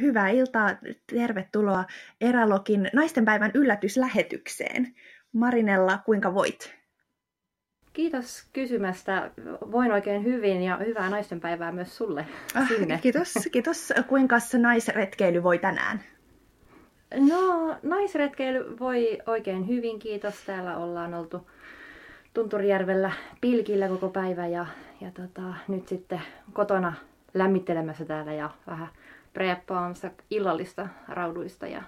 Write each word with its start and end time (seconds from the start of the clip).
Hyvää 0.00 0.28
iltaa, 0.28 0.76
tervetuloa 1.14 1.84
Eralokin 2.20 2.90
naistenpäivän 2.92 3.50
yllätyslähetykseen. 3.54 4.94
Marinella, 5.32 5.98
kuinka 6.04 6.34
voit? 6.34 6.74
Kiitos 7.92 8.48
kysymästä. 8.52 9.30
Voin 9.72 9.92
oikein 9.92 10.24
hyvin 10.24 10.62
ja 10.62 10.76
hyvää 10.76 11.10
naistenpäivää 11.10 11.72
myös 11.72 11.96
sulle 11.96 12.26
ah, 12.54 12.68
sinne. 12.68 12.98
Kiitos, 13.02 13.34
kiitos. 13.52 13.92
Kuinka 14.06 14.36
naisretkeily 14.58 15.42
voi 15.42 15.58
tänään? 15.58 16.00
No, 17.14 17.76
naisretkeily 17.82 18.78
voi 18.78 19.18
oikein 19.26 19.68
hyvin, 19.68 19.98
kiitos. 19.98 20.34
Täällä 20.46 20.76
ollaan 20.76 21.14
oltu 21.14 21.50
Tunturijärvellä 22.34 23.12
pilkillä 23.40 23.88
koko 23.88 24.08
päivä 24.08 24.46
ja, 24.46 24.66
ja 25.00 25.10
tota, 25.10 25.54
nyt 25.68 25.88
sitten 25.88 26.20
kotona 26.52 26.92
lämmittelemässä 27.34 28.04
täällä 28.04 28.32
ja 28.32 28.50
vähän 28.66 28.88
preppaamassa 29.32 30.10
illallista 30.30 30.88
rauduista. 31.08 31.66
Ja 31.66 31.82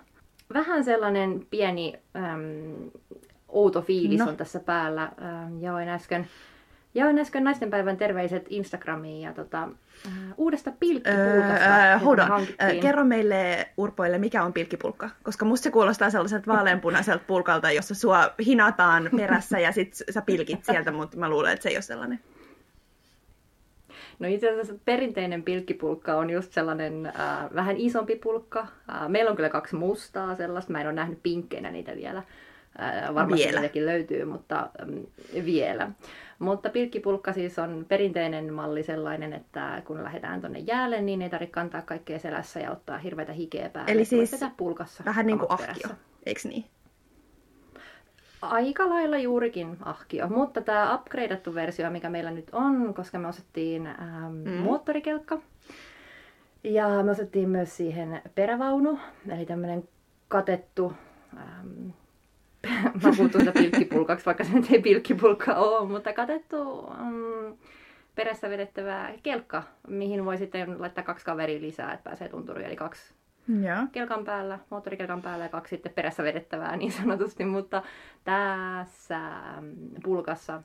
vähän 0.55 0.85
sellainen 0.85 1.47
pieni 1.51 1.95
äm, 2.17 2.91
outo 3.49 3.83
fiilis 3.83 4.19
no. 4.19 4.29
on 4.29 4.37
tässä 4.37 4.61
päällä. 4.61 5.03
Ähm, 5.23 5.63
jaoin 5.63 5.89
äsken 5.89 6.29
Jaoin 6.95 7.19
äsken 7.19 7.45
naistenpäivän 7.45 7.97
terveiset 7.97 8.47
Instagramiin 8.49 9.21
ja 9.23 9.33
tota, 9.33 9.63
äh, 10.07 10.13
uudesta 10.37 10.73
pilkkipulkasta. 10.81 11.91
Öö, 11.91 11.99
hold 11.99 12.19
on. 12.19 12.47
kerro 12.81 13.05
meille 13.05 13.69
urpoille, 13.77 14.19
mikä 14.19 14.43
on 14.43 14.53
pilkkipulkka. 14.53 15.11
Koska 15.23 15.45
musta 15.45 15.65
se 15.65 15.71
kuulostaa 15.71 16.11
sellaiselta 16.11 16.53
vaaleanpunaiselta 16.53 17.25
pulkalta, 17.27 17.71
jossa 17.71 17.95
sua 17.95 18.31
hinataan 18.47 19.11
perässä 19.17 19.59
ja 19.59 19.73
sit 19.73 19.97
sä 20.11 20.23
pilkit 20.23 20.65
sieltä, 20.65 20.93
mutta 20.93 21.17
mä 21.17 21.29
luulen, 21.29 21.53
että 21.53 21.63
se 21.63 21.69
ei 21.69 21.77
ole 21.77 21.83
sellainen. 21.83 22.21
No 24.19 24.29
itse 24.29 24.51
asiassa 24.51 24.75
perinteinen 24.85 25.43
pilkkipulkka 25.43 26.15
on 26.15 26.31
just 26.31 26.53
sellainen 26.53 27.07
äh, 27.07 27.55
vähän 27.55 27.77
isompi 27.77 28.17
pulkka. 28.17 28.61
Äh, 28.61 29.09
meillä 29.09 29.31
on 29.31 29.37
kyllä 29.37 29.49
kaksi 29.49 29.77
mustaa 29.77 30.37
sellaista. 30.37 30.73
Mä 30.73 30.81
en 30.81 30.87
ole 30.87 30.95
nähnyt 30.95 31.23
pinkkeinä 31.23 31.71
niitä 31.71 31.97
vielä. 31.97 32.23
Äh, 32.81 33.15
varmasti 33.15 33.45
vielä. 33.45 33.61
niitäkin 33.61 33.87
löytyy, 33.87 34.25
mutta 34.25 34.71
ähm, 34.83 34.99
vielä. 35.45 35.91
Mutta 36.39 36.71
pilkkipulkka 36.71 37.33
siis 37.33 37.59
on 37.59 37.87
perinteinen 37.89 38.55
malli 38.55 38.83
sellainen, 38.83 39.33
että 39.33 39.83
kun 39.85 40.05
lähdetään 40.05 40.41
tuonne 40.41 40.59
jäälle, 40.59 41.03
niin 41.03 41.23
ei 41.23 41.31
tarvitse 41.31 41.53
kantaa 41.53 41.83
kaikkea 41.83 42.19
selässä 42.19 42.61
ja 42.61 42.71
ottaa 42.71 42.99
hirveitä 42.99 43.33
hikeä 43.33 43.69
päälle. 43.69 43.93
Eli 43.93 44.05
siis 44.05 44.41
pulkassa 44.57 45.05
vähän 45.05 45.27
niin 45.27 45.39
kuin 45.39 45.51
ahkio, 45.51 45.91
eikö 46.27 46.41
niin? 46.49 46.65
Aika 48.43 48.89
lailla 48.89 49.19
juurikin 49.19 49.77
ahkio, 49.85 50.29
mutta 50.29 50.61
tämä 50.61 50.95
upgradeattu 50.95 51.55
versio, 51.55 51.91
mikä 51.91 52.11
meillä 52.11 52.31
nyt 52.31 52.49
on, 52.53 52.95
koska 52.95 53.19
me 53.19 53.29
osettiin 53.29 53.87
ähm, 53.87 54.35
mm. 54.45 54.51
moottorikelkka, 54.51 55.39
ja 56.65 57.03
me 57.03 57.11
osettiin 57.11 57.49
myös 57.49 57.77
siihen 57.77 58.23
perävaunu, 58.35 58.99
eli 59.29 59.47
tämmöinen 59.47 59.89
katettu 60.29 60.93
ähm, 61.37 61.89
mä 63.05 63.13
puhutun 63.17 63.53
pilkkipulkaksi, 63.55 64.27
vaikka 64.27 64.45
se 64.45 64.53
nyt 64.53 64.71
ei 64.71 64.83
pilkkipulkka 64.83 65.55
ole, 65.55 65.89
mutta 65.89 66.13
katettu 66.13 66.79
um, 66.79 67.57
perässä 68.15 68.51
vedettävä 68.51 69.13
kelkka, 69.23 69.63
mihin 69.89 70.25
voi 70.25 70.39
sitten 70.39 70.81
laittaa 70.81 71.05
kaksi 71.05 71.25
kaveria 71.25 71.61
lisää, 71.61 71.93
että 71.93 72.05
pääsee 72.05 72.29
tunturiin, 72.29 72.67
eli 72.67 72.77
kaksi 72.77 73.15
ja. 73.63 73.87
kelkan 73.93 74.25
päällä, 74.25 74.59
moottorikelkan 74.71 75.23
päällä 75.23 75.45
ja 75.45 75.49
kaksi 75.49 75.77
sitten 75.77 75.93
perässä 75.93 76.23
vedettävää 76.23 76.77
niin 76.77 76.93
sanotusti, 76.93 77.45
mutta 77.45 77.83
tässä 78.25 79.21
pulkassa, 80.05 80.63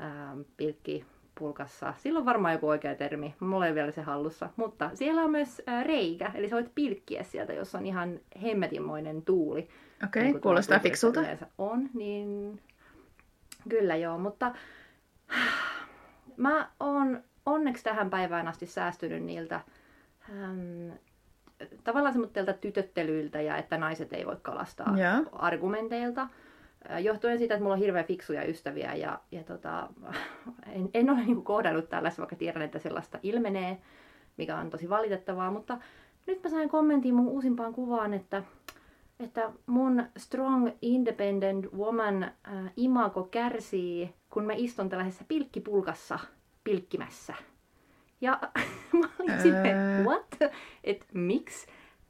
ähm, 0.00 0.40
pilkki 0.56 1.04
pulkassa. 1.38 1.94
Sillä 1.98 2.18
on 2.18 2.24
varmaan 2.24 2.54
joku 2.54 2.68
oikea 2.68 2.94
termi, 2.94 3.34
mulla 3.40 3.66
ei 3.66 3.74
vielä 3.74 3.90
se 3.90 4.02
hallussa. 4.02 4.50
Mutta 4.56 4.90
siellä 4.94 5.22
on 5.22 5.30
myös 5.30 5.62
reikä, 5.82 6.30
eli 6.34 6.48
sä 6.48 6.56
voit 6.56 6.74
pilkkiä 6.74 7.22
sieltä, 7.22 7.52
jos 7.52 7.74
on 7.74 7.86
ihan 7.86 8.20
hemmetinmoinen 8.42 9.22
tuuli. 9.22 9.60
Okei, 9.60 9.68
okay, 10.04 10.22
niin 10.22 10.40
kuulostaa 10.40 10.78
fiksulta. 10.78 11.20
On, 11.58 11.88
niin 11.94 12.60
kyllä 13.68 13.96
joo, 13.96 14.18
mutta 14.18 14.54
mä 16.36 16.70
oon 16.80 17.22
onneksi 17.46 17.84
tähän 17.84 18.10
päivään 18.10 18.48
asti 18.48 18.66
säästynyt 18.66 19.22
niiltä 19.22 19.60
ähm, 20.30 20.90
tavallaan 21.84 22.12
semmoitteilta 22.12 22.52
tytöttelyiltä 22.52 23.40
ja 23.40 23.56
että 23.56 23.78
naiset 23.78 24.12
ei 24.12 24.26
voi 24.26 24.36
kalastaa 24.42 24.94
yeah. 24.96 25.22
argumenteilta. 25.32 26.28
Johtuen 27.02 27.38
siitä, 27.38 27.54
että 27.54 27.62
mulla 27.62 27.74
on 27.74 27.80
hirveän 27.80 28.04
fiksuja 28.04 28.44
ystäviä 28.44 28.94
ja, 28.94 29.20
ja 29.32 29.44
tota, 29.44 29.88
en, 30.76 30.90
en 30.94 31.10
ole 31.10 31.18
niinku 31.18 31.42
kohdannut 31.42 31.88
tällaista, 31.88 32.22
vaikka 32.22 32.36
tiedän, 32.36 32.62
että 32.62 32.78
sellaista 32.78 33.18
ilmenee, 33.22 33.78
mikä 34.36 34.56
on 34.56 34.70
tosi 34.70 34.88
valitettavaa, 34.88 35.50
mutta 35.50 35.78
nyt 36.26 36.42
mä 36.42 36.50
sain 36.50 36.68
kommentin 36.68 37.14
mun 37.14 37.28
uusimpaan 37.28 37.74
kuvaan, 37.74 38.14
että 38.14 38.42
että 39.20 39.50
mun 39.66 40.04
strong 40.16 40.70
independent 40.82 41.66
woman 41.72 42.22
äh, 42.22 42.32
imago 42.76 43.22
kärsii, 43.22 44.14
kun 44.30 44.44
mä 44.44 44.52
istun 44.56 44.88
tällaisessa 44.88 45.24
pilkkipulkassa 45.28 46.18
pilkkimässä. 46.64 47.34
Ja 48.20 48.40
mä 49.00 49.08
olin 49.18 49.42
silleen, 49.42 50.04
what? 50.04 50.52
Että 50.84 51.06
miksi? 51.14 51.66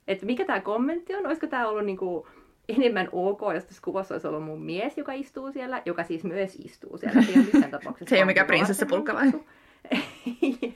Että 0.09 0.27
mikä 0.27 0.45
tämä 0.45 0.61
kommentti 0.61 1.15
on? 1.15 1.27
Olisiko 1.27 1.47
tämä 1.47 1.69
ollut 1.69 1.85
niinku 1.85 2.27
enemmän 2.69 3.09
ok, 3.13 3.41
jos 3.55 3.65
tässä 3.65 3.83
kuvassa 3.85 4.15
olisi 4.15 4.27
ollut 4.27 4.45
mun 4.45 4.63
mies, 4.63 4.99
joka 4.99 5.13
istuu 5.13 5.53
siellä, 5.53 5.83
joka 5.85 6.05
siis 6.05 6.25
myös 6.25 6.55
istuu 6.55 6.99
siellä. 6.99 7.23
Se 7.23 7.31
ei 7.31 7.37
ole 7.37 7.45
missään 7.45 7.71
tapauksessa. 7.71 8.11
Se 8.11 8.17
ei 8.17 8.23
ole 8.23 8.27
mikään 8.27 8.47
prinsessapulkka 8.47 9.15
vai? 9.15 9.33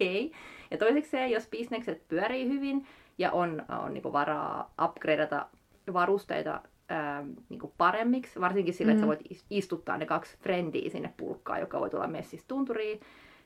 ei. 0.00 0.32
Ja 0.70 0.78
toiseksi 0.78 1.10
se, 1.10 1.26
jos 1.26 1.48
bisnekset 1.48 2.08
pyörii 2.08 2.48
hyvin, 2.48 2.86
ja 3.18 3.32
on, 3.32 3.62
on 3.84 3.94
niin 3.94 4.12
varaa 4.12 4.72
upgradeata 4.84 5.46
varusteita 5.92 6.60
ää, 6.88 7.24
niin 7.48 7.60
paremmiksi, 7.78 8.40
varsinkin 8.40 8.74
sillä, 8.74 8.92
mm. 8.92 8.92
että 8.92 9.00
sä 9.00 9.04
mm. 9.04 9.08
voit 9.08 9.42
istuttaa 9.50 9.98
ne 9.98 10.06
kaksi 10.06 10.38
frendiä 10.38 10.90
sinne 10.90 11.14
pulkkaan, 11.16 11.60
joka 11.60 11.80
voi 11.80 11.90
tulla 11.90 12.06
messissä 12.06 12.48
tunturiin, 12.48 13.00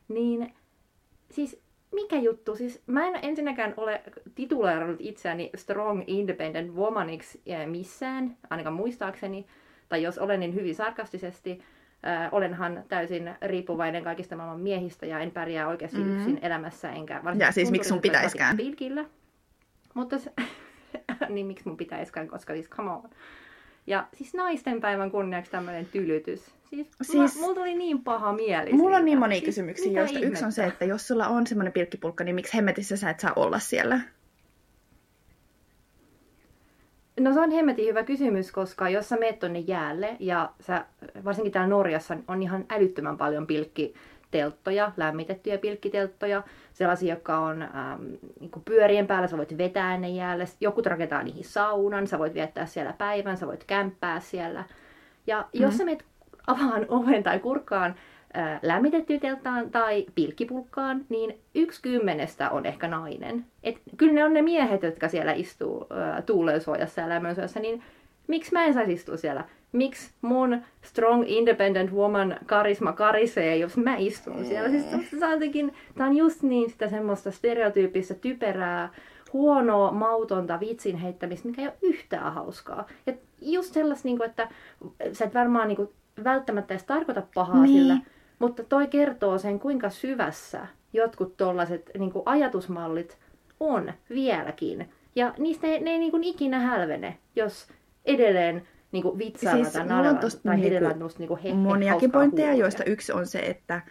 niin 0.08 0.54
siis 1.30 1.62
mikä 1.92 2.16
juttu? 2.16 2.56
Siis 2.56 2.82
mä 2.86 3.06
en 3.06 3.18
ensinnäkään 3.22 3.74
ole 3.76 4.02
tituleerannut 4.34 5.00
itseäni 5.00 5.50
strong 5.54 6.02
independent 6.06 6.74
womaniksi 6.74 7.42
missään, 7.66 8.36
ainakaan 8.50 8.76
muistaakseni, 8.76 9.46
tai 9.88 10.02
jos 10.02 10.18
olen 10.18 10.40
niin 10.40 10.54
hyvin 10.54 10.74
sarkastisesti, 10.74 11.62
äh, 12.06 12.28
olenhan 12.32 12.84
täysin 12.88 13.34
riippuvainen 13.42 14.04
kaikista 14.04 14.36
maailman 14.36 14.60
miehistä 14.60 15.06
ja 15.06 15.18
en 15.18 15.30
pärjää 15.30 15.68
oikeasti 15.68 15.98
mm. 15.98 16.16
yksin 16.16 16.38
elämässä, 16.42 16.90
enkä 16.90 17.20
varsinkin 17.24 17.46
Ja 17.46 17.52
siis 17.52 17.70
miksi 17.70 17.88
sun 17.88 18.00
pitäiskään? 18.00 18.56
Pilkillä. 18.56 19.04
Mutta 19.94 20.18
se, 20.18 20.32
niin 21.28 21.46
miksi 21.46 21.68
mun 21.68 21.76
pitäisikään, 21.76 22.28
koska 22.28 22.52
siis 22.52 22.68
come 22.70 22.90
on. 22.90 23.10
Ja 23.88 24.06
siis 24.15 24.34
naisten 24.34 24.81
päivän 24.81 25.10
kunniaksi 25.10 25.50
tämmöinen 25.50 25.87
tylytys. 25.87 26.50
Siis, 26.71 26.88
siis 27.03 27.15
mulla, 27.15 27.31
mulla 27.41 27.54
tuli 27.54 27.75
niin 27.75 28.04
paha 28.04 28.32
mieli. 28.32 28.72
Mulla 28.72 28.88
siitä. 28.88 28.99
on 28.99 29.04
niin 29.04 29.19
monia 29.19 29.38
siis, 29.38 29.44
kysymyksiä, 29.44 29.93
joista 29.93 30.19
ihmettä? 30.19 30.32
yksi 30.32 30.44
on 30.44 30.53
se, 30.53 30.65
että 30.65 30.84
jos 30.84 31.09
sulla 31.09 31.28
on 31.28 31.47
semmoinen 31.47 31.72
pilkkipulkka, 31.72 32.25
niin 32.25 32.34
miksi 32.34 32.56
hemmetissä 32.56 32.97
sä 32.97 33.10
et 33.10 33.21
saa 33.21 33.32
olla 33.37 33.59
siellä? 33.59 34.00
No 37.21 37.32
se 37.32 37.41
on 37.41 37.50
hemmetin 37.50 37.87
hyvä 37.87 38.03
kysymys, 38.03 38.53
koska 38.53 38.88
jos 38.88 39.09
sä 39.09 39.16
meet 39.16 39.38
tonne 39.38 39.59
jäälle 39.59 40.16
ja 40.20 40.53
sä, 40.60 40.84
varsinkin 41.25 41.53
täällä 41.53 41.69
Norjassa 41.69 42.16
on 42.28 42.43
ihan 42.43 42.65
älyttömän 42.70 43.16
paljon 43.16 43.47
pilkki 43.47 43.94
telttoja, 44.30 44.92
lämmitettyjä 44.96 45.58
pilkkitelttoja, 45.58 46.42
sellaisia, 46.72 47.14
jotka 47.14 47.38
on 47.38 47.62
ähm, 47.62 48.02
niin 48.40 48.50
pyörien 48.64 49.06
päällä, 49.06 49.28
sä 49.28 49.36
voit 49.36 49.58
vetää 49.58 49.96
ne 49.96 50.08
jäälle, 50.08 50.44
joku 50.60 50.82
rakentaa 50.82 51.22
niihin 51.22 51.44
saunan, 51.44 52.06
sä 52.06 52.18
voit 52.18 52.34
viettää 52.34 52.66
siellä 52.66 52.92
päivän, 52.92 53.36
sä 53.36 53.46
voit 53.46 53.64
kämppää 53.64 54.20
siellä. 54.20 54.64
Ja 55.26 55.40
mm-hmm. 55.40 55.62
jos 55.62 55.76
sä 55.76 55.84
menet 55.84 56.04
avaan 56.46 56.86
oven 56.88 57.22
tai 57.22 57.38
kurkkaan 57.38 57.94
äh, 58.36 58.58
lämmitettyyn 58.62 59.20
telttaan 59.20 59.70
tai 59.70 60.06
pilkkipulkkaan, 60.14 61.04
niin 61.08 61.38
yksi 61.54 61.82
kymmenestä 61.82 62.50
on 62.50 62.66
ehkä 62.66 62.88
nainen. 62.88 63.46
Et 63.62 63.76
kyllä 63.96 64.12
ne 64.12 64.24
on 64.24 64.34
ne 64.34 64.42
miehet, 64.42 64.82
jotka 64.82 65.08
siellä 65.08 65.32
istuu 65.32 65.86
äh, 65.92 66.24
tuulensuojassa 66.24 67.00
ja 67.00 67.08
lämmönsuojassa, 67.08 67.60
niin 67.60 67.82
miksi 68.26 68.52
mä 68.52 68.64
en 68.64 68.74
saisi 68.74 68.92
istua 68.92 69.16
siellä? 69.16 69.44
Miksi 69.73 70.11
mun 70.23 70.62
strong 70.82 71.25
independent 71.26 71.93
woman 71.93 72.37
karisma 72.47 72.93
karisee, 72.93 73.56
jos 73.56 73.76
mä 73.76 73.97
istun 73.97 74.44
siellä. 74.44 74.70
Siis 74.70 74.85
tää 75.20 75.29
on, 75.29 75.41
tää 75.94 76.06
on 76.06 76.17
just 76.17 76.43
niin 76.43 76.70
sitä 76.70 76.88
semmoista 76.88 77.31
stereotyyppistä 77.31 78.15
typerää, 78.15 78.93
huonoa, 79.32 79.91
mautonta 79.91 80.61
vitsin 80.61 80.97
heittämistä, 80.97 81.49
mikä 81.49 81.62
ei 81.62 81.69
ole 81.69 81.76
yhtään 81.82 82.32
hauskaa. 82.32 82.87
Ja 83.06 83.12
just 83.43 83.75
sellaista, 83.75 84.09
niin 84.09 84.17
kuin, 84.19 84.31
että 84.31 84.49
sä 85.12 85.25
et 85.25 85.35
varmaan 85.35 85.69
niin 85.69 85.76
kuin, 85.76 85.88
välttämättä 86.25 86.75
edes 86.75 86.85
tarkoita 86.85 87.23
pahaa 87.35 87.62
niin. 87.62 87.81
sillä, 87.81 87.97
mutta 88.38 88.65
toi 88.65 88.87
kertoo 88.87 89.38
sen, 89.38 89.61
kuinka 89.61 89.91
syvässä 89.91 90.67
jotkut 90.93 91.37
tollaset 91.37 91.91
niin 91.99 92.12
kuin 92.12 92.23
ajatusmallit 92.26 93.19
on 93.61 93.93
vieläkin. 94.11 94.88
Ja 95.17 95.35
niistä 95.38 95.67
ei, 95.67 95.81
ne 95.81 95.91
ei 95.91 95.99
niin 95.99 96.11
kuin 96.11 96.25
ikinä 96.25 96.59
hälvene, 96.59 97.19
jos 97.37 97.69
edelleen 98.05 98.69
niinku 98.93 99.19
vitsailla 99.19 99.64
siis, 99.64 99.73
tai 99.73 99.87
naljalla 99.87 100.20
tai 100.43 100.61
heitellä 100.61 100.88
niinku, 100.88 101.11
niinku 101.19 101.38
he, 101.44 101.55
moniakin 101.55 102.12
pointteja, 102.12 102.49
huulia. 102.49 102.64
joista 102.64 102.85
yksi 102.85 103.12
on 103.12 103.26
se, 103.26 103.38
että, 103.38 103.82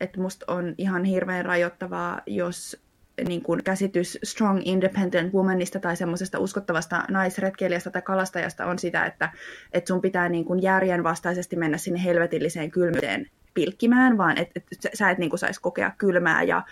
että 0.00 0.20
musta 0.20 0.52
on 0.52 0.74
ihan 0.78 1.04
hirveän 1.04 1.44
rajoittavaa, 1.44 2.20
jos 2.26 2.84
niin 3.28 3.42
kuin 3.42 3.64
käsitys 3.64 4.18
strong 4.24 4.60
independent 4.64 5.34
womanista 5.34 5.80
tai 5.80 5.96
semmoisesta 5.96 6.38
uskottavasta 6.38 7.04
naisretkeilijästä 7.10 7.90
tai 7.90 8.02
kalastajasta 8.02 8.66
on 8.66 8.78
sitä, 8.78 9.06
että, 9.06 9.30
että 9.72 9.88
sun 9.88 10.00
pitää 10.00 10.28
niin 10.28 10.44
kuin 10.44 10.62
järjen 10.62 11.04
vastaisesti 11.04 11.56
mennä 11.56 11.78
sinne 11.78 12.04
helvetilliseen 12.04 12.70
kylmyyteen 12.70 13.26
pilkkimään, 13.54 14.18
vaan 14.18 14.38
että 14.38 14.60
et, 14.72 14.94
sä 14.94 15.10
et 15.10 15.18
niin 15.18 15.30
kuin 15.30 15.40
saisi 15.40 15.60
kokea 15.60 15.92
kylmää 15.98 16.42
ja, 16.42 16.62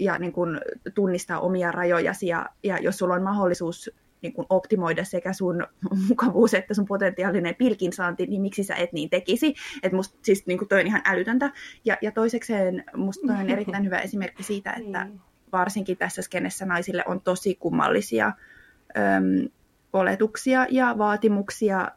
ja 0.00 0.18
niin 0.18 0.32
kuin 0.32 0.60
tunnistaa 0.94 1.40
omia 1.40 1.72
rajojasi 1.72 2.26
ja, 2.26 2.46
ja 2.62 2.78
jos 2.78 2.98
sulla 2.98 3.14
on 3.14 3.22
mahdollisuus 3.22 3.90
niin 4.26 4.32
kuin 4.32 4.46
optimoida 4.50 5.04
sekä 5.04 5.32
sun 5.32 5.66
mukavuus 6.08 6.54
että 6.54 6.74
sun 6.74 6.86
potentiaalinen 6.86 7.54
pilkinsaanti, 7.54 8.26
niin 8.26 8.42
miksi 8.42 8.64
sä 8.64 8.74
et 8.74 8.92
niin 8.92 9.10
tekisi. 9.10 9.54
Että 9.82 9.96
musta 9.96 10.18
siis 10.22 10.46
niin 10.46 10.58
kuin 10.58 10.68
toi 10.68 10.80
on 10.80 10.86
ihan 10.86 11.02
älytöntä. 11.04 11.52
Ja, 11.84 11.98
ja 12.02 12.12
toisekseen 12.12 12.84
musta 12.96 13.26
toi 13.26 13.36
on 13.36 13.50
erittäin 13.50 13.84
hyvä 13.84 13.98
esimerkki 13.98 14.42
siitä, 14.42 14.72
että 14.80 15.04
niin. 15.04 15.20
varsinkin 15.52 15.96
tässä 15.96 16.22
skenessä 16.22 16.66
naisille 16.66 17.04
on 17.06 17.20
tosi 17.20 17.54
kummallisia 17.54 18.32
öm, 18.96 19.48
oletuksia 19.92 20.66
ja 20.70 20.94
vaatimuksia. 20.98 21.90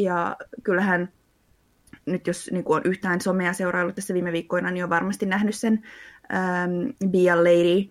Ja 0.00 0.36
kyllähän 0.62 1.12
nyt 2.06 2.26
jos 2.26 2.50
niin 2.52 2.64
kuin 2.64 2.76
on 2.76 2.82
yhtään 2.84 3.20
somea 3.20 3.52
seuraillut 3.52 3.94
tässä 3.94 4.14
viime 4.14 4.32
viikkoina, 4.32 4.70
niin 4.70 4.84
on 4.84 4.90
varmasti 4.90 5.26
nähnyt 5.26 5.54
sen 5.54 5.72
um, 5.72 7.10
Be 7.10 7.30
a 7.30 7.36
Lady 7.36 7.90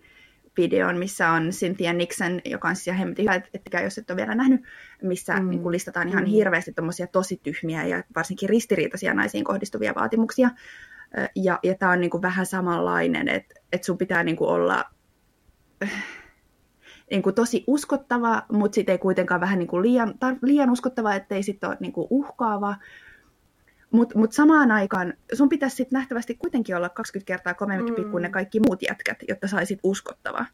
videon, 0.56 0.98
missä 0.98 1.30
on 1.30 1.50
Cynthia 1.50 1.92
Nixon, 1.92 2.40
joka 2.44 2.68
on 2.68 2.76
siis 2.76 2.98
hemmetin 2.98 3.22
hyvä, 3.22 3.34
että 3.34 3.80
jos 3.80 3.98
et 3.98 4.10
ole 4.10 4.16
vielä 4.16 4.34
nähnyt, 4.34 4.60
missä 5.02 5.36
mm. 5.36 5.50
niin 5.50 5.72
listataan 5.72 6.08
ihan 6.08 6.24
mm. 6.24 6.30
hirveästi 6.30 6.74
tosi 7.12 7.40
tyhmiä 7.42 7.84
ja 7.84 8.04
varsinkin 8.16 8.48
ristiriitaisia 8.48 9.14
naisiin 9.14 9.44
kohdistuvia 9.44 9.94
vaatimuksia. 9.94 10.50
Ja, 11.36 11.58
ja 11.62 11.74
tämä 11.74 11.92
on 11.92 12.00
niin 12.00 12.10
kuin 12.10 12.22
vähän 12.22 12.46
samanlainen, 12.46 13.28
että, 13.28 13.54
että 13.72 13.86
sun 13.86 13.98
pitää 13.98 14.24
niin 14.24 14.36
kuin 14.36 14.50
olla 14.50 14.84
niin 17.10 17.22
kuin 17.22 17.34
tosi 17.34 17.64
uskottava, 17.66 18.42
mutta 18.52 18.74
sitten 18.74 18.92
ei 18.92 18.98
kuitenkaan 18.98 19.40
vähän 19.40 19.58
niin 19.58 19.68
kuin 19.68 19.82
liian, 19.82 20.08
tar- 20.08 20.38
liian 20.42 20.70
uskottava, 20.70 21.14
ettei 21.14 21.42
sitten 21.42 21.68
ole 21.68 21.76
niin 21.80 21.92
kuin 21.92 22.06
uhkaava. 22.10 22.76
Mutta 23.90 24.18
mut 24.18 24.32
samaan 24.32 24.70
aikaan 24.70 25.14
sun 25.32 25.48
pitäisi 25.48 25.76
sitten 25.76 25.96
nähtävästi 25.98 26.34
kuitenkin 26.34 26.76
olla 26.76 26.88
20 26.88 27.26
kertaa 27.26 27.54
kovempi 27.54 28.02
mm. 28.02 28.10
kuin 28.10 28.22
ne 28.22 28.28
kaikki 28.28 28.60
muut 28.60 28.82
jätkät, 28.82 29.18
jotta 29.28 29.48
saisit 29.48 29.80
uskottava. 29.82 30.46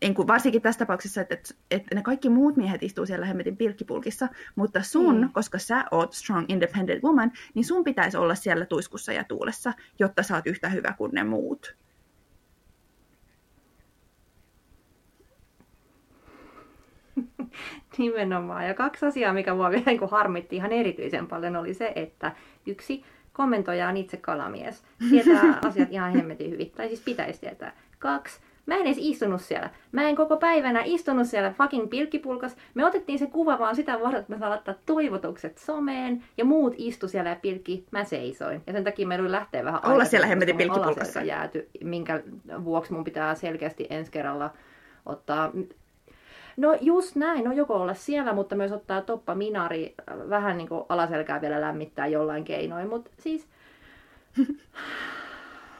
Niin 0.00 0.14
kuin 0.14 0.28
varsinkin 0.28 0.62
tässä 0.62 0.78
tapauksessa, 0.78 1.20
että, 1.20 1.34
että, 1.34 1.54
että 1.70 1.94
ne 1.94 2.02
kaikki 2.02 2.28
muut 2.28 2.56
miehet 2.56 2.82
istuu 2.82 3.06
siellä 3.06 3.26
hemmetin 3.26 3.56
pilkkipulkissa, 3.56 4.28
mutta 4.54 4.82
sun, 4.82 5.20
mm. 5.20 5.32
koska 5.32 5.58
sä 5.58 5.84
oot 5.90 6.12
strong 6.12 6.46
independent 6.48 7.02
woman, 7.02 7.32
niin 7.54 7.64
sun 7.64 7.84
pitäisi 7.84 8.16
olla 8.16 8.34
siellä 8.34 8.66
tuiskussa 8.66 9.12
ja 9.12 9.24
tuulessa, 9.24 9.72
jotta 9.98 10.22
sä 10.22 10.34
oot 10.34 10.46
yhtä 10.46 10.68
hyvä 10.68 10.94
kuin 10.98 11.12
ne 11.12 11.24
muut. 11.24 11.76
Nimenomaan. 17.98 18.66
Ja 18.66 18.74
kaksi 18.74 19.06
asiaa, 19.06 19.32
mikä 19.32 19.54
mua 19.54 19.70
vielä 19.70 19.84
niin 19.86 20.10
harmitti 20.10 20.56
ihan 20.56 20.72
erityisen 20.72 21.26
paljon, 21.26 21.56
oli 21.56 21.74
se, 21.74 21.92
että 21.96 22.32
yksi, 22.66 23.04
kommentoija 23.32 23.88
on 23.88 23.96
itse 23.96 24.16
kalamies. 24.16 24.84
Tietää 25.10 25.58
asiat 25.68 25.92
ihan 25.92 26.12
hemmetin 26.12 26.50
hyvin. 26.50 26.70
Tai 26.70 26.88
siis 26.88 27.02
pitäisi 27.04 27.40
tietää. 27.40 27.72
Kaksi, 27.98 28.40
Mä 28.66 28.74
en 28.74 28.82
edes 28.86 28.96
istunut 29.00 29.40
siellä. 29.40 29.70
Mä 29.92 30.08
en 30.08 30.16
koko 30.16 30.36
päivänä 30.36 30.82
istunut 30.84 31.26
siellä 31.26 31.52
fucking 31.52 31.90
pilkkipulkas. 31.90 32.56
Me 32.74 32.84
otettiin 32.84 33.18
se 33.18 33.26
kuva 33.26 33.58
vaan 33.58 33.76
sitä 33.76 34.00
varten, 34.00 34.20
että 34.20 34.32
me 34.32 34.38
saa 34.38 34.50
laittaa 34.50 34.74
toivotukset 34.86 35.58
someen. 35.58 36.24
Ja 36.36 36.44
muut 36.44 36.74
istu 36.76 37.08
siellä 37.08 37.30
ja 37.30 37.36
pilkki. 37.36 37.86
Mä 37.90 38.04
seisoin. 38.04 38.62
Ja 38.66 38.72
sen 38.72 38.84
takia 38.84 39.06
meillä 39.06 39.32
lähtee 39.32 39.64
vähän 39.64 39.86
Olla 39.86 40.04
siellä 40.04 40.26
hemmetin 40.26 40.56
pilkkipulkassa. 40.56 41.22
jääty, 41.22 41.68
minkä 41.84 42.22
vuoksi 42.64 42.92
mun 42.92 43.04
pitää 43.04 43.34
selkeästi 43.34 43.86
ensi 43.90 44.10
kerralla 44.10 44.50
ottaa 45.06 45.52
No 46.56 46.76
just 46.80 47.16
näin, 47.16 47.44
no 47.44 47.52
joko 47.52 47.74
olla 47.74 47.94
siellä, 47.94 48.32
mutta 48.32 48.54
myös 48.54 48.72
ottaa 48.72 49.00
toppa 49.00 49.34
minari, 49.34 49.94
vähän 50.28 50.58
niin 50.58 50.68
kuin 50.68 50.84
alaselkää 50.88 51.40
vielä 51.40 51.60
lämmittää 51.60 52.06
jollain 52.06 52.44
keinoin, 52.44 52.88
mutta 52.88 53.10
siis 53.18 53.48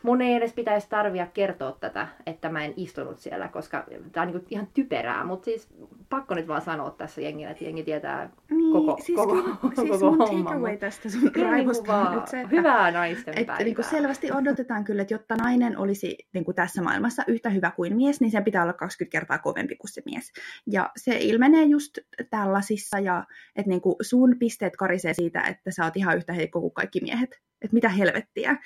mun 0.03 0.23
ei 0.23 0.35
edes 0.35 0.53
pitäisi 0.53 0.89
tarvia 0.89 1.27
kertoa 1.27 1.73
tätä, 1.73 2.09
että 2.27 2.49
mä 2.49 2.65
en 2.65 2.75
istunut 2.77 3.19
siellä, 3.19 3.49
koska 3.49 3.85
tämä 4.13 4.27
on 4.27 4.33
niin 4.33 4.47
ihan 4.51 4.69
typerää, 4.75 5.25
mutta 5.25 5.45
siis 5.45 5.69
pakko 6.09 6.35
nyt 6.35 6.49
vaan 6.49 6.63
sanoa 6.63 6.91
tässä 6.91 7.21
jengille, 7.21 7.51
että 7.51 7.65
jengi 7.65 7.83
tietää 7.83 8.31
niin, 8.51 8.73
koko, 8.73 8.99
siis 9.03 9.17
koko, 9.17 9.33
kyllä, 9.33 9.57
koko, 9.57 9.75
siis 9.75 9.91
koko 9.91 10.11
mun 10.11 10.29
homma. 10.29 10.77
tästä 10.81 11.09
sun 11.11 11.31
raivosta 11.43 11.97
on 11.97 12.17
nyt 12.17 12.29
se, 12.29 12.41
että, 12.41 12.57
hyvää 12.57 12.91
naisten 12.91 13.35
että, 13.39 13.47
päivää. 13.47 13.65
Niin 13.65 13.75
kuin 13.75 13.85
selvästi 13.85 14.33
odotetaan 14.33 14.85
kyllä, 14.85 15.03
että 15.03 15.15
jotta 15.15 15.37
nainen 15.37 15.79
olisi 15.79 16.19
niin 16.35 16.45
kuin 16.45 16.55
tässä 16.55 16.83
maailmassa 16.83 17.23
yhtä 17.27 17.51
hyvä 17.51 17.71
kuin 17.71 17.97
mies, 17.97 18.21
niin 18.21 18.31
sen 18.31 18.45
pitää 18.45 18.63
olla 18.63 18.73
20 18.73 19.13
kertaa 19.13 19.39
kovempi 19.39 19.77
kuin 19.77 19.93
se 19.93 20.03
mies. 20.05 20.33
Ja 20.67 20.91
se 20.97 21.17
ilmenee 21.21 21.65
just 21.65 21.99
tällaisissa, 22.31 22.99
ja 22.99 23.25
että 23.57 23.69
niin 23.69 23.81
kuin 23.81 23.97
sun 24.01 24.37
pisteet 24.39 24.77
karisee 24.77 25.15
siitä, 25.15 25.41
että 25.41 25.71
sä 25.71 25.85
oot 25.85 25.97
ihan 25.97 26.17
yhtä 26.17 26.33
heikko 26.33 26.61
kuin 26.61 26.75
kaikki 26.75 27.01
miehet 27.01 27.43
että 27.64 27.75
mitä 27.75 27.88
helvettiä. 27.88 28.56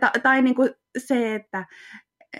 Ta- 0.00 0.12
tai 0.22 0.42
niin 0.42 0.54
kuin 0.54 0.70
se, 0.98 1.34
että 1.34 1.66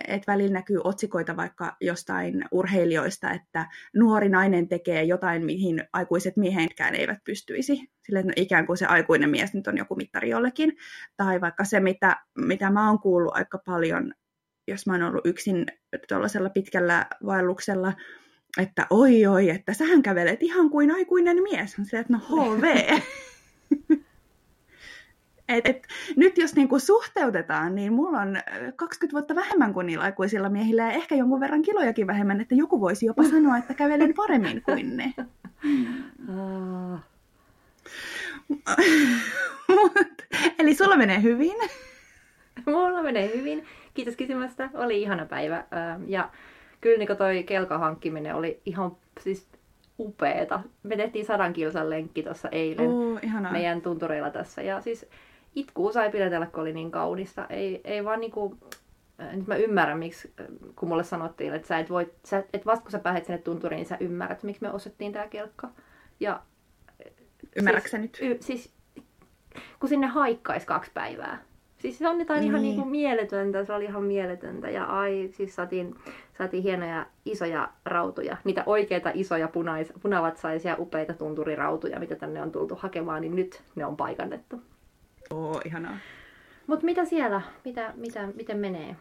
et 0.07 0.27
välillä 0.27 0.53
näkyy 0.53 0.81
otsikoita 0.83 1.35
vaikka 1.35 1.75
jostain 1.81 2.45
urheilijoista, 2.51 3.31
että 3.31 3.65
nuori 3.95 4.29
nainen 4.29 4.67
tekee 4.67 5.03
jotain, 5.03 5.45
mihin 5.45 5.83
aikuiset 5.93 6.37
miehetkään 6.37 6.95
eivät 6.95 7.19
pystyisi. 7.23 7.75
Sille, 8.05 8.19
että 8.19 8.31
no 8.31 8.33
ikään 8.35 8.65
kuin 8.65 8.77
se 8.77 8.85
aikuinen 8.85 9.29
mies 9.29 9.53
nyt 9.53 9.67
on 9.67 9.77
joku 9.77 9.95
mittari 9.95 10.29
jollekin. 10.29 10.77
Tai 11.17 11.41
vaikka 11.41 11.63
se, 11.63 11.79
mitä, 11.79 12.17
mitä 12.37 12.69
mä 12.69 12.87
oon 12.87 12.99
kuullut 12.99 13.35
aika 13.35 13.57
paljon, 13.65 14.13
jos 14.67 14.87
mä 14.87 14.93
oon 14.93 15.03
ollut 15.03 15.25
yksin 15.25 15.65
tuollaisella 16.07 16.49
pitkällä 16.49 17.05
vaelluksella, 17.25 17.93
että 18.57 18.87
oi 18.89 19.25
oi, 19.25 19.49
että 19.49 19.73
sähän 19.73 20.01
kävelet 20.01 20.43
ihan 20.43 20.69
kuin 20.69 20.91
aikuinen 20.91 21.43
mies. 21.43 21.71
Sille, 21.71 21.99
että 21.99 22.13
no 22.13 22.19
HV. 22.29 22.63
Et, 25.49 25.69
et, 25.69 25.87
nyt 26.15 26.37
jos 26.37 26.55
niinku 26.55 26.79
suhteutetaan, 26.79 27.75
niin 27.75 27.93
mulla 27.93 28.21
on 28.21 28.37
20 28.75 29.13
vuotta 29.13 29.35
vähemmän 29.35 29.73
kuin 29.73 29.87
niillä 29.87 30.03
aikuisilla 30.03 30.49
miehillä 30.49 30.81
ja 30.81 30.91
ehkä 30.91 31.15
jonkun 31.15 31.39
verran 31.39 31.61
kilojakin 31.61 32.07
vähemmän, 32.07 32.41
että 32.41 32.55
joku 32.55 32.81
voisi 32.81 33.05
jopa 33.05 33.23
sanoa, 33.23 33.57
että 33.57 33.73
kävelen 33.73 34.13
paremmin 34.13 34.61
kuin 34.61 34.97
ne. 34.97 35.13
Eli 40.59 40.75
sulla 40.75 40.97
menee 40.97 41.21
hyvin? 41.21 41.55
Mulla 42.65 43.03
menee 43.03 43.31
hyvin. 43.37 43.65
Kiitos 43.93 44.15
kysymästä. 44.15 44.69
Oli 44.73 45.01
ihana 45.01 45.25
päivä. 45.25 45.63
Ja 46.07 46.29
kyllä 46.81 46.97
niin 46.97 47.17
toi 47.17 47.43
kelkahankkiminen 47.43 48.35
oli 48.35 48.61
ihan 48.65 48.97
siis 49.19 49.47
upeeta. 49.99 50.59
Me 50.83 50.95
tehtiin 50.97 51.25
sadan 51.25 51.53
kilsan 51.53 51.89
lenkki 51.89 52.23
tuossa 52.23 52.49
eilen 52.49 52.89
uh, 52.89 53.19
meidän 53.51 53.81
tuntureilla 53.81 54.29
tässä. 54.29 54.61
Ja 54.61 54.81
siis 54.81 55.09
itkuu 55.55 55.93
sai 55.93 56.11
pidetellä, 56.11 56.45
kun 56.45 56.61
oli 56.61 56.73
niin 56.73 56.91
kaunista. 56.91 57.45
Ei, 57.49 57.81
ei 57.83 58.05
vaan 58.05 58.19
niinku, 58.19 58.57
äh, 59.21 59.35
nyt 59.35 59.47
mä 59.47 59.55
ymmärrän, 59.55 59.99
miksi, 59.99 60.33
äh, 60.39 60.45
kun 60.75 60.89
mulle 60.89 61.03
sanottiin, 61.03 61.53
että 61.53 61.67
sä 61.67 61.79
et 61.79 61.89
voi, 61.89 62.11
sä, 62.23 62.43
et 62.53 62.65
vasta 62.65 62.83
kun 62.83 62.91
sä 62.91 62.99
pääset 62.99 63.25
sinne 63.25 63.37
tunturiin, 63.37 63.77
niin 63.77 63.87
sä 63.87 63.97
ymmärrät, 63.99 64.43
miksi 64.43 64.61
me 64.61 64.71
osettiin 64.71 65.11
tää 65.11 65.27
kelkka. 65.27 65.69
Ja, 66.19 66.41
Ymmärrätkö 67.55 67.89
siis, 67.89 68.01
nyt? 68.01 68.17
Y, 68.21 68.37
siis, 68.39 68.73
kun 69.79 69.89
sinne 69.89 70.07
haikkais 70.07 70.65
kaksi 70.65 70.91
päivää. 70.93 71.41
Siis 71.77 71.97
se 71.97 72.07
on 72.07 72.19
jotain 72.19 72.39
niin. 72.39 72.49
ihan 72.49 72.61
niinku 72.61 72.85
mieletöntä, 72.85 73.65
se 73.65 73.73
oli 73.73 73.85
ihan 73.85 74.03
mieletöntä. 74.03 74.69
Ja 74.69 74.85
ai, 74.85 75.29
siis 75.31 75.55
saatiin, 75.55 75.95
saatiin 76.37 76.63
hienoja 76.63 77.05
isoja 77.25 77.69
rautuja, 77.85 78.37
niitä 78.43 78.63
oikeita 78.65 79.11
isoja 79.13 79.47
punais, 79.47 79.93
punavatsaisia 80.01 80.75
upeita 80.79 81.13
tunturirautuja, 81.13 81.99
mitä 81.99 82.15
tänne 82.15 82.41
on 82.41 82.51
tultu 82.51 82.75
hakemaan, 82.75 83.21
niin 83.21 83.35
nyt 83.35 83.61
ne 83.75 83.85
on 83.85 83.97
paikannettu. 83.97 84.61
Oo, 85.33 85.61
ihanaa. 85.65 85.97
Mutta 86.67 86.85
mitä 86.85 87.05
siellä? 87.05 87.41
Mitä, 87.65 87.93
mitä, 87.95 88.27
miten 88.35 88.57
menee? 88.57 88.95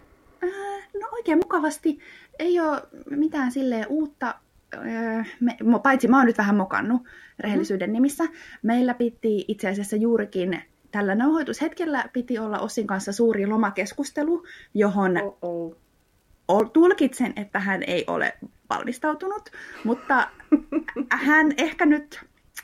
Äh, 0.44 0.88
no 1.00 1.08
oikein 1.12 1.38
mukavasti. 1.38 1.98
Ei 2.38 2.60
ole 2.60 2.82
mitään 3.10 3.52
silleen 3.52 3.86
uutta. 3.88 4.34
Äh, 4.74 5.36
me, 5.40 5.56
paitsi 5.82 6.08
mä 6.08 6.16
oon 6.16 6.26
nyt 6.26 6.38
vähän 6.38 6.56
mokannut 6.56 7.02
rehellisyyden 7.38 7.88
mm-hmm. 7.88 7.92
nimissä. 7.92 8.24
Meillä 8.62 8.94
piti 8.94 9.44
itse 9.48 9.68
asiassa 9.68 9.96
juurikin 9.96 10.62
tällä 10.90 11.14
nauhoitushetkellä 11.14 12.04
piti 12.12 12.38
olla 12.38 12.58
Osin 12.58 12.86
kanssa 12.86 13.12
suuri 13.12 13.46
lomakeskustelu, 13.46 14.44
johon 14.74 15.16
Oh-oh. 15.16 16.72
tulkitsen, 16.72 17.32
että 17.36 17.58
hän 17.58 17.82
ei 17.82 18.04
ole 18.06 18.34
valmistautunut, 18.70 19.50
mutta 19.84 20.28
hän 21.26 21.52
ehkä 21.58 21.86
nyt 21.86 22.20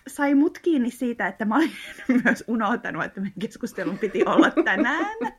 sai 0.09 0.35
mut 0.35 0.59
kiinni 0.59 0.90
siitä, 0.90 1.26
että 1.26 1.44
mä 1.44 1.56
olin 1.56 1.71
myös 2.25 2.44
unohtanut, 2.47 3.04
että 3.04 3.21
meidän 3.21 3.40
keskustelun 3.40 3.99
piti 3.99 4.25
olla 4.25 4.50
tänään. 4.64 5.16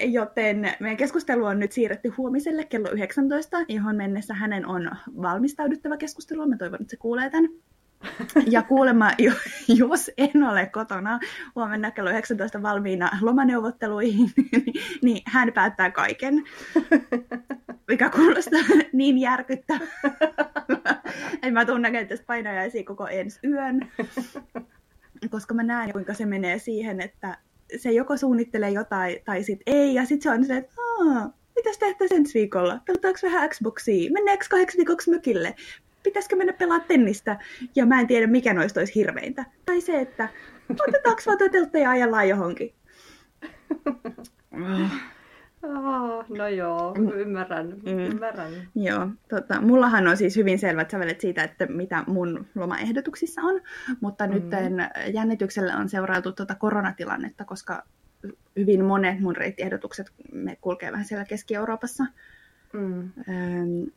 Joten 0.00 0.72
meidän 0.80 0.96
keskustelu 0.96 1.44
on 1.44 1.58
nyt 1.58 1.72
siirretty 1.72 2.08
huomiselle 2.08 2.64
kello 2.64 2.90
19, 2.90 3.56
johon 3.68 3.96
mennessä 3.96 4.34
hänen 4.34 4.66
on 4.66 4.90
valmistauduttava 5.22 5.96
keskustelua. 5.96 6.46
Mä 6.46 6.56
toivon, 6.56 6.80
että 6.80 6.90
se 6.90 6.96
kuulee 6.96 7.30
tämän. 7.30 7.50
Ja 8.50 8.62
kuulemma, 8.62 9.10
jos 9.68 10.10
en 10.18 10.42
ole 10.42 10.66
kotona 10.66 11.20
huomenna 11.54 11.90
kello 11.90 12.10
19 12.10 12.62
valmiina 12.62 13.10
lomaneuvotteluihin, 13.20 14.30
niin 15.04 15.22
hän 15.26 15.52
päättää 15.52 15.90
kaiken. 15.90 16.44
Mikä 17.88 18.10
kuulostaa 18.10 18.60
niin 18.92 19.18
järkyttävää. 19.18 19.88
mä 21.52 21.64
tunnen 21.64 21.92
näkemään 21.92 22.24
painajaisia 22.26 22.84
koko 22.84 23.06
ensi 23.06 23.38
yön. 23.44 23.80
Koska 25.30 25.54
mä 25.54 25.62
näen, 25.62 25.92
kuinka 25.92 26.14
se 26.14 26.26
menee 26.26 26.58
siihen, 26.58 27.00
että 27.00 27.38
se 27.76 27.92
joko 27.92 28.16
suunnittelee 28.16 28.70
jotain 28.70 29.16
tai 29.24 29.42
sitten 29.42 29.74
ei. 29.74 29.94
Ja 29.94 30.04
sitten 30.04 30.22
se 30.22 30.38
on 30.38 30.44
se, 30.44 30.56
että 30.56 30.74
mitäs 31.56 31.78
tehtäisiin 31.78 32.18
ensi 32.18 32.38
viikolla? 32.38 32.80
Pelataanko 32.86 33.18
vähän 33.22 33.50
Xboxia? 33.50 34.10
Mennäänkö 34.12 34.46
kahdeksi 34.50 34.78
viikoksi 34.78 35.10
mökille? 35.10 35.54
Pitäisikö 36.02 36.36
mennä 36.36 36.52
pelaa 36.52 36.80
tennistä? 36.80 37.38
Ja 37.74 37.86
mä 37.86 38.00
en 38.00 38.06
tiedä, 38.06 38.26
mikä 38.26 38.54
noista 38.54 38.80
olisi 38.80 38.94
hirveintä. 38.94 39.44
Tai 39.64 39.80
se, 39.80 40.00
että 40.00 40.28
otetaanko 40.88 41.22
vaan 41.26 41.38
ja 41.82 41.90
ajellaan 41.90 42.28
johonkin. 42.28 42.74
Oh, 45.64 46.24
no 46.28 46.48
joo, 46.48 46.94
mm. 46.94 47.08
ymmärrän, 47.08 47.66
mm. 47.66 47.98
ymmärrän. 47.98 48.52
Joo, 48.74 49.08
tota, 49.28 49.60
mullahan 49.60 50.08
on 50.08 50.16
siis 50.16 50.36
hyvin 50.36 50.58
selvät 50.58 50.90
sävelet 50.90 51.20
siitä, 51.20 51.44
että 51.44 51.66
mitä 51.66 52.04
mun 52.06 52.46
lomaehdotuksissa 52.54 53.42
on, 53.42 53.60
mutta 54.00 54.26
mm. 54.26 54.32
nyt 54.32 54.44
jännityksellä 55.12 55.76
on 55.76 55.88
seurailtu 55.88 56.32
tuota 56.32 56.54
koronatilannetta, 56.54 57.44
koska 57.44 57.82
hyvin 58.56 58.84
monet 58.84 59.20
mun 59.20 59.36
reittiehdotukset 59.36 60.12
me 60.32 60.56
kulkee 60.60 60.92
vähän 60.92 61.04
siellä 61.04 61.24
Keski-Euroopassa. 61.24 62.04
Mm. 62.72 63.00
Öm, 63.00 63.90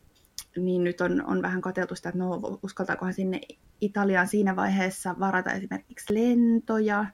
niin 0.58 0.84
nyt 0.84 1.02
on, 1.02 1.24
on 1.26 1.42
vähän 1.42 1.62
katseltu 1.62 1.96
sitä, 1.96 2.10
että 2.10 2.20
no 2.20 2.60
uskaltaakohan 2.64 3.14
sinne 3.14 3.42
Italiaan 3.82 4.28
siinä 4.28 4.56
vaiheessa 4.56 5.16
varata 5.20 5.52
esimerkiksi 5.52 6.14
lentoja, 6.14 7.06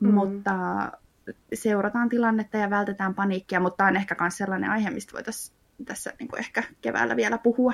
mm. 0.00 0.14
mutta 0.14 0.54
seurataan 1.54 2.08
tilannetta 2.08 2.56
ja 2.56 2.70
vältetään 2.70 3.14
paniikkia, 3.14 3.60
mutta 3.60 3.76
tämä 3.76 3.88
on 3.88 3.96
ehkä 3.96 4.16
myös 4.20 4.36
sellainen 4.36 4.70
aihe, 4.70 4.90
mistä 4.90 5.12
voitaisiin 5.12 5.56
tässä 5.84 6.12
niin 6.18 6.28
kuin 6.28 6.40
ehkä 6.40 6.62
keväällä 6.80 7.16
vielä 7.16 7.38
puhua. 7.38 7.72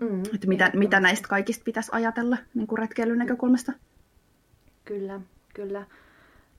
Mm, 0.00 0.22
että 0.34 0.48
mitä, 0.48 0.70
mitä 0.74 1.00
näistä 1.00 1.28
kaikista 1.28 1.64
pitäisi 1.64 1.90
ajatella 1.94 2.36
niin 2.54 2.66
kuin 2.66 2.78
retkeilyn 2.78 3.18
näkökulmasta. 3.18 3.72
Kyllä, 4.84 5.20
kyllä. 5.54 5.78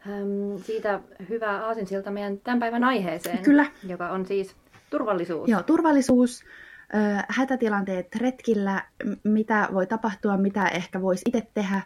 Ähm, 0.07 0.57
siitä 0.63 0.99
hyvä 1.29 1.65
aasinsilta 1.65 2.11
meidän 2.11 2.39
tämän 2.39 2.59
päivän 2.59 2.83
aiheeseen, 2.83 3.43
Kyllä. 3.43 3.65
joka 3.87 4.09
on 4.09 4.25
siis 4.25 4.55
turvallisuus. 4.89 5.49
Joo, 5.49 5.63
turvallisuus, 5.63 6.43
hätätilanteet 7.29 8.15
retkillä, 8.15 8.83
mitä 9.23 9.69
voi 9.73 9.87
tapahtua, 9.87 10.37
mitä 10.37 10.67
ehkä 10.67 11.01
voisi 11.01 11.23
itse 11.27 11.47
tehdä. 11.53 11.81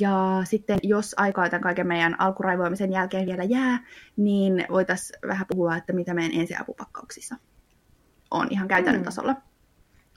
Ja 0.00 0.42
sitten 0.44 0.78
jos 0.82 1.14
aikaa 1.16 1.48
tämän 1.48 1.62
kaiken 1.62 1.86
meidän 1.86 2.20
alkuraivoimisen 2.20 2.92
jälkeen 2.92 3.26
vielä 3.26 3.44
jää, 3.44 3.78
niin 4.16 4.66
voitaisiin 4.70 5.18
vähän 5.28 5.46
puhua, 5.48 5.76
että 5.76 5.92
mitä 5.92 6.14
meidän 6.14 6.40
ensiapupakkauksissa 6.40 7.36
on 8.30 8.46
ihan 8.50 8.68
käytännön 8.68 9.00
mm. 9.02 9.04
tasolla. 9.04 9.36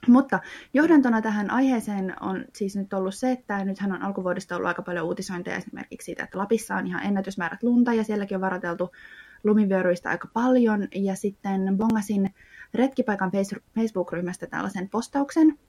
Mutta 0.08 0.39
johdantona 0.74 1.22
tähän 1.22 1.51
aiheeseen 1.51 2.13
on 2.22 2.46
siis 2.54 2.75
nyt 2.75 2.94
ollut 2.94 3.15
se, 3.15 3.32
että 3.32 3.65
nythän 3.65 3.92
on 3.92 4.01
alkuvuodesta 4.01 4.56
ollut 4.56 4.68
aika 4.68 4.82
paljon 4.82 5.06
uutisointeja 5.06 5.58
esimerkiksi 5.58 6.06
siitä, 6.06 6.24
että 6.24 6.38
Lapissa 6.38 6.75
on 6.75 6.88
ihan 6.88 7.04
ennätysmäärät 7.04 7.63
lunta 7.63 7.94
ja 7.94 8.04
sielläkin 8.04 8.36
on 8.36 8.42
varoiteltu 8.42 8.92
lumivyöryistä 9.44 10.10
aika 10.10 10.27
paljon. 10.34 10.88
Ja 10.96 11.15
sitten 11.15 11.77
bongasin 11.77 12.34
retkipaikan 12.74 13.32
Facebook-ryhmästä 13.76 14.48
tällaisen 14.48 14.90
postauksen 14.90 15.60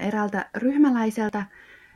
eräältä 0.00 0.50
ryhmäläiseltä, 0.56 1.44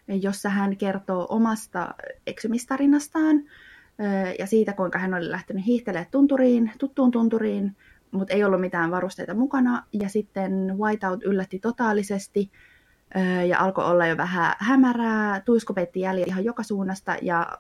jossa 0.09 0.49
hän 0.49 0.77
kertoo 0.77 1.27
omasta 1.29 1.95
eksymistarinastaan 2.27 3.43
ja 4.39 4.47
siitä, 4.47 4.73
kuinka 4.73 4.99
hän 4.99 5.15
oli 5.15 5.31
lähtenyt 5.31 5.67
hiihtelemään 5.67 6.07
tunturiin, 6.11 6.73
tuttuun 6.79 7.11
tunturiin, 7.11 7.77
mutta 8.11 8.35
ei 8.35 8.45
ollut 8.45 8.61
mitään 8.61 8.91
varusteita 8.91 9.35
mukana. 9.35 9.87
Ja 9.93 10.09
sitten 10.09 10.79
Whiteout 10.79 11.23
yllätti 11.23 11.59
totaalisesti 11.59 12.51
ja 13.49 13.59
alkoi 13.59 13.85
olla 13.85 14.07
jo 14.07 14.17
vähän 14.17 14.55
hämärää. 14.59 15.41
Tuisku 15.41 15.75
peitti 15.75 16.01
jäljet 16.01 16.29
ihan 16.29 16.45
joka 16.45 16.63
suunnasta 16.63 17.17
ja 17.23 17.59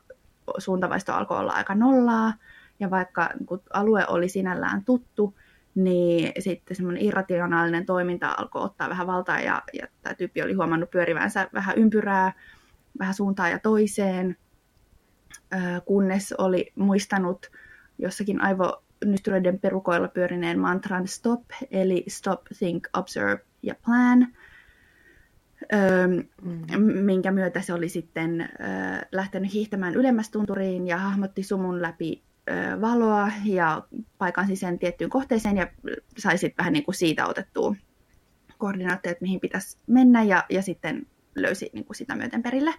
suuntavaisto 0.58 1.12
alkoi 1.12 1.38
olla 1.38 1.52
aika 1.52 1.74
nollaa. 1.74 2.34
Ja 2.80 2.90
vaikka 2.90 3.30
alue 3.72 4.06
oli 4.08 4.28
sinällään 4.28 4.84
tuttu, 4.84 5.34
niin 5.74 6.32
sitten 6.38 6.76
semmoinen 6.76 7.02
irrationaalinen 7.02 7.86
toiminta 7.86 8.34
alkoi 8.38 8.62
ottaa 8.62 8.88
vähän 8.88 9.06
valtaa 9.06 9.40
ja, 9.40 9.62
ja 9.72 9.86
tämä 10.02 10.14
tyyppi 10.14 10.42
oli 10.42 10.52
huomannut 10.52 10.90
pyörivänsä 10.90 11.48
vähän 11.54 11.78
ympyrää, 11.78 12.32
vähän 12.98 13.14
suuntaan 13.14 13.50
ja 13.50 13.58
toiseen, 13.58 14.36
kunnes 15.84 16.32
oli 16.32 16.72
muistanut 16.74 17.50
jossakin 17.98 18.40
aivo 18.40 18.82
nystyröiden 19.04 19.58
perukoilla 19.58 20.08
pyörineen 20.08 20.58
mantran 20.58 21.08
stop, 21.08 21.42
eli 21.70 22.04
stop, 22.08 22.40
think, 22.58 22.88
observe 22.96 23.40
ja 23.62 23.74
plan, 23.84 24.26
mm. 26.76 26.82
minkä 26.82 27.30
myötä 27.30 27.60
se 27.60 27.74
oli 27.74 27.88
sitten 27.88 28.48
lähtenyt 29.12 29.52
hiihtämään 29.52 29.94
ylemmäs 29.94 30.30
tunturiin 30.30 30.86
ja 30.86 30.98
hahmotti 30.98 31.42
sumun 31.42 31.82
läpi 31.82 32.22
valoa 32.80 33.30
ja 33.44 33.82
paikan 34.22 34.46
sisään 34.46 34.78
tiettyyn 34.78 35.10
kohteeseen 35.10 35.56
ja 35.56 35.66
sai 36.18 36.38
sitten 36.38 36.58
vähän 36.58 36.72
niin 36.72 36.84
kuin 36.84 36.94
siitä 36.94 37.26
otettua 37.26 37.74
koordinaatteja, 38.58 39.14
mihin 39.20 39.40
pitäisi 39.40 39.78
mennä 39.86 40.22
ja, 40.22 40.44
ja 40.50 40.62
sitten 40.62 41.06
löysi 41.34 41.70
niin 41.72 41.84
kuin 41.84 41.96
sitä 41.96 42.16
myöten 42.16 42.42
perille. 42.42 42.74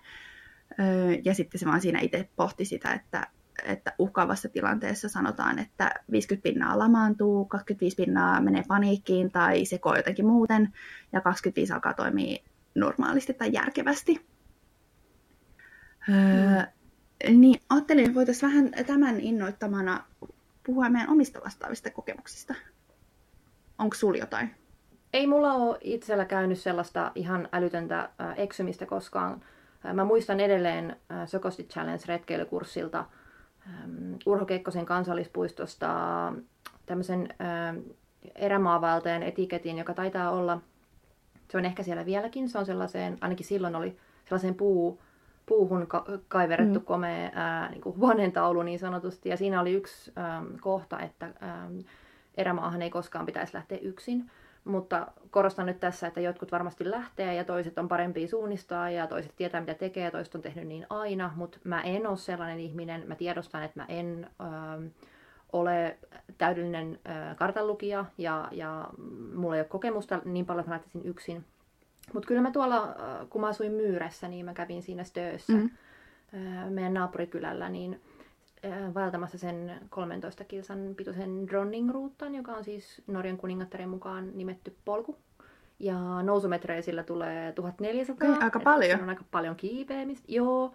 Öö, 0.79 0.85
ja 1.25 1.33
sitten 1.33 1.59
se 1.59 1.65
vaan 1.65 1.81
siinä 1.81 2.00
itse 2.00 2.29
pohti 2.35 2.65
sitä, 2.65 2.93
että 2.93 3.27
että 3.63 3.93
uhkaavassa 4.00 4.50
tilanteessa 4.50 5.09
sanotaan, 5.09 5.59
että 5.59 5.91
50 6.12 6.43
pinnaa 6.43 6.79
lamaantuu, 6.79 7.45
25 7.45 7.95
pinnaa 7.95 8.41
menee 8.41 8.63
paniikkiin 8.67 9.31
tai 9.31 9.65
sekoo 9.65 9.95
jotenkin 9.95 10.25
muuten, 10.25 10.73
ja 11.13 11.21
25 11.21 11.73
alkaa 11.73 11.93
toimia 11.93 12.43
normaalisti 12.75 13.33
tai 13.33 13.50
järkevästi. 13.53 14.25
Mm. 16.07 16.13
Öö, 16.13 16.63
niin 17.29 17.59
ajattelin, 17.69 18.03
että 18.05 18.15
voitaisiin 18.15 18.50
vähän 18.50 18.71
tämän 18.85 19.19
innoittamana 19.19 20.03
puhua 20.65 20.89
meidän 20.89 21.10
omista 21.10 21.41
vastaavista 21.43 21.91
kokemuksista. 21.91 22.55
Onko 23.79 23.96
sulla 23.96 24.17
jotain? 24.17 24.55
Ei 25.13 25.27
mulla 25.27 25.53
ole 25.53 25.77
itsellä 25.82 26.25
käynyt 26.25 26.60
sellaista 26.60 27.12
ihan 27.15 27.50
älytöntä 27.51 28.10
eksymistä 28.36 28.86
koskaan. 28.86 29.43
Mä 29.93 30.03
muistan 30.03 30.39
edelleen 30.39 30.96
Sokosti 31.25 31.63
Challenge-retkeilykurssilta– 31.63 33.05
Ähm, 33.67 34.13
Urho 34.25 34.46
Kekkosen 34.46 34.86
kansallispuistosta 34.86 35.88
tämmöisen 36.86 37.29
erämaavaltajan 38.36 39.24
etiketin, 39.24 39.77
joka 39.77 39.93
taitaa 39.93 40.32
olla, 40.32 40.62
se 41.51 41.58
on 41.58 41.65
ehkä 41.65 41.84
siellä 41.84 42.05
vieläkin, 42.05 42.50
se 42.50 42.58
on 42.58 42.65
sellaiseen, 42.65 43.17
ainakin 43.22 43.46
silloin 43.46 43.75
oli 43.75 43.98
sellaiseen 44.24 44.55
puu, 44.55 45.01
puuhun 45.45 45.88
ka- 45.88 46.05
kaiverettu 46.27 46.79
mm. 46.79 46.85
komea 46.85 47.31
ää, 47.33 47.69
niin 47.69 47.81
kuin 47.81 47.97
huoneentaulu 47.97 48.63
niin 48.63 48.79
sanotusti, 48.79 49.29
ja 49.29 49.38
siinä 49.38 49.62
oli 49.62 49.73
yksi 49.73 50.12
äm, 50.17 50.57
kohta, 50.62 51.00
että 51.00 51.25
äm, 51.25 51.79
erämaahan 52.38 52.81
ei 52.81 52.89
koskaan 52.89 53.25
pitäisi 53.25 53.53
lähteä 53.53 53.77
yksin. 53.81 54.31
Mutta 54.63 55.07
korostan 55.31 55.65
nyt 55.65 55.79
tässä, 55.79 56.07
että 56.07 56.21
jotkut 56.21 56.51
varmasti 56.51 56.91
lähtee 56.91 57.35
ja 57.35 57.43
toiset 57.43 57.77
on 57.77 57.88
parempia 57.88 58.27
suunnistaa 58.27 58.89
ja 58.89 59.07
toiset 59.07 59.35
tietää 59.35 59.62
mitä 59.62 59.73
tekee 59.73 60.03
ja 60.03 60.12
toiset 60.12 60.35
on 60.35 60.41
tehnyt 60.41 60.67
niin 60.67 60.85
aina, 60.89 61.31
mutta 61.35 61.57
mä 61.63 61.81
en 61.81 62.07
ole 62.07 62.17
sellainen 62.17 62.59
ihminen, 62.59 63.07
mä 63.07 63.15
tiedostan, 63.15 63.63
että 63.63 63.79
mä 63.79 63.85
en 63.89 64.27
ö, 64.41 64.89
ole 65.53 65.97
täydellinen 66.38 67.00
kartanlukija 67.35 68.05
ja, 68.17 68.47
ja 68.51 68.88
mulla 69.35 69.55
ei 69.55 69.62
ole 69.62 69.67
kokemusta 69.67 70.21
niin 70.25 70.45
paljon, 70.45 70.59
että 70.59 70.69
mä 70.69 70.75
lähtisin 70.75 71.05
yksin. 71.05 71.45
Mutta 72.13 72.27
kyllä 72.27 72.41
mä 72.41 72.51
tuolla, 72.51 72.95
kun 73.29 73.41
mä 73.41 73.48
asuin 73.48 73.72
Myyrässä, 73.72 74.27
niin 74.27 74.45
mä 74.45 74.53
kävin 74.53 74.81
siinä 74.81 75.03
Stöössä, 75.03 75.53
mm-hmm. 75.53 76.74
meidän 76.74 76.93
naapurikylällä, 76.93 77.69
niin 77.69 78.01
Äh, 78.65 78.93
vaeltamassa 78.93 79.38
sen 79.38 79.72
13 79.89 80.43
kilsan 80.43 80.93
pituisen 80.98 81.48
Dronning-ruutan, 81.48 82.36
joka 82.36 82.51
on 82.51 82.63
siis 82.63 83.01
Norjan 83.07 83.38
kuningattaren 83.38 83.89
mukaan 83.89 84.31
nimetty 84.38 84.75
polku. 84.86 85.17
Ja 85.79 86.24
nousumetrejä 86.24 86.81
sillä 86.81 87.03
tulee 87.03 87.51
1400. 87.51 88.29
Okay, 88.29 88.43
aika 88.43 88.60
paljon. 88.60 89.01
On 89.01 89.10
aika 89.10 89.24
paljon 89.31 89.55
kiipeämistä. 89.55 90.25
Joo. 90.27 90.74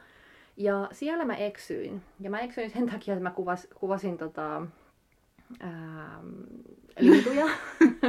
Ja 0.56 0.88
siellä 0.92 1.24
mä 1.24 1.34
eksyin. 1.34 2.02
Ja 2.20 2.30
mä 2.30 2.40
eksyin 2.40 2.70
sen 2.70 2.86
takia, 2.90 3.14
että 3.14 3.22
mä 3.22 3.30
kuvas, 3.30 3.68
kuvasin 3.74 4.18
tota, 4.18 4.62
ää, 5.60 6.20
lintuja, 6.98 7.46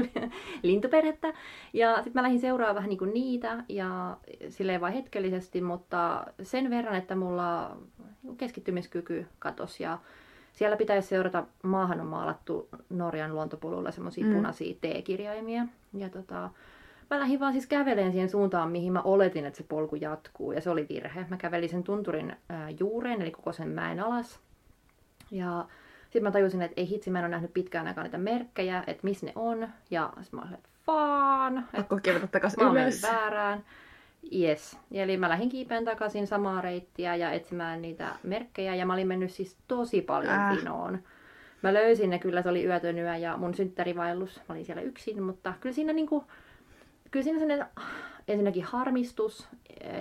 lintuperhettä. 0.64 1.34
Ja 1.74 1.96
sitten 1.96 2.14
mä 2.14 2.24
lähdin 2.24 2.40
seuraamaan 2.40 2.76
vähän 2.76 2.90
niinku 2.90 3.06
niitä 3.06 3.64
ja 3.70 4.18
silleen 4.50 4.82
vain 4.82 4.94
hetkellisesti, 4.94 5.62
mutta 5.62 6.26
sen 6.44 6.70
verran, 6.70 6.96
että 6.96 7.16
mulla 7.16 7.78
keskittymiskyky 8.38 9.28
katosi 9.40 9.84
ja 9.84 10.00
siellä 10.54 10.78
pitäisi 10.78 11.08
seurata, 11.08 11.44
maahan 11.64 12.02
on 12.02 12.08
maalattu 12.08 12.70
Norjan 12.90 13.34
luontopolulla 13.34 13.92
semmoisia 13.92 14.26
mm. 14.26 14.34
punaisia 14.34 14.76
T-kirjaimia. 14.82 15.66
Ja 15.94 16.10
tota, 16.10 16.50
mä 17.10 17.20
lähdin 17.20 17.40
vaan 17.40 17.54
siis 17.54 17.68
käveleen 17.68 18.12
siihen 18.12 18.30
suuntaan, 18.30 18.72
mihin 18.72 18.94
mä 18.94 19.02
oletin, 19.02 19.46
että 19.46 19.58
se 19.58 19.64
polku 19.64 19.96
jatkuu. 19.96 20.52
Ja 20.52 20.62
se 20.62 20.70
oli 20.70 20.86
virhe. 20.90 21.26
Mä 21.30 21.38
kävelin 21.38 21.70
sen 21.70 21.84
tunturin 21.84 22.36
ää, 22.50 22.70
juureen, 22.70 23.22
eli 23.22 23.32
koko 23.32 23.54
sen 23.54 23.68
mäen 23.68 24.00
alas. 24.00 24.40
Ja 25.32 25.66
sitten 26.10 26.24
mä 26.24 26.32
tajusin, 26.32 26.62
että 26.62 26.82
ei 26.82 26.90
hitsi, 26.90 27.10
mä 27.10 27.20
en 27.20 27.26
ole 27.26 27.32
nähnyt 27.32 27.54
pitkään 27.54 27.88
aikaa 27.88 28.04
niitä 28.04 28.18
merkkejä, 28.18 28.84
että 28.88 29.04
missä 29.04 29.26
ne 29.26 29.32
on. 29.36 29.68
Ja 29.92 30.14
sitten 30.22 30.40
mä 30.40 30.42
olin, 30.42 30.54
että 30.54 30.70
vaan. 30.88 31.68
Pakko 31.76 32.00
kiivetä 32.04 32.28
takaisin 32.28 32.64
mä 32.64 32.72
ylös. 32.72 33.02
väärään. 33.04 33.64
Yes. 34.40 34.78
Eli 34.92 35.18
mä 35.18 35.30
lähdin 35.30 35.50
kiipeen 35.50 35.86
takaisin 35.86 36.28
samaa 36.28 36.62
reittiä 36.62 37.16
ja 37.16 37.32
etsimään 37.32 37.82
niitä 37.82 38.16
merkkejä. 38.24 38.76
Ja 38.76 38.86
mä 38.86 38.94
olin 38.94 39.08
mennyt 39.08 39.32
siis 39.32 39.58
tosi 39.68 40.02
paljon 40.02 40.34
Äh. 40.34 40.58
pinoon. 40.58 41.00
Mä 41.62 41.74
löysin 41.74 42.10
ne, 42.10 42.20
kyllä 42.20 42.42
se 42.42 42.50
oli 42.50 42.66
yötön 42.66 42.98
yö 43.00 43.16
ja 43.18 43.38
mun 43.38 43.54
synttärivaellus. 43.54 44.38
Mä 44.50 44.54
olin 44.54 44.66
siellä 44.66 44.82
yksin, 44.82 45.24
mutta 45.24 45.54
kyllä 45.60 45.74
siinä 45.74 45.94
niinku, 45.94 46.24
kyllä 47.12 47.24
siinä 47.24 47.40
sellainen 47.40 47.68
ah, 47.76 47.84
ensinnäkin 48.28 48.64
harmistus, 48.64 49.48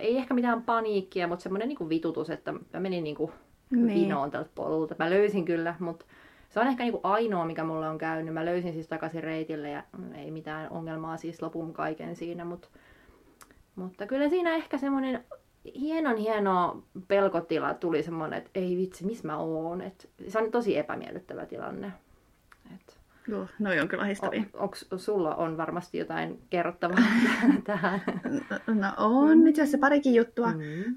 ei 0.01 0.17
ehkä 0.17 0.35
mitään 0.35 0.63
paniikkia, 0.63 1.29
mutta 1.29 1.43
semmoinen 1.43 1.69
niinku 1.69 1.89
vitutus, 1.89 2.31
että 2.31 2.53
mä 2.53 2.81
menin 2.81 3.05
niinku 3.05 3.33
Niin. 3.71 4.01
pinoon 4.01 4.31
tältä 4.31 4.51
polulta. 4.55 4.95
Mä 4.99 5.11
löysin 5.11 5.45
kyllä, 5.45 5.75
mutta 5.79 6.05
se 6.49 6.61
on 6.61 6.67
ehkä 6.67 6.83
niinku 6.83 7.01
ainoa, 7.03 7.45
mikä 7.45 7.65
mulle 7.65 7.89
on 7.89 7.99
käynyt. 7.99 8.35
Mä 8.35 8.45
löysin 8.45 8.73
siis 8.73 8.89
takaisin 8.89 9.25
reitille 9.25 9.71
ja 9.71 9.83
mm, 9.99 10.15
ei 10.15 10.31
mitään 10.31 10.71
ongelmaa 10.71 11.17
siis 11.17 11.43
lopun 11.43 11.73
kaiken 11.73 12.17
siinä, 12.17 12.45
mutta, 12.45 12.69
mutta 13.77 14.07
kyllä 14.07 14.29
siinä 14.29 14.55
ehkä 14.55 14.79
semmoinen 14.79 15.25
hienon 15.75 16.17
hieno 16.17 16.83
pelkotila 17.09 17.75
tuli 17.75 18.03
semmoinen, 18.03 18.39
että 18.39 18.51
ei 18.55 18.77
vitsi, 18.77 19.07
missä 19.07 19.27
mä 19.27 19.37
oon. 19.37 19.81
Et 19.81 20.11
se 20.29 20.39
on 20.39 20.51
tosi 20.51 20.79
epämiellyttävä 20.79 21.47
tilanne. 21.47 21.93
Joo, 23.29 23.47
noi 23.59 23.81
on 23.81 23.89
kyllä 23.89 24.03
ahistavia. 24.03 24.43
o, 24.55 24.59
onks, 24.63 24.87
sulla 24.97 25.35
on 25.35 25.57
varmasti 25.57 25.99
jotain 25.99 26.43
kerrottavaa 26.51 26.99
tähän? 27.67 28.01
No 28.67 28.93
on 28.97 29.47
itse 29.49 29.63
asiassa 29.63 29.79
parikin 29.79 30.15
juttua. 30.15 30.53
Mm. 30.53 30.97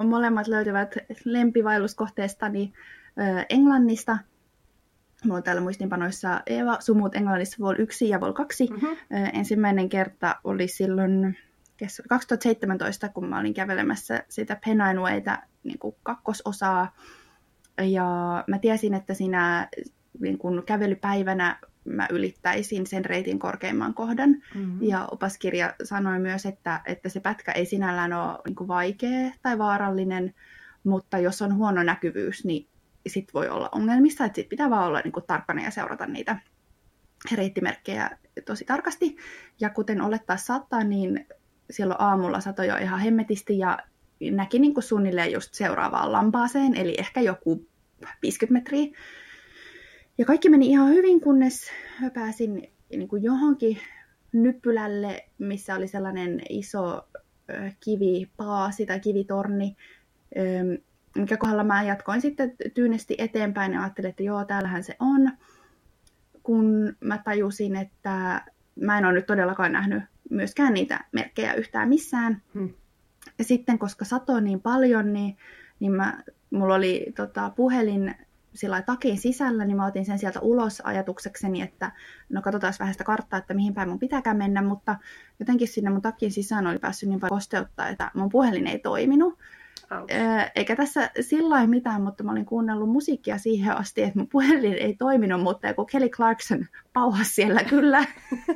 Ö, 0.00 0.04
molemmat 0.04 0.46
löytyvät 0.48 0.94
lempivailuskohteestani 1.24 2.72
ö, 3.18 3.44
Englannista. 3.48 4.18
Mulla 5.24 5.36
on 5.36 5.42
täällä 5.42 5.62
muistinpanoissa 5.62 6.40
Eeva 6.46 6.76
Sumut 6.80 7.14
Englannissa 7.14 7.56
Vol 7.60 7.74
1 7.78 8.08
ja 8.08 8.20
Vol 8.20 8.32
2. 8.32 8.66
Mm-hmm. 8.70 8.88
Ö, 8.88 8.96
ensimmäinen 9.32 9.88
kerta 9.88 10.36
oli 10.44 10.68
silloin 10.68 11.38
kes- 11.76 12.02
2017, 12.08 13.08
kun 13.08 13.28
mä 13.28 13.38
olin 13.40 13.54
kävelemässä 13.54 14.24
sitä 14.28 14.56
Pennine 14.64 15.32
niin 15.64 15.78
kakkososaa. 16.02 16.94
Ja 17.82 18.44
mä 18.46 18.58
tiesin, 18.58 18.94
että 18.94 19.14
siinä 19.14 19.68
niin 20.18 20.38
kuin 20.38 20.62
kävelypäivänä 20.62 21.58
mä 21.84 22.06
ylittäisin 22.10 22.86
sen 22.86 23.04
reitin 23.04 23.38
korkeimman 23.38 23.94
kohdan. 23.94 24.30
Mm-hmm. 24.30 24.82
Ja 24.82 25.08
opaskirja 25.10 25.74
sanoi 25.84 26.18
myös, 26.18 26.46
että, 26.46 26.80
että 26.86 27.08
se 27.08 27.20
pätkä 27.20 27.52
ei 27.52 27.66
sinällään 27.66 28.12
ole 28.12 28.38
niin 28.46 28.56
kuin 28.56 28.68
vaikea 28.68 29.30
tai 29.42 29.58
vaarallinen, 29.58 30.34
mutta 30.84 31.18
jos 31.18 31.42
on 31.42 31.56
huono 31.56 31.82
näkyvyys, 31.82 32.44
niin 32.44 32.68
sit 33.06 33.34
voi 33.34 33.48
olla 33.48 33.68
ongelmissa, 33.72 34.24
että 34.24 34.36
sit 34.36 34.48
pitää 34.48 34.70
vaan 34.70 34.86
olla 34.86 35.00
niin 35.04 35.12
kuin 35.12 35.26
tarkkana 35.26 35.62
ja 35.62 35.70
seurata 35.70 36.06
niitä 36.06 36.36
reittimerkkejä 37.32 38.10
tosi 38.46 38.64
tarkasti. 38.64 39.16
Ja 39.60 39.70
kuten 39.70 40.00
olettaa 40.00 40.36
saattaa, 40.36 40.84
niin 40.84 41.26
silloin 41.70 42.00
aamulla 42.00 42.40
satoi 42.40 42.66
jo 42.66 42.76
ihan 42.76 43.00
hemmetisti 43.00 43.58
ja 43.58 43.78
näki 44.30 44.58
niin 44.58 44.74
kuin 44.74 44.84
suunnilleen 44.84 45.32
just 45.32 45.54
seuraavaan 45.54 46.12
lampaaseen, 46.12 46.76
eli 46.76 46.94
ehkä 46.98 47.20
joku 47.20 47.66
50 48.22 48.52
metriä. 48.52 48.98
Ja 50.18 50.24
kaikki 50.24 50.48
meni 50.48 50.66
ihan 50.66 50.88
hyvin, 50.88 51.20
kunnes 51.20 51.70
pääsin 52.14 52.72
niin 52.90 53.08
kuin 53.08 53.22
johonkin 53.22 53.78
nyppylälle, 54.32 55.24
missä 55.38 55.74
oli 55.74 55.88
sellainen 55.88 56.40
iso 56.48 57.08
kivipaasi 57.80 58.86
tai 58.86 59.00
kivitorni, 59.00 59.76
mikä 61.16 61.36
kohdalla 61.36 61.64
mä 61.64 61.82
jatkoin 61.82 62.20
sitten 62.20 62.52
tyynesti 62.74 63.14
eteenpäin 63.18 63.72
ja 63.72 63.82
ajattelin, 63.82 64.10
että 64.10 64.22
joo, 64.22 64.44
täällähän 64.44 64.84
se 64.84 64.96
on. 65.00 65.30
Kun 66.42 66.96
mä 67.00 67.18
tajusin, 67.18 67.76
että 67.76 68.44
mä 68.80 68.98
en 68.98 69.04
ole 69.04 69.12
nyt 69.12 69.26
todellakaan 69.26 69.72
nähnyt 69.72 70.02
myöskään 70.30 70.74
niitä 70.74 71.04
merkkejä 71.12 71.54
yhtään 71.54 71.88
missään. 71.88 72.42
Hmm. 72.54 72.74
Ja 73.38 73.44
sitten, 73.44 73.78
koska 73.78 74.04
satoi 74.04 74.42
niin 74.42 74.60
paljon, 74.60 75.12
niin, 75.12 75.36
niin 75.80 75.92
mä, 75.92 76.22
mulla 76.50 76.74
oli 76.74 77.12
tota, 77.16 77.52
puhelin 77.56 78.14
sillä 78.54 78.82
takin 78.82 79.18
sisällä, 79.18 79.64
niin 79.64 79.76
mä 79.76 79.86
otin 79.86 80.04
sen 80.04 80.18
sieltä 80.18 80.40
ulos 80.40 80.80
ajatuksekseni, 80.84 81.62
että 81.62 81.92
no 82.28 82.42
katsotaan 82.42 82.74
vähän 82.78 82.94
sitä 82.94 83.04
karttaa, 83.04 83.38
että 83.38 83.54
mihin 83.54 83.74
päin 83.74 83.88
mun 83.88 83.98
pitääkään 83.98 84.36
mennä, 84.36 84.62
mutta 84.62 84.96
jotenkin 85.38 85.68
sinne 85.68 85.90
mun 85.90 86.02
takin 86.02 86.32
sisään 86.32 86.66
oli 86.66 86.78
päässyt 86.78 87.08
niin 87.08 87.20
paljon 87.20 87.36
kosteutta, 87.36 87.88
että 87.88 88.10
mun 88.14 88.28
puhelin 88.28 88.66
ei 88.66 88.78
toiminut. 88.78 89.38
Ö, 89.92 90.04
Eikä 90.54 90.76
tässä 90.76 91.10
sillä 91.20 91.66
mitään, 91.66 92.02
mutta 92.02 92.24
mä 92.24 92.32
olin 92.32 92.46
kuunnellut 92.46 92.88
musiikkia 92.88 93.38
siihen 93.38 93.76
asti, 93.76 94.02
että 94.02 94.18
mun 94.18 94.28
puhelin 94.28 94.74
ei 94.74 94.96
toiminut, 94.96 95.42
mutta 95.42 95.66
joku 95.66 95.84
Kelly 95.84 96.08
Clarkson 96.08 96.66
pauhasi 96.92 97.34
siellä 97.34 97.64
kyllä 97.64 98.04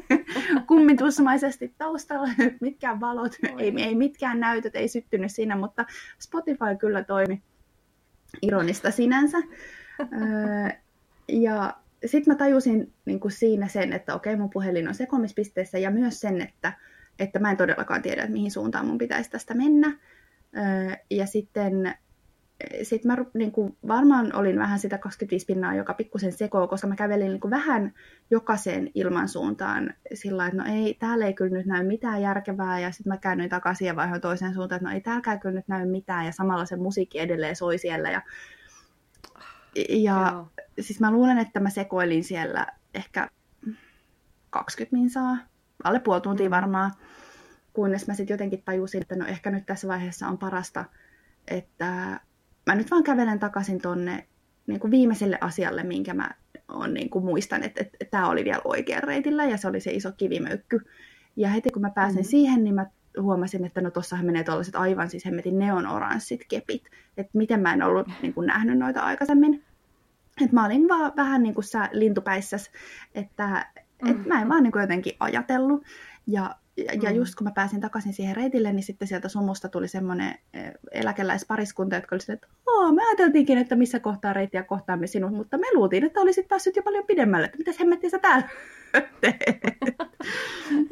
kummitusmaisesti 0.69 1.75
taustalla, 1.79 2.29
mitkään 2.61 3.01
valot, 3.01 3.33
ei, 3.59 3.75
ei 3.77 3.95
mitkään 3.95 4.41
näytöt, 4.41 4.77
ei 4.77 4.89
syttynyt 4.89 5.33
siinä, 5.33 5.57
mutta 5.57 5.85
Spotify 6.19 6.77
kyllä 6.79 7.05
toimi 7.05 7.43
ironista 8.43 8.91
sinänsä. 8.91 9.39
Ja 11.29 11.77
sitten 12.07 12.35
mä 12.35 12.39
tajusin 12.39 12.93
niin 13.05 13.21
kuin 13.21 13.33
siinä 13.33 13.69
sen, 13.69 13.93
että 13.93 14.15
okei, 14.15 14.37
mun 14.37 14.51
puhelin 14.51 14.89
on 14.89 14.95
sekoamispisteessä 14.95 15.79
ja 15.79 15.91
myös 15.91 16.21
sen, 16.21 16.41
että, 16.41 16.73
että 17.19 17.39
mä 17.39 17.51
en 17.51 17.57
todellakaan 17.57 18.03
tiedä, 18.03 18.23
että 18.23 18.33
mihin 18.33 18.51
suuntaan 18.51 18.87
mun 18.87 18.99
pitäisi 18.99 19.31
tästä 19.31 19.55
mennä. 19.55 19.99
Ja 21.11 21.27
sitten 21.27 21.95
sit 22.83 23.05
mä 23.05 23.17
niin 23.35 23.53
kuin, 23.53 23.77
varmaan 23.89 24.35
olin 24.37 24.59
vähän 24.59 24.79
sitä 24.79 24.99
25 24.99 25.47
pinnaa, 25.47 25.75
joka 25.75 25.95
pikkusen 25.95 26.33
sekoo, 26.33 26.69
koska 26.69 26.87
mä 26.87 26.97
kävelin 26.97 27.29
niin 27.29 27.41
kuin 27.41 27.51
vähän 27.51 27.93
jokaiseen 28.31 28.91
ilmansuuntaan 28.95 29.95
sillä 30.15 30.47
että 30.47 30.57
no 30.57 30.65
ei, 30.67 30.95
täällä 30.95 31.27
ei 31.27 31.35
kyllä 31.35 31.57
nyt 31.57 31.67
näy 31.67 31.87
mitään 31.87 32.23
järkevää, 32.23 32.81
ja 32.81 32.93
sitten 32.93 33.13
mä 33.13 33.17
käännyin 33.17 33.51
takaisin 33.51 33.87
ja 33.87 33.97
vaihoin 33.97 34.21
toiseen 34.21 34.55
suuntaan, 34.55 34.77
että 34.77 34.89
no 34.89 34.95
ei 34.95 35.01
täälläkään 35.01 35.41
kyllä 35.41 35.55
nyt 35.55 35.69
näy 35.69 35.87
mitään, 35.87 36.27
ja 36.27 36.33
samalla 36.33 36.65
se 36.65 36.77
musiikki 36.77 37.19
edelleen 37.19 37.57
soi 37.57 37.79
siellä, 37.79 38.11
ja, 38.11 38.23
ja 39.89 40.31
Joo. 40.33 40.49
siis 40.81 41.01
mä 41.01 41.11
luulen, 41.11 41.39
että 41.39 41.61
mä 41.61 41.71
sekoilin 41.71 42.25
siellä 42.25 42.67
ehkä 42.95 43.29
20 44.51 44.97
minsaa, 44.97 45.37
alle 45.85 46.01
puoli 46.01 46.21
tuntia 46.21 46.51
varmaan, 46.51 46.93
kunnes 47.73 48.07
mä 48.07 48.15
sitten 48.15 48.35
jotenkin 48.35 48.63
tajusin, 48.65 49.03
että 49.03 49.17
no 49.17 49.27
ehkä 49.27 49.51
nyt 49.51 49.67
tässä 49.67 49.89
vaiheessa 49.89 50.29
on 50.29 50.39
parasta, 50.39 50.85
että 51.49 52.21
mä 52.67 52.75
nyt 52.75 52.91
vaan 52.91 53.05
kävelen 53.05 53.39
takaisin 53.39 53.81
tonne 53.81 54.27
niin 54.67 54.81
kuin 54.81 54.91
viimeiselle 54.91 55.39
asialle, 55.41 55.83
minkä 55.83 56.15
mä 56.15 56.31
on, 56.69 56.95
niin 56.95 57.11
kuin 57.11 57.25
muistan, 57.25 57.63
että, 57.63 57.81
että, 57.81 57.97
että 58.01 58.11
tämä 58.11 58.29
oli 58.29 58.45
vielä 58.45 58.61
oikean 58.65 59.03
reitillä 59.03 59.45
ja 59.45 59.57
se 59.57 59.69
oli 59.69 59.81
se 59.81 59.91
iso 59.93 60.13
kivimöykky. 60.13 60.81
Ja 61.37 61.49
heti 61.49 61.71
kun 61.71 61.83
mä 61.83 61.91
pääsin 61.91 62.15
Mhm. 62.15 62.19
mm-hmm. 62.19 62.31
siihen, 62.31 62.65
niin 62.65 62.75
mä 62.75 62.87
huomasin, 63.21 63.65
että 63.65 63.81
no 63.81 63.91
tossahan 63.91 64.27
menee 64.27 64.45
tuollaiset 64.45 64.77
aivan 64.77 65.11
siis 65.11 65.25
hemmetin 65.25 65.59
neonoranssit 65.59 66.41
kepit. 66.49 66.83
Että 67.17 67.39
miten 67.39 67.61
mä 67.61 67.73
en 67.73 67.83
ollut 67.83 68.09
niin 68.23 68.35
kuin 68.35 68.47
nähnyt 68.47 68.79
noita 68.79 69.01
aikaisemmin. 69.01 69.63
Et 70.45 70.53
mä 70.53 70.67
olin 70.67 70.89
vaan 70.89 71.13
vähän 71.17 71.43
niin 71.43 71.55
kuin 71.55 71.65
sä 71.65 71.89
lintupäissäs, 71.93 72.71
että 73.15 73.67
et 74.09 74.17
Mm. 74.19 74.29
mä 74.29 74.43
en 74.43 74.49
vaan 74.49 74.63
niin 74.63 74.73
kuin 74.73 74.81
jotenkin 74.81 75.17
ajatellut. 75.21 75.83
Ja, 76.27 76.55
ja, 76.77 77.11
Mm. 77.11 77.17
just 77.17 77.35
kun 77.35 77.45
mä 77.45 77.51
pääsin 77.55 77.81
takaisin 77.81 78.13
siihen 78.13 78.37
reitille, 78.37 78.73
niin 78.73 78.83
sitten 78.83 79.09
sieltä 79.09 79.29
sumusta 79.29 79.69
tuli 79.69 79.89
semmoinen 79.89 80.35
eh, 80.55 80.73
eläkeläispariskunta, 80.93 81.97
jotka 81.97 82.15
oli 82.15 82.21
silleen, 82.21 82.41
että 82.43 82.49
Oo, 82.67 82.93
me 82.93 83.03
ajateltiinkin, 83.07 83.59
että 83.59 83.77
missä 83.77 84.01
kohtaa 84.01 84.33
reittiä 84.33 84.63
kohtaamme 84.63 85.07
sinut, 85.07 85.33
mutta 85.33 85.59
me 85.59 85.67
luultiin, 85.75 86.05
että 86.05 86.21
olisit 86.21 86.49
päässyt 86.49 86.77
jo 86.77 86.83
paljon 86.83 87.07
pidemmälle, 87.07 87.45
että 87.47 87.59
mitäs 87.59 87.81
hemmettiä 87.81 88.11
sä 88.11 88.19
täällä 88.19 88.49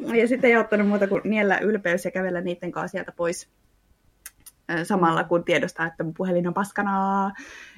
ja 0.19 0.27
sitten 0.27 0.49
ei 0.49 0.57
ottanut 0.57 0.87
muuta 0.87 1.07
kuin 1.07 1.21
niellä 1.23 1.57
ylpeys 1.57 2.05
ja 2.05 2.11
kävellä 2.11 2.41
niiden 2.41 2.71
kanssa 2.71 2.91
sieltä 2.91 3.11
pois 3.11 3.49
ö, 4.71 4.85
samalla 4.85 5.23
kun 5.23 5.43
tiedostaa, 5.43 5.85
että 5.85 6.03
mun 6.03 6.13
puhelin 6.13 6.47
on 6.47 6.53
paskanaa. 6.53 7.31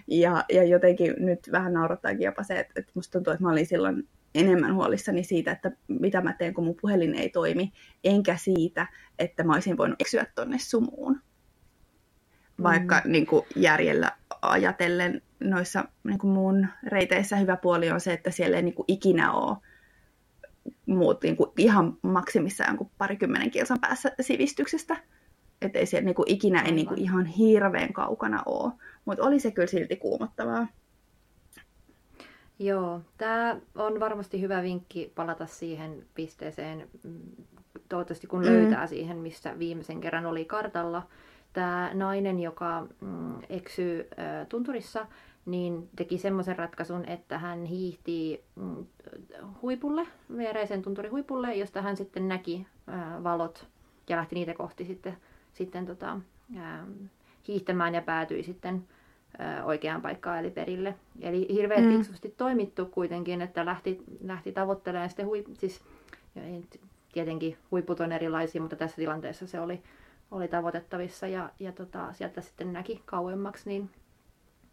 Ja, 0.08 0.44
ja 0.54 0.64
jotenkin 0.64 1.14
nyt 1.18 1.40
vähän 1.52 1.74
naurattaakin 1.74 2.22
jopa 2.26 2.44
se, 2.44 2.60
että, 2.60 2.74
että 2.76 2.92
musta 2.96 3.12
tuntuu, 3.12 3.34
että 3.34 3.44
mä 3.44 3.52
olin 3.52 3.66
silloin 3.66 4.08
enemmän 4.36 4.76
huolissani 4.76 5.24
siitä, 5.24 5.52
että 5.52 5.72
mitä 5.88 6.22
mä 6.22 6.34
teen, 6.34 6.54
kun 6.54 6.64
mun 6.64 6.78
puhelin 6.82 7.16
ei 7.16 7.30
toimi, 7.30 7.74
enkä 8.04 8.38
siitä, 8.38 8.88
että 9.20 9.44
mä 9.44 9.54
olisin 9.54 9.78
voinut 9.78 10.02
eksyä 10.02 10.26
tonne 10.36 10.58
sumuun. 10.60 11.22
Vaikka 12.64 13.02
mm. 13.06 13.12
niin 13.12 13.26
kuin 13.26 13.46
järjellä 13.56 14.12
ajatellen 14.42 15.22
noissa 15.40 15.86
niin 16.04 16.20
kuin 16.20 16.34
mun 16.34 16.68
reiteissä 16.84 17.36
hyvä 17.36 17.58
puoli 17.58 17.92
on 17.92 18.00
se, 18.00 18.14
että 18.14 18.32
siellä 18.32 18.58
ei 18.58 18.64
niin 18.64 18.76
kuin 18.76 18.86
ikinä 18.88 19.34
ole 19.34 19.58
muut 20.86 21.24
niin 21.24 21.38
kuin 21.38 21.50
ihan 21.58 21.98
maksimissaan 22.02 22.78
kuin 22.78 22.92
parikymmenen 22.98 23.52
kilsan 23.52 23.80
päässä 23.82 24.12
sivistyksestä. 24.22 24.98
Että 25.62 25.80
ei 25.80 25.86
siellä 25.86 26.06
niin 26.06 26.16
kuin 26.16 26.32
ikinä 26.32 26.62
ei 26.62 26.72
niin 26.72 26.88
kuin 26.88 27.00
ihan 27.00 27.26
hirveän 27.26 27.94
kaukana 27.94 28.44
ole. 28.46 28.74
Mutta 29.06 29.24
oli 29.24 29.40
se 29.40 29.52
kyllä 29.52 29.68
silti 29.68 29.96
kuumottavaa. 29.96 30.68
Joo, 32.60 33.02
tämä 33.18 33.58
on 33.76 34.00
varmasti 34.00 34.42
hyvä 34.42 34.64
vinkki 34.64 35.12
palata 35.16 35.46
siihen 35.46 36.06
pisteeseen, 36.16 36.88
mm, 37.04 37.20
toivottavasti 37.90 38.28
kun 38.28 38.46
löytää 38.46 38.82
mm. 38.82 38.88
siihen, 38.88 39.18
missä 39.18 39.60
viimeisen 39.60 40.02
kerran 40.02 40.26
oli 40.26 40.46
kartalla. 40.46 41.08
Tämä 41.54 41.92
nainen, 41.94 42.40
joka 42.40 42.88
mm, 43.02 43.36
eksyy 43.50 44.08
tunturissa, 44.50 45.08
niin 45.46 45.90
teki 45.96 46.18
semmoisen 46.18 46.58
ratkaisun, 46.58 47.06
että 47.10 47.38
hän 47.38 47.66
hiihti 47.66 48.44
mm, 48.56 48.86
huipulle, 49.62 50.08
viereisen 50.38 50.82
tunturihuipulle, 50.82 51.56
josta 51.56 51.82
hän 51.82 51.98
sitten 51.98 52.28
näki 52.28 52.68
valot 53.24 53.68
ja 54.10 54.18
lähti 54.18 54.36
niitä 54.36 54.54
kohti 54.54 54.86
sitten, 54.86 55.18
sitten 55.54 55.86
tota, 55.86 56.20
ää, 56.58 56.88
hiihtämään 57.48 57.96
ja 57.96 58.02
päätyi 58.02 58.44
sitten 58.44 58.88
oikeaan 59.64 60.02
paikkaan 60.02 60.40
eli 60.40 60.50
perille. 60.50 60.96
Eli 61.22 61.48
hirveän 61.50 61.84
mm. 61.84 61.98
fiksusti 61.98 62.34
toimittu 62.38 62.86
kuitenkin, 62.86 63.42
että 63.42 63.66
lähti, 63.66 64.04
lähti 64.22 64.52
tavoittelemaan 64.52 65.10
sitten 65.10 65.26
hui, 65.26 65.44
siis, 65.54 65.82
tietenkin 67.14 67.58
huiput 67.72 68.00
on 68.00 68.12
erilaisia, 68.12 68.62
mutta 68.62 68.76
tässä 68.76 68.96
tilanteessa 68.96 69.48
se 69.48 69.60
oli, 69.60 69.84
oli 70.32 70.48
tavoitettavissa 70.48 71.28
ja, 71.28 71.50
ja 71.60 71.72
tota, 71.72 72.14
sieltä 72.14 72.42
sitten 72.42 72.74
näki 72.74 73.02
kauemmaksi, 73.06 73.70
niin 73.70 73.90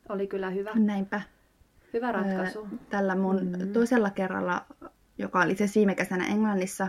oli 0.08 0.26
kyllä 0.26 0.50
hyvä. 0.50 0.70
Näinpä. 0.74 1.20
Hyvä 1.92 2.12
ratkaisu. 2.12 2.68
Tällä 2.90 3.14
mun 3.14 3.40
mm-hmm. 3.42 3.72
toisella 3.72 4.10
kerralla, 4.10 4.64
joka 5.18 5.40
oli 5.40 5.56
se 5.56 5.66
viime 5.74 5.94
kesänä 5.94 6.26
Englannissa, 6.26 6.88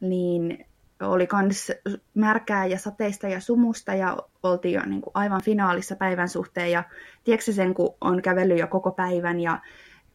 niin 0.00 0.66
oli 1.08 1.28
myös 1.42 1.72
märkää 2.14 2.66
ja 2.66 2.78
sateista 2.78 3.28
ja 3.28 3.40
sumusta 3.40 3.94
ja 3.94 4.16
oltiin 4.42 4.74
jo 4.74 4.82
niin 4.86 5.00
kuin 5.00 5.12
aivan 5.14 5.42
finaalissa 5.42 5.96
päivän 5.96 6.28
suhteen. 6.28 6.70
Ja 6.70 6.84
tiedätkö 7.24 7.52
sen, 7.52 7.74
kun 7.74 7.94
on 8.00 8.22
kävellyt 8.22 8.58
jo 8.58 8.66
koko 8.66 8.90
päivän 8.90 9.40
ja, 9.40 9.60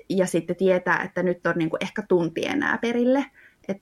ja 0.10 0.26
sitten 0.26 0.56
tietää, 0.56 1.04
että 1.04 1.24
nyt 1.24 1.48
on 1.48 1.54
niin 1.58 1.70
kuin 1.70 1.84
ehkä 1.84 2.02
tunti 2.02 2.46
enää 2.46 2.78
perille. 2.78 3.26
Et, 3.68 3.82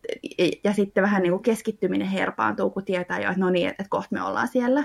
ja 0.63 0.73
sitten 0.73 1.03
vähän 1.03 1.21
niin 1.21 1.31
kuin 1.31 1.43
keskittyminen 1.43 2.07
herpaantuu, 2.07 2.69
kun 2.69 2.85
tietää 2.85 3.19
jo, 3.19 3.29
että 3.29 3.39
no 3.39 3.49
niin, 3.49 3.69
että, 3.69 3.83
että 3.83 3.89
kohta 3.89 4.09
me 4.11 4.23
ollaan 4.23 4.47
siellä. 4.47 4.83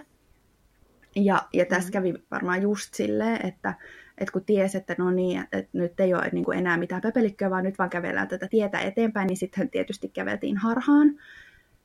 Ja, 1.16 1.48
ja 1.52 1.66
tässä 1.66 1.88
mm. 1.88 1.92
kävi 1.92 2.14
varmaan 2.30 2.62
just 2.62 2.94
silleen, 2.94 3.46
että, 3.46 3.74
että 4.18 4.32
kun 4.32 4.44
tiesi, 4.44 4.78
että 4.78 4.94
no 4.98 5.10
niin, 5.10 5.44
että 5.52 5.70
nyt 5.72 6.00
ei 6.00 6.14
ole 6.14 6.28
niin 6.32 6.44
kuin 6.44 6.58
enää 6.58 6.76
mitään 6.76 7.02
pöpelikköä, 7.02 7.50
vaan 7.50 7.64
nyt 7.64 7.78
vaan 7.78 7.90
kävellään 7.90 8.28
tätä 8.28 8.48
tietä 8.48 8.78
eteenpäin, 8.78 9.26
niin 9.26 9.36
sitten 9.36 9.70
tietysti 9.70 10.08
käveltiin 10.08 10.56
harhaan. 10.56 11.08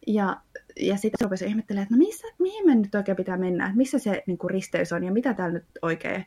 Ja, 0.08 0.42
ja 0.80 0.98
sitten 0.98 1.26
rupesi 1.26 1.46
ihmettelemään, 1.46 1.84
että 1.84 1.96
no 1.96 1.98
missä, 1.98 2.28
mihin 2.40 2.66
me 2.66 2.76
nyt 2.76 2.96
oikein 2.96 3.18
pitää 3.18 3.38
mennä, 3.38 3.66
että 3.66 3.78
missä 3.78 4.00
se 4.00 4.24
niin 4.28 4.38
kuin 4.38 4.52
risteys 4.52 4.94
on 4.94 5.04
ja 5.04 5.12
mitä 5.12 5.34
täällä 5.34 5.54
nyt 5.54 5.66
oikein. 5.82 6.26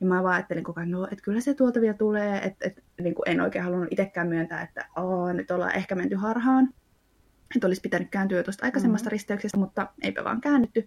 Ja 0.00 0.06
mä 0.06 0.22
vaan 0.22 0.34
ajattelin 0.34 0.64
koko 0.64 0.80
ajan, 0.80 0.90
no, 0.90 1.04
että 1.04 1.24
kyllä 1.24 1.40
se 1.40 1.54
tuolta 1.54 1.80
vielä 1.80 1.94
tulee, 1.94 2.38
että, 2.38 2.66
että 2.66 2.82
niin 3.00 3.14
kuin 3.14 3.28
en 3.28 3.40
oikein 3.40 3.64
halunnut 3.64 3.88
itsekään 3.90 4.28
myöntää, 4.28 4.62
että 4.62 4.86
Oo, 4.96 5.32
nyt 5.32 5.50
ollaan 5.50 5.74
ehkä 5.74 5.94
menty 5.94 6.16
harhaan. 6.16 6.68
Että 7.56 7.66
olisi 7.66 7.80
pitänyt 7.80 8.08
kääntyä 8.10 8.42
tuosta 8.42 8.64
aikaisemmasta 8.64 9.06
mm-hmm. 9.06 9.12
risteyksestä, 9.12 9.58
mutta 9.58 9.88
eipä 10.02 10.24
vaan 10.24 10.40
käännytty. 10.40 10.86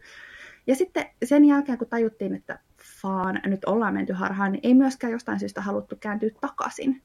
Ja 0.67 0.75
sitten 0.75 1.05
sen 1.25 1.45
jälkeen, 1.45 1.77
kun 1.77 1.87
tajuttiin, 1.87 2.35
että 2.35 2.59
vaan 3.03 3.41
nyt 3.45 3.65
ollaan 3.65 3.93
menty 3.93 4.13
harhaan, 4.13 4.51
niin 4.51 4.59
ei 4.63 4.73
myöskään 4.73 5.13
jostain 5.13 5.39
syystä 5.39 5.61
haluttu 5.61 5.95
kääntyä 5.95 6.29
takaisin, 6.41 7.01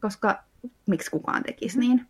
koska 0.00 0.44
miksi 0.86 1.10
kukaan 1.10 1.42
tekisi 1.42 1.76
mm. 1.76 1.80
niin. 1.80 2.06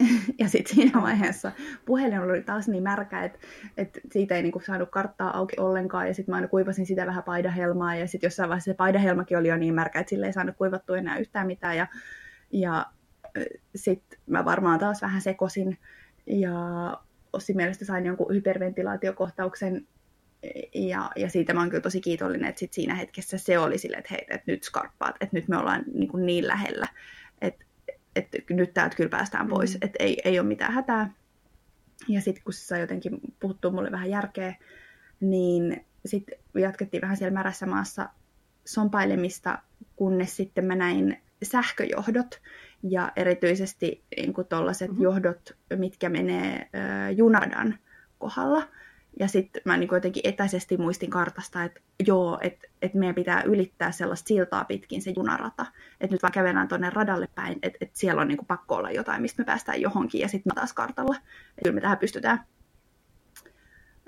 ja 0.40 0.48
sitten 0.48 0.74
siinä 0.74 1.02
vaiheessa 1.02 1.52
puhelin 1.84 2.20
oli 2.20 2.42
taas 2.42 2.68
niin 2.68 2.82
märkä, 2.82 3.24
että, 3.24 3.38
että 3.76 4.00
siitä 4.12 4.36
ei 4.36 4.42
niinku 4.42 4.60
saanut 4.60 4.90
karttaa 4.90 5.36
auki 5.36 5.56
ollenkaan. 5.60 6.08
Ja 6.08 6.14
sitten 6.14 6.32
mä 6.32 6.36
aina 6.36 6.48
kuivasin 6.48 6.86
sitä 6.86 7.06
vähän 7.06 7.22
paidahelmaa. 7.22 7.94
Ja 7.94 8.06
sitten 8.06 8.26
jossain 8.26 8.48
vaiheessa 8.48 8.70
se 8.70 8.74
paidahelmakin 8.74 9.38
oli 9.38 9.48
jo 9.48 9.56
niin 9.56 9.74
märkä, 9.74 10.00
että 10.00 10.10
sille 10.10 10.26
ei 10.26 10.32
saanut 10.32 10.56
kuivattua 10.56 10.98
enää 10.98 11.18
yhtään 11.18 11.46
mitään. 11.46 11.76
Ja, 11.76 11.86
ja 12.52 12.86
sitten 13.76 14.18
mä 14.26 14.44
varmaan 14.44 14.78
taas 14.78 15.02
vähän 15.02 15.22
sekosin. 15.22 15.78
Ja 16.26 16.52
Ossi 17.32 17.54
mielestä 17.54 17.84
sain 17.84 18.06
jonkun 18.06 18.34
hyperventilaatiokohtauksen 18.34 19.86
ja, 20.74 21.10
ja 21.16 21.30
siitä 21.30 21.54
mä 21.54 21.60
oon 21.60 21.70
kyllä 21.70 21.82
tosi 21.82 22.00
kiitollinen, 22.00 22.48
että 22.48 22.58
sit 22.58 22.72
siinä 22.72 22.94
hetkessä 22.94 23.38
se 23.38 23.58
oli 23.58 23.78
silleen, 23.78 23.98
että 23.98 24.14
hei, 24.14 24.26
että 24.30 24.52
nyt 24.52 24.62
skarppaat, 24.62 25.16
että 25.20 25.36
nyt 25.36 25.48
me 25.48 25.56
ollaan 25.56 25.84
niin, 25.94 26.10
niin 26.26 26.46
lähellä, 26.46 26.86
että, 27.40 27.64
että 28.16 28.38
nyt 28.50 28.74
täältä 28.74 28.96
kyllä 28.96 29.10
päästään 29.10 29.48
pois, 29.48 29.74
mm. 29.74 29.78
että 29.80 29.96
ei, 29.98 30.20
ei 30.24 30.38
ole 30.40 30.48
mitään 30.48 30.72
hätää. 30.72 31.10
Ja 32.08 32.20
sitten 32.20 32.44
kun 32.44 32.52
se 32.52 32.66
sai 32.66 32.80
jotenkin 32.80 33.20
puhuttua 33.40 33.70
mulle 33.70 33.90
vähän 33.90 34.10
järkeä, 34.10 34.54
niin 35.20 35.84
sitten 36.06 36.38
jatkettiin 36.54 37.00
vähän 37.00 37.16
siellä 37.16 37.34
märässä 37.34 37.66
maassa 37.66 38.08
sompailemista, 38.64 39.58
kunnes 39.96 40.36
sitten 40.36 40.64
mä 40.64 40.74
näin 40.74 41.22
sähköjohdot, 41.42 42.40
ja 42.82 43.12
erityisesti 43.16 44.04
niin 44.16 44.34
tuollaiset 44.48 44.88
mm-hmm. 44.88 45.02
johdot, 45.02 45.56
mitkä 45.76 46.08
menee 46.08 46.54
äh, 46.54 47.16
junadan 47.16 47.78
kohdalla. 48.18 48.68
Ja 49.20 49.28
sitten 49.28 49.62
mä 49.64 49.76
niin 49.76 49.88
jotenkin 49.92 50.28
etäisesti 50.28 50.76
muistin 50.76 51.10
kartasta, 51.10 51.64
että 51.64 51.80
joo, 52.06 52.38
että 52.42 52.68
et 52.82 52.94
meidän 52.94 53.14
pitää 53.14 53.42
ylittää 53.42 53.92
sellaista 53.92 54.28
siltaa 54.28 54.64
pitkin 54.64 55.02
se 55.02 55.12
junarata. 55.16 55.66
Että 56.00 56.14
nyt 56.14 56.22
vaan 56.22 56.32
kävellään 56.32 56.68
tuonne 56.68 56.90
radalle 56.90 57.28
päin, 57.34 57.58
että 57.62 57.78
et 57.80 57.90
siellä 57.92 58.22
on 58.22 58.28
niin 58.28 58.46
pakko 58.46 58.74
olla 58.74 58.90
jotain, 58.90 59.22
mistä 59.22 59.42
me 59.42 59.46
päästään 59.46 59.80
johonkin 59.80 60.20
ja 60.20 60.28
sitten 60.28 60.54
taas 60.54 60.72
kartalla. 60.72 61.16
Että 61.16 61.62
kyllä 61.62 61.74
me 61.74 61.80
tähän 61.80 61.98
pystytään. 61.98 62.40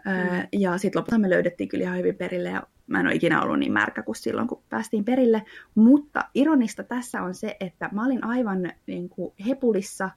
Mm. 0.04 0.48
ja 0.52 0.78
sitten 0.78 1.00
lopulta 1.00 1.18
me 1.18 1.30
löydettiin 1.30 1.68
kyllä 1.68 1.84
ihan 1.84 1.98
hyvin 1.98 2.14
perille 2.14 2.48
ja 2.48 2.62
mä 2.86 3.00
en 3.00 3.06
ole 3.06 3.14
ikinä 3.14 3.42
ollut 3.42 3.58
niin 3.58 3.72
märkä 3.72 4.02
kuin 4.02 4.16
silloin, 4.16 4.48
kun 4.48 4.62
päästiin 4.68 5.04
perille. 5.04 5.42
Mutta 5.74 6.24
ironista 6.34 6.84
tässä 6.84 7.22
on 7.22 7.34
se, 7.34 7.56
että 7.60 7.88
mä 7.92 8.06
olin 8.06 8.24
aivan 8.24 8.72
niin 8.86 9.08
kuin, 9.08 9.34
hepulissa 9.46 10.10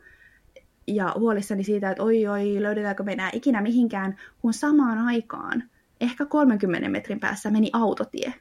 ja 0.87 1.13
huolissani 1.19 1.63
siitä, 1.63 1.91
että 1.91 2.03
oi 2.03 2.27
oi, 2.27 2.55
löydetäänkö 2.59 3.03
me 3.03 3.11
enää 3.11 3.29
ikinä 3.33 3.61
mihinkään, 3.61 4.17
kun 4.41 4.53
samaan 4.53 4.97
aikaan, 4.97 5.63
ehkä 6.01 6.25
30 6.25 6.89
metrin 6.89 7.19
päässä 7.19 7.49
meni 7.49 7.69
autotie. 7.73 8.33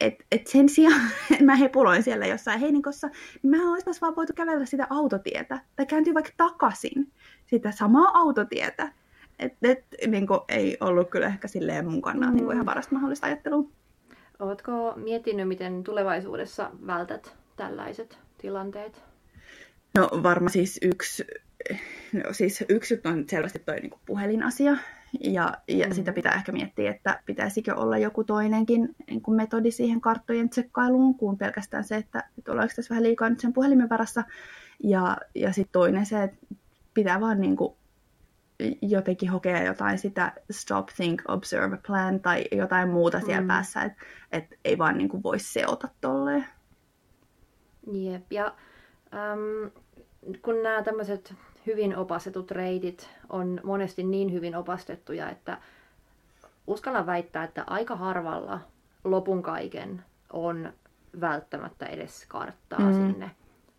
Et, 0.00 0.14
et 0.32 0.46
sen 0.46 0.68
sijaan, 0.68 1.00
että 1.32 1.44
mä 1.44 1.54
hepuloin 1.56 2.02
siellä 2.02 2.26
jossain 2.26 2.60
heinikossa, 2.60 3.08
niin 3.42 3.50
mä 3.50 3.72
olisi 3.72 4.00
vaan 4.00 4.16
voitu 4.16 4.32
kävellä 4.36 4.66
sitä 4.66 4.86
autotietä, 4.90 5.60
tai 5.76 5.86
kääntyä 5.86 6.14
vaikka 6.14 6.32
takaisin 6.36 7.12
sitä 7.46 7.70
samaa 7.70 8.10
autotietä. 8.18 8.92
Et, 9.38 9.52
et, 9.62 9.84
niin 10.06 10.26
kuin, 10.26 10.40
ei 10.48 10.76
ollut 10.80 11.10
kyllä 11.10 11.26
ehkä 11.26 11.48
silleen 11.48 11.90
mun 11.90 12.02
kannalta 12.02 12.30
mm. 12.30 12.36
niin 12.36 12.44
kuin 12.44 12.54
ihan 12.54 12.66
parasta 12.66 12.94
mahdollista 12.94 13.26
ajattelua. 13.26 13.68
Oletko 14.38 14.92
miettinyt, 14.96 15.48
miten 15.48 15.84
tulevaisuudessa 15.84 16.70
vältät 16.86 17.36
tällaiset 17.56 18.18
tilanteet? 18.38 19.09
No 19.94 20.10
varmaan 20.22 20.52
siis 20.52 20.78
yksi, 20.82 21.24
no 22.12 22.32
siis 22.32 22.64
yksi 22.68 23.00
on 23.04 23.24
selvästi 23.28 23.58
toi 23.58 23.80
niin 23.80 23.90
kuin 23.90 24.00
puhelinasia. 24.06 24.76
Ja, 25.20 25.54
ja 25.68 25.86
mm. 25.86 25.92
sitä 25.92 26.12
pitää 26.12 26.34
ehkä 26.34 26.52
miettiä, 26.52 26.90
että 26.90 27.22
pitäisikö 27.26 27.74
olla 27.74 27.98
joku 27.98 28.24
toinenkin 28.24 28.94
niin 29.06 29.22
kuin 29.22 29.36
metodi 29.36 29.70
siihen 29.70 30.00
karttojen 30.00 30.50
tsekkailuun, 30.50 31.14
kuin 31.14 31.38
pelkästään 31.38 31.84
se, 31.84 31.96
että, 31.96 32.24
että 32.38 32.52
ollaanko 32.52 32.72
tässä 32.76 32.90
vähän 32.90 33.02
liikaa 33.02 33.30
nyt 33.30 33.40
sen 33.40 33.52
puhelimen 33.52 33.88
varassa. 33.88 34.24
Ja, 34.84 35.16
ja 35.34 35.52
sitten 35.52 35.72
toinen 35.72 36.06
se, 36.06 36.22
että 36.22 36.46
pitää 36.94 37.20
vaan 37.20 37.40
niin 37.40 37.56
kuin 37.56 37.74
jotenkin 38.82 39.30
hokea 39.30 39.62
jotain 39.62 39.98
sitä 39.98 40.32
stop, 40.50 40.86
think, 40.96 41.22
observe, 41.28 41.78
plan 41.86 42.20
tai 42.20 42.44
jotain 42.52 42.88
muuta 42.88 43.20
siellä 43.20 43.40
mm. 43.40 43.48
päässä, 43.48 43.82
että 43.82 44.04
et 44.32 44.44
ei 44.64 44.78
vaan 44.78 44.98
niin 44.98 45.08
kuin 45.08 45.22
voi 45.22 45.38
seota 45.38 45.88
tolleen. 46.00 46.46
Jep, 47.92 48.32
ja 48.32 48.54
äm, 49.14 49.70
kun 50.42 50.62
nämä 50.62 50.82
tämmöiset 50.82 51.34
hyvin 51.66 51.96
opastetut 51.96 52.50
reitit 52.50 53.10
on 53.28 53.60
monesti 53.64 54.02
niin 54.02 54.32
hyvin 54.32 54.56
opastettuja, 54.56 55.30
että 55.30 55.58
uskallan 56.66 57.06
väittää, 57.06 57.44
että 57.44 57.64
aika 57.66 57.96
harvalla 57.96 58.60
lopun 59.04 59.42
kaiken 59.42 60.04
on 60.32 60.72
välttämättä 61.20 61.86
edes 61.86 62.24
karttaa 62.28 62.80
mm. 62.80 62.92
sinne. 62.92 63.30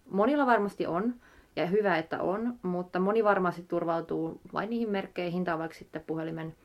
Monilla 0.10 0.46
varmasti 0.46 0.88
on, 0.88 1.14
ja 1.56 1.66
hyvä, 1.66 1.98
että 1.98 2.22
on, 2.22 2.60
mutta 2.62 3.00
moni 3.00 3.24
varmasti 3.24 3.66
turvautuu 3.68 4.42
vain 4.54 4.70
niihin 4.70 4.90
merkkeihin 4.90 5.44
tai 5.44 5.58
vaikka 5.58 5.78
sitten 5.78 6.04
puhelimen 6.08 6.56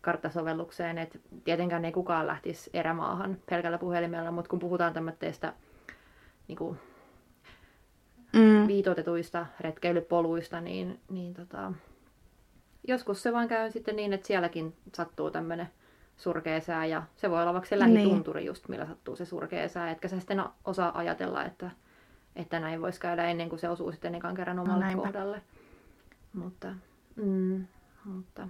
karttasovellukseen, 0.00 0.98
että 0.98 1.18
tietenkään 1.44 1.84
ei 1.84 1.92
kukaan 1.92 2.26
lähtisi 2.26 2.70
erämaahan 2.74 3.36
pelkällä 3.50 3.78
puhelimella, 3.78 4.30
mutta 4.30 4.48
kun 4.48 4.58
puhutaan 4.58 4.92
tämmöistä 4.92 5.52
niin 6.48 6.58
kuin, 6.58 6.78
mm. 8.32 8.66
viitotetuista 8.66 9.46
retkeilypoluista, 9.60 10.60
niin, 10.60 11.00
niin 11.10 11.34
tota, 11.34 11.72
joskus 12.88 13.22
se 13.22 13.32
vaan 13.32 13.48
käy 13.48 13.70
sitten 13.70 13.96
niin, 13.96 14.12
että 14.12 14.26
sielläkin 14.26 14.76
sattuu 14.94 15.30
tämmöinen 15.30 15.68
surkea 16.16 16.60
sää 16.60 16.86
ja 16.86 17.02
se 17.16 17.30
voi 17.30 17.42
olla 17.42 17.52
vaikka 17.52 17.68
se 17.68 17.78
lähitunturi 17.78 18.40
niin. 18.40 18.46
just, 18.46 18.68
millä 18.68 18.86
sattuu 18.86 19.16
se 19.16 19.24
surkea 19.24 19.68
sää, 19.68 19.90
etkä 19.90 20.08
sä 20.08 20.18
sitten 20.18 20.42
osaa 20.64 20.98
ajatella, 20.98 21.44
että 21.44 21.70
että 22.36 22.60
näin 22.60 22.82
voisi 22.82 23.00
käydä 23.00 23.24
ennen 23.24 23.48
kuin 23.48 23.58
se 23.58 23.68
osuu 23.68 23.92
sitten 23.92 24.14
ekan 24.14 24.34
kerran 24.34 24.56
no 24.56 24.62
omalle 24.62 24.94
no, 24.94 25.02
kohdalle. 25.02 25.42
Mutta, 26.32 26.74
mm, 27.16 27.66
mutta, 28.04 28.48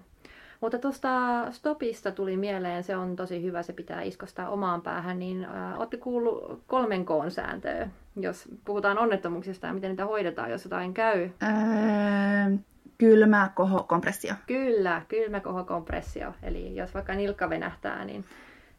mutta 0.60 0.78
tuosta 0.78 1.10
stopista 1.52 2.12
tuli 2.12 2.36
mieleen, 2.36 2.84
se 2.84 2.96
on 2.96 3.16
tosi 3.16 3.42
hyvä, 3.42 3.62
se 3.62 3.72
pitää 3.72 4.02
iskostaa 4.02 4.48
omaan 4.48 4.82
päähän, 4.82 5.18
niin 5.18 5.44
äh, 5.44 5.78
olette 5.78 5.96
kuullut 5.96 6.62
kolmen 6.66 7.04
koon 7.04 7.30
sääntöä, 7.30 7.88
jos 8.16 8.48
puhutaan 8.64 8.98
onnettomuuksista 8.98 9.66
ja 9.66 9.72
miten 9.72 9.90
niitä 9.90 10.06
hoidetaan, 10.06 10.50
jos 10.50 10.64
jotain 10.64 10.94
käy? 10.94 11.30
Ää, 11.40 12.50
Kylmä 12.98 13.50
kohokompressio. 13.54 14.34
Kyllä, 14.46 15.02
kylmä 15.08 15.40
kohokompressio. 15.40 16.34
Eli 16.42 16.76
jos 16.76 16.94
vaikka 16.94 17.14
nilkka 17.14 17.50
venähtää, 17.50 18.04
niin 18.04 18.24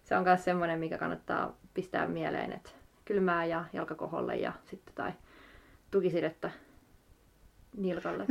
se 0.04 0.18
on 0.18 0.24
myös 0.24 0.44
semmoinen, 0.44 0.80
mikä 0.80 0.98
kannattaa 0.98 1.58
pistää 1.74 2.08
mieleen, 2.08 2.54
että 2.54 2.70
kylmää 3.06 3.46
ja 3.46 3.66
jalkakoholle 3.74 4.36
ja 4.36 4.54
sitten 4.66 4.96
tai 4.96 5.12
tukisidettä 5.92 6.52
nilkalle. 7.80 8.26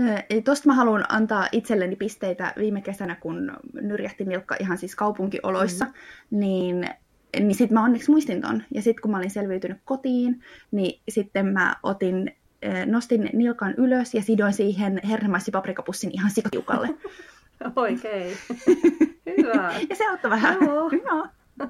Tuosta 0.45 0.69
mä 0.69 0.75
haluan 0.75 1.05
antaa 1.09 1.49
itselleni 1.53 1.97
pisteitä 1.97 2.53
viime 2.59 2.81
kesänä, 2.81 3.15
kun 3.15 3.53
nyrjähti 3.73 4.25
nilkka 4.25 4.57
ihan 4.61 4.79
siis 4.79 4.97
kaupunkioloissa, 4.97 5.85
mm. 5.85 6.41
niin 6.41 6.89
niin 7.41 7.55
sitten 7.55 7.75
mä 7.75 7.85
onneksi 7.85 8.11
muistin 8.11 8.41
ton. 8.41 8.63
Ja 8.75 8.83
sitten 8.83 9.03
kun 9.03 9.11
mä 9.11 9.17
olin 9.17 9.31
selviytynyt 9.31 9.79
kotiin, 9.85 10.43
niin 10.71 11.01
sitten 11.09 11.47
mä 11.47 11.77
otin, 11.83 12.37
nostin 12.87 13.31
nilkan 13.33 13.75
ylös 13.77 14.15
ja 14.15 14.23
sidoin 14.23 14.53
siihen 14.53 15.01
hernemaisipaprikapussin 15.09 16.11
ihan 16.13 16.31
sikatiukalle. 16.31 16.89
Oikein. 17.77 18.37
Hyvä. 19.39 19.75
ja 19.91 19.97
se 19.97 20.07
auttoi 20.11 20.31
vähän. 20.31 20.57
Joo. 20.65 21.27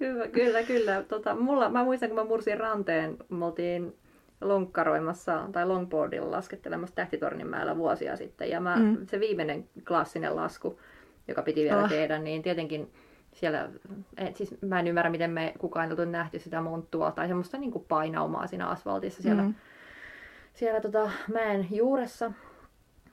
Hyvä, 0.00 0.28
kyllä, 0.28 0.62
kyllä. 0.62 1.02
Tota, 1.02 1.34
mulla, 1.34 1.68
mä 1.68 1.84
muistan, 1.84 2.08
kun 2.08 2.18
mä 2.18 2.24
mursin 2.24 2.60
ranteen, 2.60 3.16
me 3.28 3.44
oltiin 3.44 3.94
lonkkaroimassa 4.40 5.48
tai 5.52 5.66
longboardilla 5.66 6.30
laskettelemassa 6.30 6.96
Tähtitorninmäellä 6.96 7.76
vuosia 7.76 8.16
sitten. 8.16 8.50
Ja 8.50 8.60
mä, 8.60 8.76
mm. 8.76 9.06
se 9.06 9.20
viimeinen 9.20 9.68
klassinen 9.88 10.36
lasku, 10.36 10.80
joka 11.28 11.42
piti 11.42 11.62
vielä 11.64 11.82
oh. 11.82 11.88
tehdä, 11.88 12.18
niin 12.18 12.42
tietenkin 12.42 12.92
siellä, 13.32 13.68
et 14.16 14.36
siis 14.36 14.56
mä 14.62 14.80
en 14.80 14.88
ymmärrä, 14.88 15.10
miten 15.10 15.30
me 15.30 15.54
kukaan 15.58 15.90
ei 15.90 16.06
nähty 16.06 16.38
sitä 16.38 16.60
monttua 16.60 17.10
tai 17.10 17.28
semmoista 17.28 17.58
niin 17.58 17.70
kuin 17.70 17.84
painaumaa 17.88 18.46
siinä 18.46 18.68
asfaltissa 18.68 19.22
siellä, 19.22 19.42
mm. 19.42 19.54
siellä 20.54 20.80
tota, 20.80 21.10
mäen 21.32 21.66
juuressa. 21.70 22.32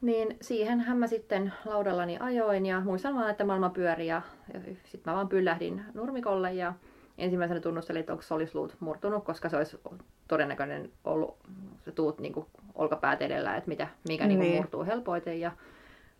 Niin 0.01 0.37
siihen 0.41 0.85
mä 0.95 1.07
sitten 1.07 1.53
laudallani 1.65 2.17
ajoin 2.19 2.65
ja 2.65 2.79
muistan 2.79 3.15
vaan, 3.15 3.29
että 3.29 3.45
maailma 3.45 3.69
pyöri 3.69 4.07
ja, 4.07 4.21
ja 4.53 4.59
sitten 4.59 5.01
mä 5.05 5.15
vaan 5.15 5.29
pyllähdin 5.29 5.83
nurmikolle 5.93 6.53
ja 6.53 6.73
ensimmäisenä 7.17 7.59
tunnustelin, 7.59 7.99
että 7.99 8.13
onko 8.13 8.21
solisluut 8.21 8.75
murtunut, 8.79 9.23
koska 9.23 9.49
se 9.49 9.57
olisi 9.57 9.79
todennäköinen 10.27 10.91
ollut, 11.03 11.37
se 11.85 11.91
tuut 11.91 12.19
niin 12.19 12.33
kuin 12.33 12.45
olkapäät 12.75 13.21
edellä, 13.21 13.55
että 13.55 13.67
mitä, 13.67 13.87
mikä 14.07 14.27
niin. 14.27 14.39
Niin 14.39 14.51
kuin 14.51 14.61
murtuu 14.61 14.85
helpoiten 14.85 15.39
ja 15.39 15.51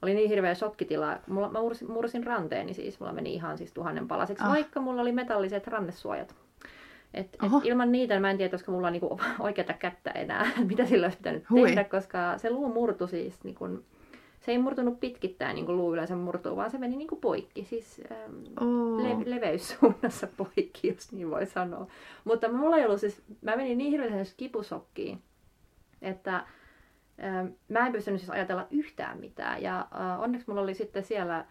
oli 0.02 0.14
niin 0.14 0.30
hirveä 0.30 0.56
shokkitila. 0.56 1.20
Mulla, 1.28 1.50
mä 1.50 1.62
mursin, 1.62 1.92
mursin 1.92 2.24
ranteeni 2.24 2.74
siis, 2.74 3.00
mulla 3.00 3.14
meni 3.14 3.34
ihan 3.34 3.58
siis 3.58 3.74
tuhannen 3.74 4.08
palaseksi, 4.08 4.44
oh. 4.44 4.50
vaikka 4.50 4.82
mulla 4.82 5.02
oli 5.02 5.12
metalliset 5.12 5.68
rannesuojat. 5.68 6.36
Et, 7.14 7.28
et 7.28 7.52
ilman 7.64 7.92
niitä 7.92 8.20
mä 8.20 8.32
en 8.32 8.38
tiedä, 8.38 8.52
koska 8.52 8.72
mulla 8.72 8.88
on 8.88 8.94
niinku 8.94 9.20
oikeata 9.40 9.74
kättä 9.74 10.12
enää, 10.12 10.52
mitä 10.70 10.86
sillä 10.86 11.06
olisi 11.06 11.18
pitänyt 11.18 11.50
Hui. 11.50 11.68
tehdä, 11.68 11.84
koska 11.84 12.38
se 12.38 12.50
luu 12.50 12.74
murtui 12.74 13.10
siis, 13.10 13.44
niinku, 13.44 13.66
se 14.48 14.52
ei 14.52 14.58
murtunut 14.58 15.00
pitkittäin 15.00 15.56
niin 15.56 15.66
kuin 15.66 15.78
luu 15.78 15.94
yleensä 15.94 16.16
murtuu, 16.16 16.56
vaan 16.56 16.72
se 16.72 16.78
meni 16.78 16.96
niin 16.96 17.08
kuin 17.08 17.22
poikki, 17.22 17.64
siis 17.64 18.02
ähm, 18.12 18.36
oh. 18.62 19.04
le- 19.04 19.36
leveyssuunnassa 19.36 20.28
poikki, 20.38 20.88
jos 20.88 21.12
niin 21.12 21.30
voi 21.30 21.46
sanoa. 21.46 21.88
Mutta 22.24 22.52
mulla 22.52 22.78
ei 22.78 22.86
ollut 22.86 23.00
siis, 23.00 23.22
mä 23.42 23.56
menin 23.56 23.78
niin 23.78 23.92
hirveän 23.92 24.26
kipusokkiin, 24.38 25.22
että 26.02 26.46
mä 27.68 27.86
en 27.86 27.92
pystynyt 27.92 28.22
siis 28.22 28.30
ajatella 28.30 28.68
yhtään 28.72 29.20
mitään. 29.20 29.62
Ja 29.62 29.88
onneksi 30.20 30.48
mulla 30.48 30.62
oli 30.62 30.74
sitten 30.74 31.04
siellä 31.04 31.46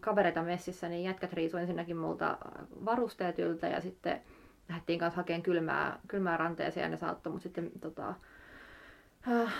kavereita 0.00 0.42
messissä, 0.42 0.88
niin 0.88 1.04
jätkät 1.04 1.32
riisui 1.32 1.60
ensinnäkin 1.60 1.96
multa 1.96 2.38
varusteet 2.84 3.38
yltä 3.38 3.68
ja 3.68 3.80
sitten 3.80 4.20
lähdettiin 4.68 4.98
kanssa 4.98 5.16
hakemaan 5.16 5.42
kylmää, 5.42 5.98
kylmää 6.08 6.36
ranteeseen 6.36 6.84
ja 6.84 6.88
ne 6.88 6.96
saattoi 6.96 7.32
mut 7.32 7.42
sitten 7.42 7.70
tota, 7.80 8.14
äh, 9.28 9.54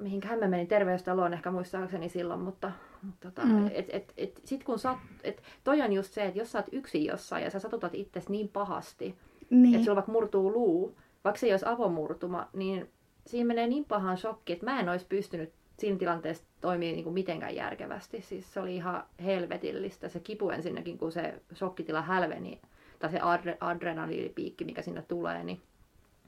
mihinkähän 0.00 0.38
mä 0.38 0.48
menin 0.48 0.66
terveystaloon 0.66 1.34
ehkä 1.34 1.50
muistaakseni 1.50 2.08
silloin, 2.08 2.40
mutta, 2.40 2.72
mutta 3.02 3.30
tota, 3.30 3.46
mm. 3.46 3.66
et, 3.74 3.86
et, 3.88 4.12
et, 4.16 4.40
sit 4.44 4.64
kun 4.64 4.78
sat, 4.78 4.98
et, 5.24 5.42
toi 5.64 5.82
on 5.82 5.92
just 5.92 6.12
se, 6.12 6.24
että 6.24 6.38
jos 6.38 6.52
sä 6.52 6.58
oot 6.58 6.68
yksin 6.72 7.04
jossain 7.04 7.44
ja 7.44 7.50
sä 7.50 7.58
satutat 7.58 7.94
itsesi 7.94 8.32
niin 8.32 8.48
pahasti, 8.48 9.18
niin. 9.50 9.74
että 9.74 9.84
sulla 9.84 9.96
vaikka 9.96 10.12
murtuu 10.12 10.52
luu, 10.52 10.96
vaikka 11.24 11.40
se 11.40 11.46
ei 11.46 11.52
olisi 11.52 11.66
avomurtuma, 11.68 12.48
niin 12.52 12.90
siinä 13.26 13.46
menee 13.46 13.66
niin 13.66 13.84
pahan 13.84 14.16
shokki, 14.16 14.52
että 14.52 14.64
mä 14.64 14.80
en 14.80 14.88
olisi 14.88 15.06
pystynyt 15.08 15.52
siinä 15.78 15.98
tilanteessa 15.98 16.44
toimii 16.60 16.92
niin 16.92 17.04
kuin 17.04 17.14
mitenkään 17.14 17.54
järkevästi. 17.54 18.20
Siis 18.20 18.52
se 18.52 18.60
oli 18.60 18.76
ihan 18.76 19.04
helvetillistä. 19.24 20.08
Se 20.08 20.20
kipu 20.20 20.50
ensinnäkin, 20.50 20.98
kun 20.98 21.12
se 21.12 21.42
shokkitila 21.54 22.02
hälveni, 22.02 22.60
tai 22.98 23.10
se 23.10 23.20
adre, 23.20 23.56
adrenaliinipiikki, 23.60 24.64
mikä 24.64 24.82
sinne 24.82 25.02
tulee, 25.02 25.44
niin, 25.44 25.60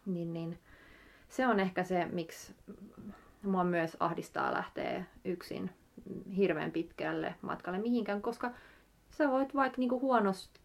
niin, 0.06 0.32
niin 0.32 0.58
se 1.28 1.46
on 1.46 1.60
ehkä 1.60 1.84
se, 1.84 2.04
miksi 2.04 2.54
mua 3.46 3.64
myös 3.64 3.96
ahdistaa 4.00 4.52
lähteä 4.52 5.04
yksin 5.24 5.70
hirveän 6.36 6.70
pitkälle 6.70 7.34
matkalle 7.42 7.78
mihinkään, 7.78 8.22
koska 8.22 8.50
sä 9.10 9.30
voit 9.30 9.54
vaikka 9.54 9.78
niinku 9.78 10.00
huonosti 10.00 10.60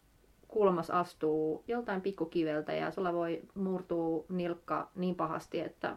kulmas 0.48 0.90
astuu 0.90 1.64
joltain 1.68 2.00
pikkukiveltä 2.00 2.72
ja 2.72 2.90
sulla 2.90 3.12
voi 3.12 3.42
murtua 3.54 4.24
nilkka 4.28 4.90
niin 4.94 5.14
pahasti, 5.14 5.60
että 5.60 5.96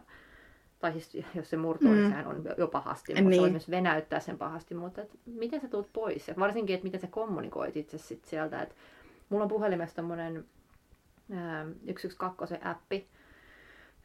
tai 0.78 0.92
siis 0.92 1.26
jos 1.34 1.50
se 1.50 1.56
murtuu, 1.56 1.88
niin 1.88 1.96
mm. 1.96 2.02
niin 2.02 2.10
sehän 2.10 2.26
on 2.26 2.44
jo 2.58 2.68
pahasti, 2.68 3.12
mutta 3.12 3.28
niin. 3.28 3.34
se 3.34 3.40
voi 3.40 3.50
myös 3.50 3.70
venäyttää 3.70 4.20
sen 4.20 4.38
pahasti, 4.38 4.74
mutta 4.74 5.02
et 5.02 5.10
miten 5.26 5.60
sä 5.60 5.68
tuut 5.68 5.92
pois? 5.92 6.28
Ja 6.28 6.34
varsinkin, 6.38 6.74
että 6.74 6.84
miten 6.84 7.00
sä 7.00 7.06
kommunikoit 7.06 7.76
itse 7.76 7.98
sit 7.98 8.24
sieltä, 8.24 8.62
että 8.62 8.74
mulla 9.28 9.44
on 9.44 9.48
puhelimessa 9.48 9.96
tommonen 9.96 10.44
112 11.86 12.70
appi, 12.70 13.06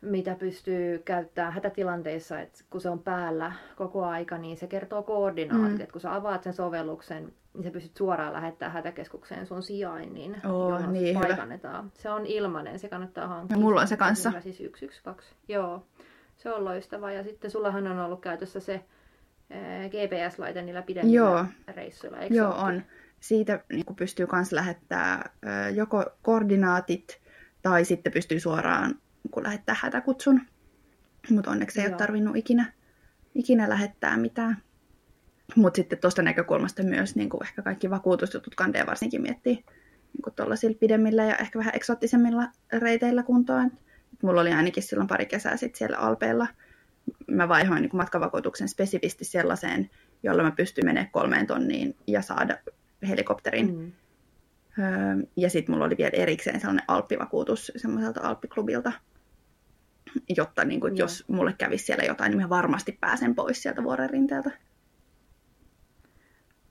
mitä 0.01 0.35
pystyy 0.35 0.99
käyttämään 0.99 1.53
hätätilanteissa, 1.53 2.39
että 2.39 2.59
kun 2.69 2.81
se 2.81 2.89
on 2.89 2.99
päällä 2.99 3.51
koko 3.75 4.05
aika, 4.05 4.37
niin 4.37 4.57
se 4.57 4.67
kertoo 4.67 5.03
koordinaatit. 5.03 5.77
Mm. 5.77 5.81
Että 5.81 5.91
kun 5.91 6.01
sä 6.01 6.15
avaat 6.15 6.43
sen 6.43 6.53
sovelluksen, 6.53 7.33
niin 7.53 7.63
sä 7.63 7.71
pystyt 7.71 7.97
suoraan 7.97 8.33
lähettämään 8.33 8.73
hätäkeskukseen 8.73 9.45
sun 9.45 9.63
sijainnin, 9.63 10.37
oh, 10.45 10.69
johon 10.69 10.93
niin, 10.93 11.19
paikannetaan. 11.19 11.91
Se 11.93 12.09
on 12.09 12.25
ilmainen, 12.25 12.79
se 12.79 12.89
kannattaa 12.89 13.27
hankkia. 13.27 13.57
Ja 13.57 13.61
mulla 13.61 13.81
on 13.81 13.87
se 13.87 13.97
kanssa. 13.97 14.29
Hyvä, 14.29 14.41
siis 14.41 14.57
112. 14.57 15.35
Joo, 15.47 15.85
se 16.37 16.53
on 16.53 16.65
loistava. 16.65 17.11
Ja 17.11 17.23
sitten 17.23 17.51
sullahan 17.51 17.87
on 17.87 17.99
ollut 17.99 18.21
käytössä 18.21 18.59
se 18.59 18.83
GPS-laite 19.89 20.61
niillä 20.61 20.81
pidemmillä 20.81 21.15
Joo. 21.15 21.45
reissuilla, 21.67 22.17
eikö 22.17 22.35
Joo, 22.35 22.53
on. 22.53 22.83
Siitä 23.19 23.63
niin 23.73 23.95
pystyy 23.95 24.27
myös 24.33 24.51
lähettämään 24.51 25.31
joko 25.73 26.05
koordinaatit 26.21 27.21
tai 27.61 27.85
sitten 27.85 28.13
pystyy 28.13 28.39
suoraan 28.39 28.95
kun 29.31 29.43
lähettää 29.43 29.75
hätäkutsun. 29.79 30.41
Mutta 31.29 31.51
onneksi 31.51 31.79
ei 31.79 31.85
Joo. 31.85 31.91
ole 31.91 31.97
tarvinnut 31.97 32.35
ikinä, 32.35 32.73
ikinä 33.35 33.69
lähettää 33.69 34.17
mitään. 34.17 34.57
Mutta 35.55 35.75
sitten 35.75 35.99
tuosta 35.99 36.21
näkökulmasta 36.21 36.83
myös 36.83 37.15
niin 37.15 37.29
kuin 37.29 37.43
ehkä 37.43 37.61
kaikki 37.61 37.89
vakuutusjutut 37.89 38.55
kandee 38.55 38.85
varsinkin 38.85 39.21
miettii 39.21 39.63
niin 40.13 40.35
tuollaisilla 40.35 40.77
pidemmillä 40.79 41.23
ja 41.23 41.35
ehkä 41.35 41.59
vähän 41.59 41.75
eksoottisemmilla 41.75 42.47
reiteillä 42.79 43.23
kuntoon. 43.23 43.71
Et 44.13 44.23
mulla 44.23 44.41
oli 44.41 44.53
ainakin 44.53 44.83
silloin 44.83 45.07
pari 45.07 45.25
kesää 45.25 45.57
sitten 45.57 45.77
siellä 45.77 45.97
Alpeilla. 45.97 46.47
Mä 47.27 47.47
vaihoin 47.47 47.81
niin 47.81 47.89
matkavakuutuksen 47.93 48.69
spesifisti 48.69 49.25
sellaiseen, 49.25 49.89
jolla 50.23 50.43
mä 50.43 50.51
pystyn 50.51 50.85
menemään 50.85 51.11
kolmeen 51.11 51.47
tonniin 51.47 51.95
ja 52.07 52.21
saada 52.21 52.57
helikopterin. 53.07 53.75
Mm. 53.75 53.91
Öö, 54.79 54.87
ja 55.35 55.49
sitten 55.49 55.75
mulla 55.75 55.85
oli 55.85 55.97
vielä 55.97 56.11
erikseen 56.13 56.59
sellainen 56.59 56.85
alppivakuutus 56.87 57.71
semmoiselta 57.75 58.21
alppiklubilta, 58.23 58.91
jotta 60.37 60.65
niin 60.65 60.79
kuin, 60.79 60.97
jos 60.97 61.23
mulle 61.27 61.53
kävisi 61.57 61.85
siellä 61.85 62.03
jotain, 62.03 62.29
niin 62.29 62.41
mä 62.41 62.49
varmasti 62.49 62.97
pääsen 63.01 63.35
pois 63.35 63.63
sieltä 63.63 63.83
vuoren 63.83 64.09
rinteeltä. 64.09 64.51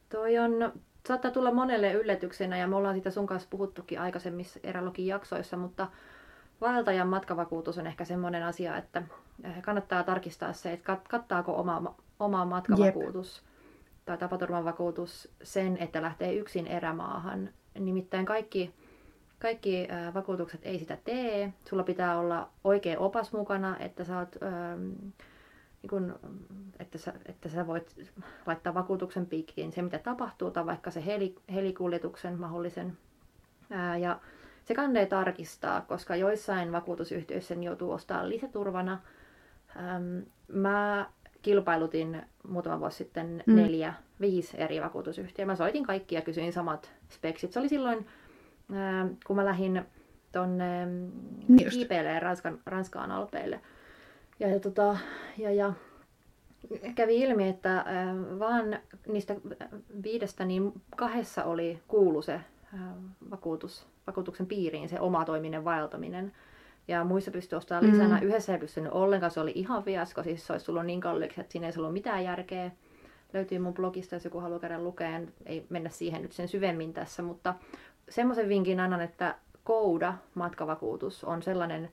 Toi 0.09 0.38
on, 0.38 0.72
saattaa 1.09 1.31
tulla 1.31 1.53
monelle 1.53 1.92
yllätyksenä 1.92 2.59
ja 2.59 2.66
me 2.66 2.76
ollaan 2.76 2.94
siitä 2.94 3.11
sun 3.11 3.26
kanssa 3.26 3.48
puhuttukin 3.50 4.00
aikaisemmissa 4.00 4.61
erälokin 4.62 5.07
jaksoissa, 5.07 5.57
mutta 5.57 5.88
vaeltajan 6.61 7.09
matkavakuutus 7.09 7.79
on 7.79 7.87
ehkä 7.87 8.05
semmoinen 8.05 8.42
asia, 8.42 8.76
että 8.76 9.03
eh, 9.44 9.62
kannattaa 9.62 10.05
tarkistaa 10.05 10.53
se, 10.53 10.72
että 10.72 10.98
kattaako 11.09 11.57
oma, 11.57 11.94
oma 12.20 12.44
matkavakuutus 12.44 13.37
Jep. 13.37 14.05
tai 14.05 14.18
tapaturmavakuutus 14.18 15.29
sen, 15.42 15.76
että 15.76 16.03
lähtee 16.03 16.35
yksin 16.35 16.66
erämaahan. 16.66 17.50
Nimittäin 17.79 18.26
kaikki 18.26 18.74
kaikki 19.40 19.88
äh, 19.90 20.14
vakuutukset 20.14 20.61
ei 20.62 20.79
sitä 20.79 20.98
tee. 21.05 21.53
Sulla 21.68 21.83
pitää 21.83 22.18
olla 22.18 22.48
oikea 22.64 22.98
opas 22.98 23.33
mukana, 23.33 23.76
että 23.79 24.05
sä 24.05 24.18
oot, 24.18 24.37
ähm, 24.42 24.88
niin 25.83 25.90
kun, 25.90 26.18
että, 26.79 26.98
sä, 26.98 27.12
että 27.26 27.48
sä 27.48 27.66
voit 27.66 27.96
laittaa 28.46 28.74
vakuutuksen 28.74 29.26
piikkiin 29.26 29.72
se, 29.72 29.83
mitä 29.83 29.98
tapahtuu, 29.98 30.50
tai 30.50 30.66
vaikka 30.66 30.90
se 30.90 31.07
heli, 31.07 31.35
helikuljetuksen 31.55 32.40
mahdollisen. 32.40 32.98
Ää, 33.70 33.98
ja 33.98 34.20
se 34.64 34.74
kannee 34.74 35.07
tarkistaa, 35.07 35.81
koska 35.81 36.16
joissain 36.16 36.72
vakuutusyhtiöissä 36.72 37.55
ne 37.55 37.64
joutuu 37.64 37.92
ostamaan 37.92 38.29
lisäturvana. 38.29 39.00
Ähm, 39.76 40.18
mä 40.48 41.11
kilpailutin 41.42 42.22
muutama 42.48 42.81
vuosi 42.81 42.96
sitten 42.96 43.42
mm. 43.46 43.57
neljä, 43.57 43.94
viisi 44.20 44.61
eri 44.61 44.81
vakuutusyhtiöä. 44.81 45.46
Mä 45.46 45.57
soitin 45.57 45.87
kaikki 45.87 46.14
ja 46.14 46.22
kysyin 46.22 46.53
samat 46.53 46.92
speksit. 47.09 47.53
Se 47.53 47.59
oli 47.59 47.68
silloin 47.68 48.07
kun 49.26 49.37
mä 49.37 49.44
lähdin 49.44 49.85
tonne 50.33 50.87
niin 51.48 51.70
Kiipeille 51.70 52.20
Ranskan, 52.20 52.59
Ranskaan 52.66 53.11
alpeille. 53.11 53.61
Ja, 54.40 54.48
ja, 54.48 54.61
tota, 54.61 54.96
ja, 55.38 55.52
ja 55.52 55.72
kävi 56.94 57.20
ilmi, 57.20 57.48
että 57.48 57.85
vaan 58.38 58.78
niistä 59.06 59.37
viidestä 60.02 60.44
niin 60.44 60.72
kahdessa 60.96 61.44
oli 61.44 61.83
kuulu 61.88 62.22
se 62.22 62.40
vakuutus, 63.30 63.87
vakuutuksen 64.06 64.46
piiriin, 64.46 64.88
se 64.88 65.00
omatoiminen 65.00 65.64
vaeltaminen. 65.64 66.33
Ja 66.88 67.04
muissa 67.04 67.30
pystyi 67.30 67.56
ostamaan 67.56 67.90
lisänä. 67.90 68.20
Mm. 68.20 68.26
Yhdessä 68.26 68.52
ei 68.52 68.59
pystynyt 68.59 68.92
ollenkaan, 68.92 69.30
se 69.30 69.40
oli 69.40 69.52
ihan 69.54 69.83
fiasko, 69.83 70.22
siis 70.22 70.46
se 70.46 70.52
olisi 70.52 70.66
tullut 70.66 70.87
niin 70.87 71.00
kalliiksi, 71.00 71.40
että 71.40 71.52
siinä 71.52 71.66
ei 71.66 71.72
ollut 71.76 71.92
mitään 71.92 72.24
järkeä. 72.24 72.70
Löytyy 73.33 73.59
mun 73.59 73.74
blogista, 73.74 74.14
jos 74.14 74.24
joku 74.24 74.40
haluaa 74.40 74.61
käydä 74.61 74.83
lukeen, 74.83 75.33
ei 75.46 75.66
mennä 75.68 75.90
siihen 75.90 76.22
nyt 76.22 76.33
sen 76.33 76.48
syvemmin 76.48 76.92
tässä, 76.92 77.22
mutta 77.22 77.54
semmoisen 78.11 78.49
vinkin 78.49 78.81
annan, 78.81 79.01
että 79.01 79.35
Kouda 79.64 80.14
matkavakuutus 80.35 81.25
on 81.25 81.42
sellainen, 81.42 81.90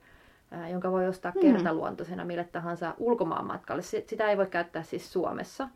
jonka 0.70 0.92
voi 0.92 1.08
ostaa 1.08 1.32
mm. 1.34 1.40
kertaluontoisena 1.40 2.24
mille 2.24 2.44
tahansa 2.44 2.94
ulkomaan 2.98 3.46
matkalle. 3.46 3.82
Sitä 3.82 4.30
ei 4.30 4.36
voi 4.36 4.46
käyttää 4.46 4.82
siis 4.82 5.12
Suomessa, 5.12 5.68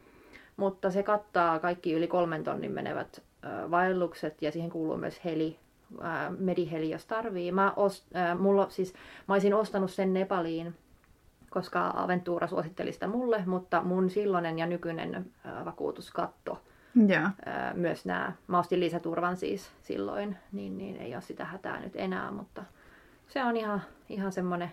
mutta 0.57 0.91
se 0.91 1.03
kattaa 1.03 1.59
kaikki 1.59 1.93
yli 1.93 2.07
kolmen 2.07 2.45
tonnin 2.45 2.73
menevät 2.73 3.23
vaellukset 3.71 4.43
ja 4.43 4.53
siihen 4.53 4.71
kuuluu 4.71 4.97
myös 4.97 5.25
heli, 5.25 5.59
mediheli, 6.39 6.91
jos 6.91 7.07
tarvii. 7.07 7.53
Mä, 7.53 7.73
ost, 7.77 8.07
mulla, 8.39 8.67
siis, 8.71 8.95
mä 9.29 9.35
olisin 9.35 9.55
ostanut 9.55 9.91
sen 9.91 10.15
Nepaliin, 10.15 10.75
koska 11.51 11.93
Aventura 11.97 12.47
suositteli 12.47 12.93
sitä 12.93 13.07
mulle, 13.07 13.43
mutta 13.47 13.83
mun 13.83 14.11
silloinen 14.11 14.59
ja 14.59 14.67
nykyinen 14.67 15.27
vakuutuskatto 15.65 16.59
yeah. 17.11 17.33
myös 17.75 18.05
nämä, 18.05 18.33
mä 18.47 18.59
ostin 18.59 18.81
lisäturvan 18.81 19.37
siis 19.37 19.73
silloin, 19.83 20.37
niin, 20.53 20.79
niin 20.79 20.97
ei 20.97 21.15
ole 21.15 21.23
sitä 21.23 21.45
hätää 21.45 21.81
nyt 21.81 21.93
enää, 21.97 22.31
mutta 22.31 22.65
se 23.29 23.45
on 23.45 23.57
ihan, 23.57 23.83
ihan 24.09 24.33
semmoinen, 24.33 24.73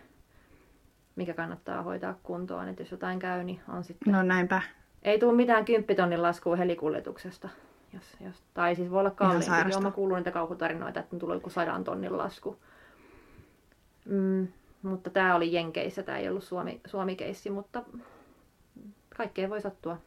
mikä 1.16 1.34
kannattaa 1.34 1.84
hoitaa 1.84 2.16
kuntoon, 2.24 2.68
että 2.68 2.82
jos 2.82 2.92
jotain 2.92 3.20
käy, 3.20 3.44
niin 3.44 3.62
on 3.68 3.84
sitten... 3.84 4.14
No 4.14 4.24
näinpä. 4.24 4.62
Ei 5.04 5.20
tule 5.20 5.34
mitään 5.34 5.66
kymppitonnin 5.66 6.22
laskua 6.22 6.56
helikuljetuksesta. 6.56 7.50
Jos, 7.94 8.18
jos, 8.26 8.44
tai 8.54 8.76
siis 8.76 8.92
voi 8.92 9.00
olla 9.00 9.12
kalliimpi. 9.12 9.72
Joo, 9.72 9.82
mä 9.82 9.92
kuulun 9.92 10.18
niitä 10.18 10.32
kauhutarinoita, 10.32 11.00
että 11.00 11.20
tulee 11.20 11.36
joku 11.36 11.50
sadan 11.50 11.84
tonnin 11.84 12.18
lasku. 12.18 12.60
Mm, 14.06 14.48
mutta 14.82 15.10
tämä 15.10 15.36
oli 15.36 15.54
Jenkeissä, 15.54 16.04
tämä 16.04 16.18
ei 16.18 16.30
ollut 16.30 16.44
Suomi, 16.44 16.82
Suomi-keissi, 16.88 17.50
mutta 17.50 17.84
kaikkea 19.18 19.50
voi 19.50 19.62
sattua. 19.62 19.98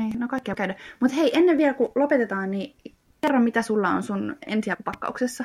Ei, 0.00 0.10
no 0.18 0.28
kaikkea 0.28 0.54
käydä. 0.54 0.74
Mutta 1.00 1.16
hei, 1.16 1.30
ennen 1.38 1.58
vielä 1.58 1.74
kun 1.74 1.92
lopetetaan, 1.94 2.50
niin 2.50 2.76
kerro 3.20 3.40
mitä 3.40 3.62
sulla 3.62 3.88
on 3.88 4.02
sun 4.02 4.36
ensiapupakkauksessa. 4.46 5.44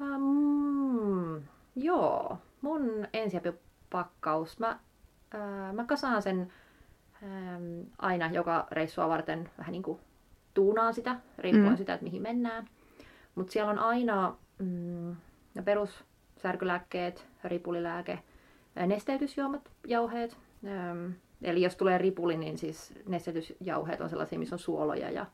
Um, 0.00 1.42
joo, 1.76 2.38
mun 2.60 3.06
ensiapupakkaus. 3.12 4.58
Mä, 4.58 4.78
äh, 5.34 5.72
mä 5.72 5.84
kasaan 5.84 6.22
sen 6.22 6.52
äh, 7.22 7.60
aina 7.98 8.30
joka 8.30 8.66
reissua 8.70 9.08
varten 9.08 9.50
vähän 9.58 9.72
niin 9.72 9.82
kuin 9.82 10.00
tuunaan 10.54 10.94
sitä, 10.94 11.16
riippuen 11.38 11.70
mm. 11.70 11.76
sitä, 11.76 11.94
että 11.94 12.04
mihin 12.04 12.22
mennään. 12.22 12.68
Mutta 13.34 13.52
siellä 13.52 13.70
on 13.70 13.78
aina 13.78 14.36
mm, 14.58 15.16
perussärkylääkkeet, 15.64 17.26
ripulilääke, 17.44 18.18
nesteytysjuomat, 18.86 19.70
jauheet. 19.86 20.36
Ähm, 20.66 21.12
eli 21.42 21.62
jos 21.62 21.76
tulee 21.76 21.98
ripuli, 21.98 22.36
niin 22.36 22.58
siis 22.58 22.94
nesteytysjauheet 23.06 24.00
on 24.00 24.10
sellaisia, 24.10 24.38
missä 24.38 24.54
on 24.54 24.58
suoloja 24.58 25.10
ja, 25.10 25.26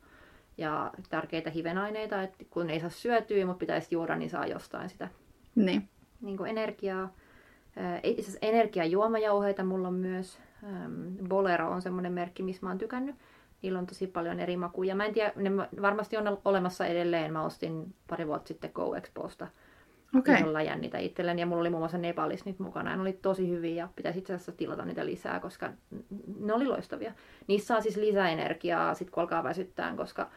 ja 0.59 0.93
tärkeitä 1.11 1.51
hivenaineita, 1.51 2.23
että 2.23 2.45
kun 2.51 2.71
ei 2.71 2.81
saa 2.81 2.91
syötyä, 2.91 3.47
mutta 3.47 3.61
pitäisi 3.61 3.89
juoda, 3.95 4.17
niin 4.17 4.31
saa 4.31 4.47
jostain 4.47 4.89
sitä 4.89 5.09
niin. 5.55 5.89
Niin 6.21 6.37
kuin 6.37 6.51
energiaa. 6.51 7.03
Äh, 7.03 8.01
energiajuomajauheita 8.43 9.65
mulla 9.65 9.89
on 9.89 9.95
myös. 9.95 10.39
Bolero 11.29 11.71
on 11.71 11.83
semmoinen 11.83 12.13
merkki, 12.13 12.43
missä 12.43 12.67
mä 12.67 12.71
oon 12.71 12.79
tykännyt. 12.79 13.17
Niillä 13.63 13.79
on 13.79 13.87
tosi 13.87 14.07
paljon 14.07 14.41
eri 14.41 14.57
makuja. 14.57 14.95
Mä 14.95 15.05
en 15.05 15.15
tiedä, 15.15 15.33
ne 15.37 15.51
varmasti 15.83 16.17
on 16.17 16.39
olemassa 16.45 16.87
edelleen. 16.87 17.33
Mä 17.33 17.45
ostin 17.45 17.95
pari 18.09 18.27
vuotta 18.27 18.49
sitten 18.49 18.71
Go 18.75 18.95
Exposta 18.95 19.47
okay. 20.19 20.35
isolla 20.35 20.63
jännitä 20.63 20.99
itselleni. 20.99 21.41
Ja 21.41 21.47
mulla 21.47 21.61
oli 21.61 21.71
muun 21.71 21.81
muassa 21.81 21.99
Nepalis 21.99 22.45
nyt 22.45 22.59
mukana. 22.59 22.91
Ja 22.91 22.97
ne 22.97 23.03
oli 23.03 23.13
tosi 23.13 23.49
hyviä 23.49 23.75
ja 23.75 23.89
pitäisi 23.97 24.19
itse 24.19 24.35
asiassa 24.35 24.53
tilata 24.53 24.85
niitä 24.85 25.07
lisää, 25.07 25.41
koska 25.41 25.73
ne 26.41 26.53
oli 26.53 26.67
loistavia. 26.67 27.13
Niissä 27.47 27.67
saa 27.67 27.81
siis 27.81 27.97
lisäenergiaa 27.97 28.95
sit 28.95 29.11
kun 29.11 29.21
alkaa 29.21 29.45
väsyttää, 29.45 29.97
koska 29.97 30.31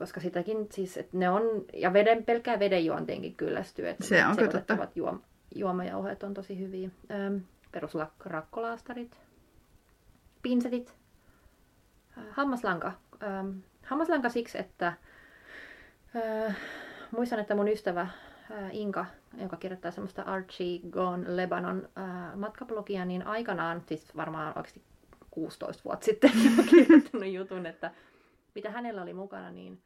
koska 0.00 0.20
sitäkin 0.20 0.66
siis, 0.70 0.96
että 0.96 1.18
ne 1.18 1.30
on, 1.30 1.42
ja 1.72 1.92
veden, 1.92 2.24
pelkkää 2.24 2.58
vedenjuonteenkin 2.58 3.34
kyllästyy, 3.34 3.88
että 3.88 4.04
se 4.04 4.24
on 4.26 4.88
juom, 4.94 5.20
juomajauheet 5.54 6.22
on 6.22 6.34
tosi 6.34 6.58
hyviä. 6.58 6.90
perusrakkolaastarit, 7.72 9.16
pinsetit, 10.42 10.94
hammaslanka. 12.30 12.92
Ähm, 13.22 13.50
hammaslanka 13.84 14.28
siksi, 14.28 14.58
että 14.58 14.92
äh, 16.16 16.56
muistan, 17.10 17.40
että 17.40 17.54
mun 17.54 17.68
ystävä 17.68 18.00
äh, 18.00 18.10
Inka, 18.72 19.06
joka 19.38 19.56
kirjoittaa 19.56 19.90
semmoista 19.90 20.22
Archie 20.22 20.80
Gone 20.90 21.36
Lebanon 21.36 21.88
äh, 21.98 22.36
matkablogia, 22.36 23.04
niin 23.04 23.26
aikanaan, 23.26 23.82
siis 23.86 24.16
varmaan 24.16 24.58
oikeasti 24.58 24.82
16 25.30 25.84
vuotta 25.84 26.04
sitten, 26.04 26.30
on 26.58 26.64
kirjoittanut 26.64 27.32
jutun, 27.32 27.66
että 27.66 27.90
mitä 28.54 28.70
hänellä 28.70 29.02
oli 29.02 29.14
mukana, 29.14 29.50
niin 29.50 29.82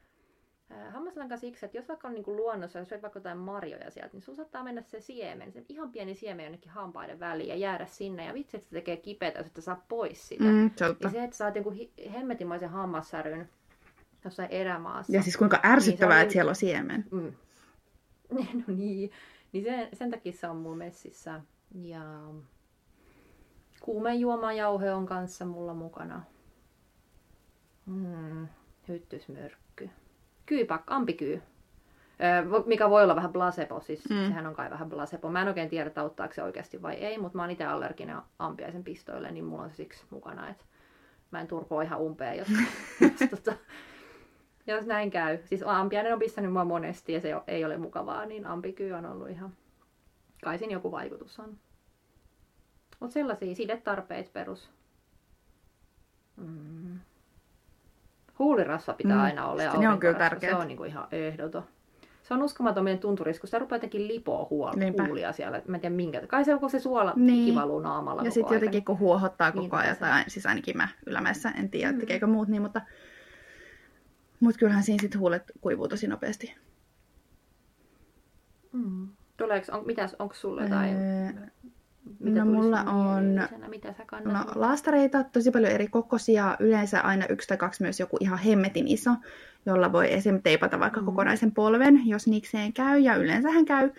hammaslanka 0.91 1.37
siksi, 1.37 1.67
että 1.67 1.79
jos 1.79 1.89
vaikka 1.89 2.09
on 2.09 2.15
niin 2.15 2.25
kuin 2.25 2.37
luonnossa, 2.37 2.79
jos 2.79 2.91
vaikka 2.91 3.19
jotain 3.19 3.39
marjoja 3.39 3.91
sieltä, 3.91 4.11
niin 4.13 4.23
sun 4.23 4.37
saattaa 4.37 4.65
mennä 4.65 4.83
se 4.83 5.01
siemen, 5.01 5.53
se 5.53 5.65
ihan 5.69 5.93
pieni 5.93 6.15
siemen 6.15 6.45
jonnekin 6.45 6.71
hampaiden 6.71 7.21
väliin 7.21 7.49
ja 7.49 7.57
jäädä 7.57 7.87
sinne. 7.87 8.25
Ja 8.25 8.35
vitsi, 8.35 8.57
että 8.57 8.69
se 8.69 8.75
tekee 8.75 8.97
kipeätä, 8.97 9.39
jos 9.39 9.47
et 9.47 9.65
saa 9.65 9.85
pois 9.89 10.29
sitä. 10.29 10.45
Mm, 10.45 10.71
ja 11.01 11.11
se, 11.11 11.25
että 11.25 11.37
saat 11.37 11.57
joku 11.57 11.73
hemmetimaisen 12.13 12.69
hammassäryn 12.69 13.49
jossain 14.25 14.51
erämaassa. 14.51 15.13
Ja 15.13 15.23
siis 15.23 15.37
kuinka 15.37 15.61
ärsyttävää, 15.65 16.17
niin 16.17 16.23
että 16.23 16.33
siellä 16.33 16.49
on 16.49 16.57
siemen. 16.57 17.05
Mm. 17.11 17.33
no 18.67 18.75
niin. 18.75 19.11
Niin 19.53 19.65
sen, 19.65 19.89
sen 19.93 20.11
takia 20.11 20.33
se 20.33 20.49
on 20.49 20.57
mulla 20.57 20.77
messissä. 20.77 21.41
Ja 21.75 22.03
kuumejuomajauhe 23.81 24.93
on 24.93 25.07
kanssa 25.07 25.45
mulla 25.45 25.75
mukana. 25.75 26.23
Mm, 27.87 28.49
hyttysmyrkky 28.89 29.91
kyypak, 30.47 30.83
ampikyy, 30.87 31.43
mikä 32.67 32.91
voi 32.91 33.03
olla 33.03 33.17
vähän 33.17 33.33
placebo, 33.33 33.81
siis 33.81 34.09
mm. 34.09 34.17
sehän 34.17 34.47
on 34.47 34.55
kai 34.55 34.71
vähän 34.71 34.91
placebo. 34.91 35.31
Mä 35.31 35.43
en 35.43 35.49
oikein 35.49 35.69
tiedä, 35.69 35.91
auttaako 35.97 36.35
se 36.35 36.43
oikeasti 36.43 36.83
vai 36.83 36.95
ei, 36.95 37.19
mutta 37.19 37.37
mä 37.37 37.43
oon 37.43 37.51
itse 37.51 37.65
allerginen 37.65 38.17
ampiaisen 38.39 38.85
pistoille, 38.85 39.31
niin 39.31 39.45
mulla 39.45 39.63
on 39.63 39.71
se 39.71 39.77
siksi 39.77 40.05
mukana, 40.11 40.49
että 40.49 40.65
mä 41.31 41.41
en 41.41 41.47
turpoa 41.47 41.83
ihan 41.83 42.01
umpeen, 42.01 42.39
jos, 42.39 42.49
jos, 43.01 43.13
tota, 43.31 43.57
jos 44.67 44.87
näin 44.87 45.11
käy. 45.11 45.39
Siis 45.45 45.63
ampiainen 45.67 46.13
on 46.13 46.19
pistänyt 46.19 46.53
mua 46.53 46.65
monesti 46.65 47.13
ja 47.13 47.21
se 47.21 47.35
ei 47.47 47.65
ole 47.65 47.77
mukavaa, 47.77 48.27
niin 48.27 48.47
ampikyy 48.47 48.93
on 48.93 49.07
ollut 49.07 49.31
ihan, 49.31 49.53
kai 50.45 50.59
siinä 50.59 50.73
joku 50.73 50.93
vaikutus 50.93 51.41
on. 51.41 51.57
Mutta 53.01 53.15
sellaisia 53.15 53.55
sidetarpeet 53.55 54.33
perus. 54.33 54.71
Mm. 56.37 56.99
Huulirasva 58.39 58.95
pitää 58.95 59.17
mm. 59.17 59.23
aina 59.23 59.47
olla. 59.47 59.63
Ja 59.63 59.73
on 59.73 60.01
kyllä 60.01 60.19
tärkeä. 60.19 60.51
Se 60.51 60.57
on 60.57 60.69
niin 60.69 60.77
kuin 60.77 60.91
ihan 60.91 61.09
ehdoton. 61.13 61.65
Se 62.23 62.35
on 62.35 62.43
uskomaton 62.43 62.85
meidän 62.85 63.01
tunturissa, 63.01 63.41
kun 63.41 63.49
sitä 63.49 63.59
rupeaa 63.59 63.77
jotenkin 63.77 64.09
lipoa 64.09 64.49
huol- 64.51 65.07
huulia 65.07 65.33
siellä. 65.33 65.63
Mä 65.69 65.77
en 65.77 65.81
tiedä 65.81 65.95
minkä. 65.95 66.27
Kai 66.27 66.45
se 66.45 66.55
on, 66.55 66.61
kun 66.61 66.71
se 66.71 66.81
suola 66.81 67.13
niin. 67.17 67.55
valuu 67.55 67.81
naamalla 67.81 68.23
Ja 68.23 68.31
sitten 68.31 68.55
jotenkin 68.55 68.85
kun 68.85 68.99
huohottaa 68.99 69.53
koko 69.53 69.63
niin, 69.63 69.75
ajan, 69.75 69.97
tai 69.97 70.25
siis 70.29 70.47
ainakin 70.47 70.77
mä 70.77 70.89
ylämäessä, 71.07 71.51
en 71.51 71.71
tiedä, 71.71 71.93
mm. 71.93 71.99
tekeekö 71.99 72.27
muut 72.27 72.49
niin, 72.49 72.63
mutta, 72.63 72.81
mutta 74.41 74.59
kyllähän 74.59 74.83
siinä 74.83 75.01
sitten 75.01 75.21
huulet 75.21 75.43
kuivuu 75.61 75.89
tosi 75.89 76.07
nopeasti. 76.07 76.55
Mm. 78.73 79.09
Tuleeko, 79.37 79.67
on, 79.73 79.87
mitäs, 79.87 80.17
onko 80.19 80.35
sulla 80.35 80.63
jotain? 80.63 80.97
Öö, 80.97 81.47
mitä 82.21 82.45
no 82.45 82.53
mulla 82.53 82.81
on 82.83 83.41
Mitä 83.69 83.93
sä 83.93 84.05
no, 84.25 84.45
laastareita, 84.55 85.25
tosi 85.25 85.51
paljon 85.51 85.73
eri 85.73 85.89
kokoisia, 85.89 86.57
yleensä 86.61 87.01
aina 87.01 87.27
yksi 87.27 87.49
tai 87.49 87.57
kaksi 87.57 87.83
myös 87.83 88.01
joku 88.01 88.17
ihan 88.21 88.39
hemmetin 88.39 88.89
iso, 88.89 89.11
jolla 89.67 89.93
voi 89.93 90.13
esim. 90.13 90.43
teipata 90.43 90.81
vaikka 90.81 91.01
mm. 91.01 91.07
kokonaisen 91.07 91.53
polven, 91.53 92.03
jos 92.07 92.27
niikseen 92.27 92.73
käy, 92.73 92.99
ja 92.99 93.15
yleensähän 93.15 93.65
käy. 93.65 93.91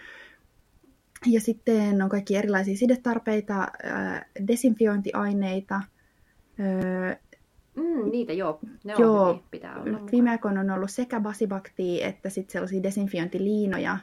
Ja 1.25 1.41
sitten 1.41 2.01
on 2.01 2.09
kaikki 2.09 2.36
erilaisia 2.36 2.77
sidetarpeita, 2.77 3.67
desinfiointiaineita. 4.47 5.81
Mm, 7.76 8.11
niitä 8.11 8.34
joo, 8.34 8.59
ne 8.84 8.95
on 8.95 9.01
joo, 9.01 9.28
hyviä, 9.28 9.43
pitää 9.51 9.82
olla. 9.82 9.99
Viime 10.11 10.30
aikoina 10.30 10.59
on 10.61 10.71
ollut 10.71 10.91
sekä 10.91 11.19
basibakti 11.19 12.03
että 12.03 12.30
sitten 12.30 12.53
sellaisia 12.53 12.84
desinfiointiliinoja. 12.84 13.97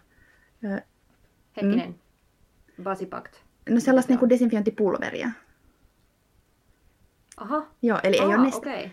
Hetkinen, 1.57 1.89
mm. 2.79 2.85
basibakt. 2.85 3.37
No 3.69 3.81
sellaista 3.81 4.15
niin 4.15 4.29
desinfiointipulveria. 4.29 5.31
Aha. 7.37 7.67
Joo, 7.83 7.99
eli 8.03 8.19
Aha, 8.19 8.29
ei 8.29 8.35
ole 8.35 8.45
neste. 8.45 8.71
Okay. 8.71 8.91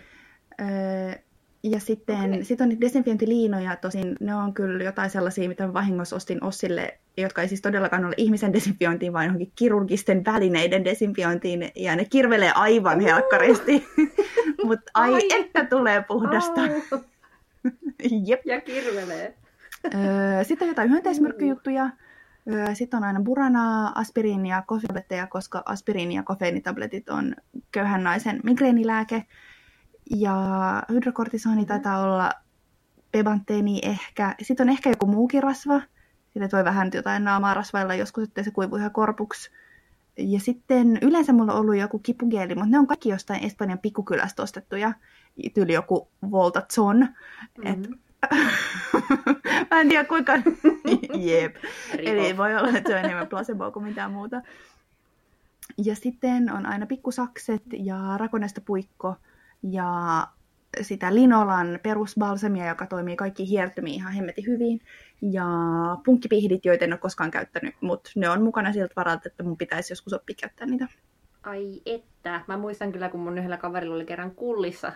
Öö, 0.62 1.16
Ja 1.64 1.80
sitten 1.80 2.30
okay. 2.30 2.43
sit 2.43 2.62
on 2.62 2.70
niitä 2.70 2.82
desinfiointiliinoja, 2.82 3.76
tosin 3.76 4.16
ne 4.20 4.36
on 4.36 4.53
kyllä 4.53 4.84
jotain 4.84 5.10
sellaisia, 5.10 5.49
mitä 5.49 5.74
vahingossa 5.74 6.16
ostin 6.16 6.43
Ossille, 6.43 6.99
jotka 7.18 7.41
ei 7.41 7.47
siis 7.47 7.62
todellakaan 7.62 8.05
ole 8.05 8.14
ihmisen 8.18 8.53
desinfiointiin, 8.53 9.14
vaan 9.14 9.26
johonkin 9.26 9.51
kirurgisten 9.55 10.26
välineiden 10.26 10.86
desinfiointiin, 10.86 11.72
ja 11.76 11.95
ne 11.95 12.05
kirvelee 12.05 12.51
aivan 12.55 12.99
helkkaristi. 12.99 13.88
Mutta 14.66 14.91
ai, 14.93 15.14
ai, 15.14 15.22
että 15.32 15.66
tulee 15.66 16.03
puhdasta. 16.07 16.62
Jep. 18.28 18.41
Ja 18.45 18.62
kirvelee. 18.62 19.36
Sitten 20.43 20.66
on 20.66 20.70
jotain 20.70 20.91
hyönteismyrkkyjuttuja. 20.91 21.89
Sitten 22.74 22.97
on 22.97 23.03
aina 23.03 23.22
buranaa, 23.22 23.91
aspiriinia 23.95 24.55
ja 24.55 24.64
kofeiinitabletteja, 24.68 25.28
koska 25.28 25.64
aspiriini 25.66 26.16
ja 26.16 26.24
kofeiinitabletit 26.24 27.10
on 27.10 27.36
köyhän 27.72 28.03
naisen 28.03 28.39
migreenilääke. 28.43 29.26
Ja 30.10 30.36
hydrokortisoni 30.91 31.66
taitaa 31.66 32.01
olla 32.01 32.32
pebanteeni 33.12 33.80
ehkä. 33.84 34.36
Sitten 34.41 34.66
on 34.66 34.70
ehkä 34.70 34.89
joku 34.89 35.05
muukin 35.05 35.43
rasva. 35.43 35.82
Sitten 36.34 36.49
voi 36.53 36.64
vähän 36.64 36.91
jotain 36.93 37.24
naamaa 37.24 37.53
rasvailla 37.53 37.95
joskus, 37.95 38.24
että 38.24 38.43
se 38.43 38.51
kuivuu 38.51 38.78
ihan 38.78 38.91
korpuksi. 38.91 39.51
Ja 40.18 40.39
sitten 40.39 40.99
yleensä 41.01 41.34
mulla 41.34 41.53
on 41.53 41.60
ollut 41.60 41.76
joku 41.76 41.99
kipugeeli, 41.99 42.55
mutta 42.55 42.70
ne 42.70 42.80
on 42.80 42.88
kaikki 42.88 43.10
jostain 43.10 43.43
Espanjan 43.43 43.80
pikkukylästä 43.80 44.43
ostettuja. 44.43 44.93
Tyyli 45.53 45.74
joku 45.74 46.07
Voltatson. 46.32 46.97
Mm-hmm. 46.97 47.84
Et... 47.84 47.89
Mä 49.72 49.82
en 49.82 49.89
tiedä 49.89 50.03
kuinka... 50.03 50.34
Jep. 51.30 51.55
Eli 51.97 52.38
voi 52.38 52.55
olla, 52.55 52.78
että 52.78 52.89
se 52.89 52.95
on 52.95 53.05
enemmän 53.05 53.28
placebo 53.32 53.72
kuin 53.72 53.86
mitään 53.86 54.12
muuta. 54.12 54.41
Ja 55.78 55.95
sitten 55.95 56.53
on 56.53 56.66
aina 56.66 56.86
pikkusakset 56.86 57.64
ja 57.78 58.18
rakonesta 58.18 58.62
puikko 58.62 59.16
ja 59.64 60.28
sitä 60.82 61.16
linolan 61.16 61.80
perusbalsamia, 61.84 62.68
joka 62.68 62.86
toimii 62.86 63.16
kaikki 63.16 63.49
hiertymiin 63.49 63.95
ihan 63.95 64.14
hemmetin 64.14 64.47
hyvin. 64.47 64.82
Ja 65.22 65.45
punkkipihdit, 66.05 66.66
joita 66.66 66.86
en 66.86 66.93
ole 66.93 66.99
koskaan 66.99 67.32
käyttänyt, 67.32 67.76
mutta 67.82 68.12
ne 68.16 68.30
on 68.30 68.41
mukana 68.41 68.74
siltä 68.74 68.93
varalta, 68.95 69.22
että 69.26 69.43
mun 69.43 69.57
pitäisi 69.57 69.91
joskus 69.91 70.14
oppia 70.14 70.36
käyttää 70.41 70.68
niitä. 70.68 70.88
Ai 71.43 71.82
että. 71.86 72.41
Mä 72.47 72.57
muistan 72.57 72.91
kyllä, 72.91 73.10
kun 73.10 73.20
mun 73.20 73.38
yhdellä 73.38 73.57
kaverilla 73.57 73.95
oli 73.95 74.05
kerran 74.05 74.32
kullissa 74.32 74.91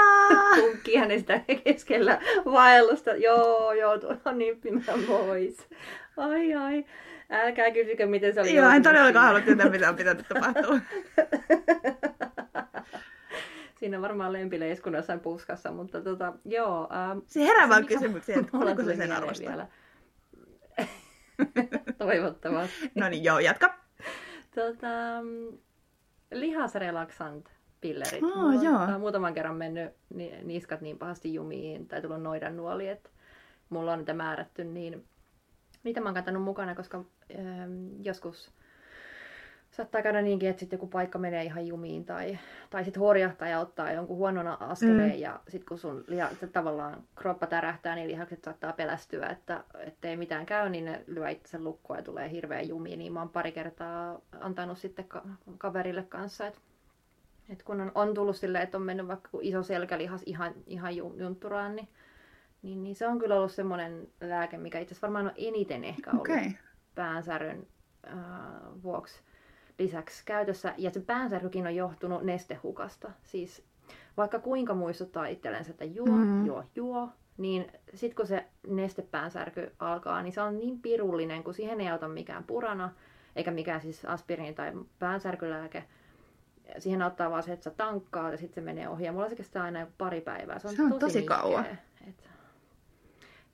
punkki 0.60 0.96
hänen 0.96 1.20
sitä 1.20 1.40
keskellä 1.64 2.20
vaellusta. 2.44 3.10
Joo, 3.10 3.72
joo, 3.72 3.98
tuo 3.98 4.16
on 4.24 4.38
niin 4.38 4.60
pois. 5.06 5.68
Ai 6.16 6.54
ai. 6.54 6.84
Älkää 7.30 7.70
kysykö, 7.70 8.06
miten 8.06 8.34
se 8.34 8.40
oli. 8.40 8.54
Joo, 8.54 8.70
en 8.70 8.82
todellakaan 8.82 9.26
halua 9.26 9.40
tietää, 9.40 9.70
mitä 9.70 9.88
on 9.88 9.96
pitänyt 9.96 10.28
tapahtua. 10.28 10.78
Siinä 13.82 13.96
on 13.96 14.02
varmaan 14.02 14.32
lempileiskun 14.32 14.94
jossain 14.94 15.20
puskassa, 15.20 15.72
mutta 15.72 16.00
tota, 16.00 16.32
joo. 16.44 16.88
Ähm, 16.92 17.18
se 17.26 17.40
herää 17.44 17.68
vaan 17.68 17.86
kysymykseen, 17.86 18.40
että 18.40 18.58
oliko 18.62 18.82
se 18.82 18.96
sen 18.96 19.12
arvosta. 19.12 19.48
Vielä. 19.48 19.66
Toivottavasti. 21.98 22.90
no 22.94 23.08
niin, 23.08 23.24
joo, 23.24 23.38
jatka. 23.38 23.74
Tota, 24.54 24.88
lihasrelaksant 26.32 27.50
pillerit. 27.80 28.22
Oh, 28.22 28.36
Mulla 28.36 28.62
joo. 28.62 28.94
on 28.94 29.00
muutaman 29.00 29.34
kerran 29.34 29.56
mennyt 29.56 29.92
niskat 30.42 30.80
niin 30.80 30.98
pahasti 30.98 31.34
jumiin 31.34 31.88
tai 31.88 32.02
tullut 32.02 32.22
noidan 32.22 32.56
nuoli, 32.56 32.88
että 32.88 33.10
mulla 33.70 33.92
on 33.92 33.98
niitä 33.98 34.14
määrätty, 34.14 34.64
niin 34.64 35.04
niitä 35.84 36.00
mä 36.00 36.08
oon 36.08 36.14
kantanut 36.14 36.42
mukana, 36.42 36.74
koska 36.74 37.04
ähm, 37.38 38.02
joskus 38.02 38.52
saattaa 39.72 40.02
käydä 40.02 40.22
niinkin, 40.22 40.48
että 40.48 40.60
sitten 40.60 40.76
joku 40.76 40.86
paikka 40.86 41.18
menee 41.18 41.44
ihan 41.44 41.66
jumiin 41.66 42.04
tai, 42.04 42.38
tai 42.70 42.84
sitten 42.84 43.00
horjahtaa 43.00 43.48
ja 43.48 43.60
ottaa 43.60 43.92
jonkun 43.92 44.16
huonon 44.16 44.62
askeleen 44.62 45.12
mm. 45.12 45.18
ja 45.18 45.40
sitten 45.48 45.68
kun 45.68 45.78
sun 45.78 46.04
liha, 46.06 46.28
tavallaan 46.52 47.02
kroppa 47.14 47.46
tärähtää, 47.46 47.94
niin 47.94 48.08
lihakset 48.08 48.44
saattaa 48.44 48.72
pelästyä, 48.72 49.26
että 49.26 49.64
ei 50.02 50.16
mitään 50.16 50.46
käy, 50.46 50.68
niin 50.68 50.84
ne 50.84 51.04
lyö 51.06 51.28
itse 51.28 51.58
lukkoa 51.58 51.96
ja 51.96 52.02
tulee 52.02 52.30
hirveä 52.30 52.60
jumi, 52.60 52.96
niin 52.96 53.12
mä 53.12 53.20
oon 53.20 53.28
pari 53.28 53.52
kertaa 53.52 54.20
antanut 54.40 54.78
sitten 54.78 55.04
ka- 55.04 55.22
kaverille 55.58 56.02
kanssa, 56.02 56.46
että 56.46 56.60
et 57.48 57.62
kun 57.62 57.80
on, 57.80 57.92
on 57.94 58.14
tullut 58.14 58.36
silleen, 58.36 58.64
että 58.64 58.76
on 58.76 58.82
mennyt 58.82 59.08
vaikka 59.08 59.28
iso 59.40 59.62
selkälihas 59.62 60.22
ihan, 60.26 60.54
ihan 60.66 60.96
juntturaan, 60.96 61.76
niin, 61.76 61.88
niin, 62.62 62.82
niin 62.82 62.96
se 62.96 63.06
on 63.06 63.18
kyllä 63.18 63.36
ollut 63.36 63.52
semmoinen 63.52 64.08
lääke, 64.20 64.58
mikä 64.58 64.78
itse 64.78 64.92
asiassa 64.92 65.06
varmaan 65.06 65.26
on 65.26 65.32
eniten 65.36 65.84
ehkä 65.84 66.10
ollut 66.10 66.28
okay. 66.28 66.50
päänsäryn 66.94 67.66
äh, 68.06 68.14
vuoksi 68.82 69.22
lisäksi 69.82 70.22
käytössä. 70.24 70.74
Ja 70.78 70.90
se 70.90 71.00
päänsärkykin 71.00 71.66
on 71.66 71.76
johtunut 71.76 72.22
nestehukasta. 72.22 73.10
Siis 73.22 73.64
vaikka 74.16 74.38
kuinka 74.38 74.74
muistuttaa 74.74 75.26
itsellensä, 75.26 75.70
että 75.70 75.84
juo, 75.84 76.06
mm. 76.06 76.46
juo, 76.46 76.64
juo, 76.76 77.08
niin 77.38 77.66
sitten 77.94 78.16
kun 78.16 78.26
se 78.26 78.46
nestepäänsärky 78.68 79.72
alkaa, 79.78 80.22
niin 80.22 80.32
se 80.32 80.40
on 80.40 80.58
niin 80.58 80.80
pirullinen, 80.80 81.44
kun 81.44 81.54
siihen 81.54 81.80
ei 81.80 81.88
auta 81.88 82.08
mikään 82.08 82.44
purana, 82.44 82.90
eikä 83.36 83.50
mikään 83.50 83.80
siis 83.80 84.04
aspiriini 84.04 84.54
tai 84.54 84.72
päänsärkylääke. 84.98 85.84
Siihen 86.78 87.02
auttaa 87.02 87.30
vaan 87.30 87.42
se, 87.42 87.52
että 87.52 87.64
sä 87.64 87.70
tankkaat 87.70 88.32
ja 88.32 88.38
sitten 88.38 88.54
se 88.54 88.60
menee 88.60 88.88
ohi. 88.88 89.04
Ja 89.04 89.12
mulla 89.12 89.28
se 89.28 89.36
kestää 89.36 89.62
aina 89.62 89.86
pari 89.98 90.20
päivää. 90.20 90.58
Se 90.58 90.68
on, 90.68 90.76
se 90.76 90.82
on 90.82 90.88
tosi, 90.90 91.00
tosi 91.00 91.22
kauan. 91.22 91.66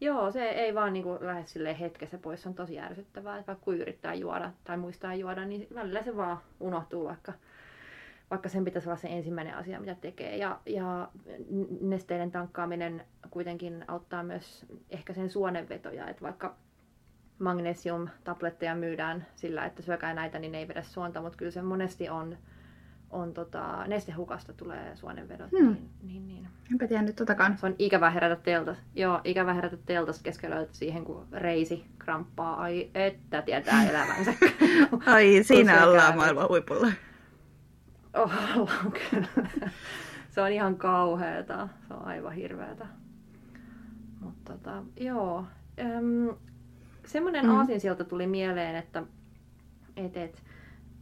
Joo, 0.01 0.31
se 0.31 0.49
ei 0.49 0.75
vaan 0.75 0.93
niin 0.93 1.03
kuin 1.03 1.19
lähde 1.21 1.45
sille 1.47 1.81
hetkessä 1.81 2.19
pois. 2.19 2.43
Se 2.43 2.49
on 2.49 2.55
tosi 2.55 2.81
ärsyttävää, 2.81 3.39
että 3.39 3.53
vaikka 3.53 3.73
yrittää 3.73 4.15
juoda 4.15 4.53
tai 4.65 4.77
muistaa 4.77 5.15
juoda, 5.15 5.45
niin 5.45 5.67
välillä 5.75 6.03
se 6.03 6.17
vaan 6.17 6.39
unohtuu, 6.61 7.05
vaikka, 7.05 7.33
vaikka 8.31 8.49
sen 8.49 8.65
pitäisi 8.65 8.89
olla 8.89 8.97
se 8.97 9.09
ensimmäinen 9.09 9.57
asia, 9.57 9.81
mitä 9.81 9.95
tekee. 9.95 10.37
Ja, 10.37 10.61
ja 10.67 11.09
nesteiden 11.81 12.31
tankkaaminen 12.31 13.05
kuitenkin 13.31 13.85
auttaa 13.89 14.23
myös 14.23 14.67
ehkä 14.91 15.13
sen 15.13 15.31
suonenvetoja, 15.31 16.09
että 16.09 16.23
vaikka 16.23 16.57
magnesium-tabletteja 17.39 18.75
myydään 18.75 19.27
sillä, 19.35 19.65
että 19.65 19.83
syökää 19.83 20.15
näitä, 20.15 20.39
niin 20.39 20.53
ne 20.53 20.59
ei 20.59 20.69
vedä 20.69 20.83
suonta, 20.83 21.23
mutta 21.23 21.39
kyllä 21.39 21.51
se 21.51 21.63
monesti 21.63 22.09
on 22.09 22.39
on 23.11 23.35
tota, 23.35 23.87
nestehukasta 23.87 24.53
tulee 24.53 24.97
suonenvedot. 24.97 25.51
Hmm. 25.51 25.67
Niin, 25.67 25.89
niin, 26.03 26.29
niin. 26.29 26.49
Enpä 26.73 26.87
tiennyt 26.87 27.17
totakaan. 27.17 27.59
Se 27.59 27.67
on 27.67 27.75
ikävä 27.79 28.11
herätä 28.11 28.43
teltas. 28.43 28.79
Joo, 28.95 29.21
ikävä 29.25 29.55
herätä 29.55 29.77
teltas 29.87 30.23
keskellä 30.23 30.67
siihen, 30.73 31.05
kun 31.05 31.27
reisi 31.33 31.85
kramppaa. 31.99 32.57
Ai, 32.57 32.91
että 32.95 33.43
tietää 33.43 33.85
elämänsä. 33.91 34.35
Ai, 35.07 35.43
siinä 35.43 35.87
ollaan 35.87 36.17
maailman 36.17 36.49
huipulla. 36.49 36.93
Oh, 38.15 38.33
ollaan 38.57 38.93
kyllä. 38.93 39.49
Se 40.31 40.41
on 40.41 40.53
ihan 40.53 40.77
kauheeta. 40.77 41.69
Se 41.89 41.95
on 41.95 42.05
aivan 42.05 42.33
hirveetä. 42.33 42.87
Mutta 44.21 44.53
tota, 44.53 44.83
joo. 44.97 45.45
Öm, 45.81 46.37
semmoinen 47.07 47.45
mm. 47.45 47.59
aasinsilta 47.59 48.05
tuli 48.05 48.27
mieleen, 48.27 48.77
että 48.77 49.03
et, 49.97 50.17
et, 50.17 50.43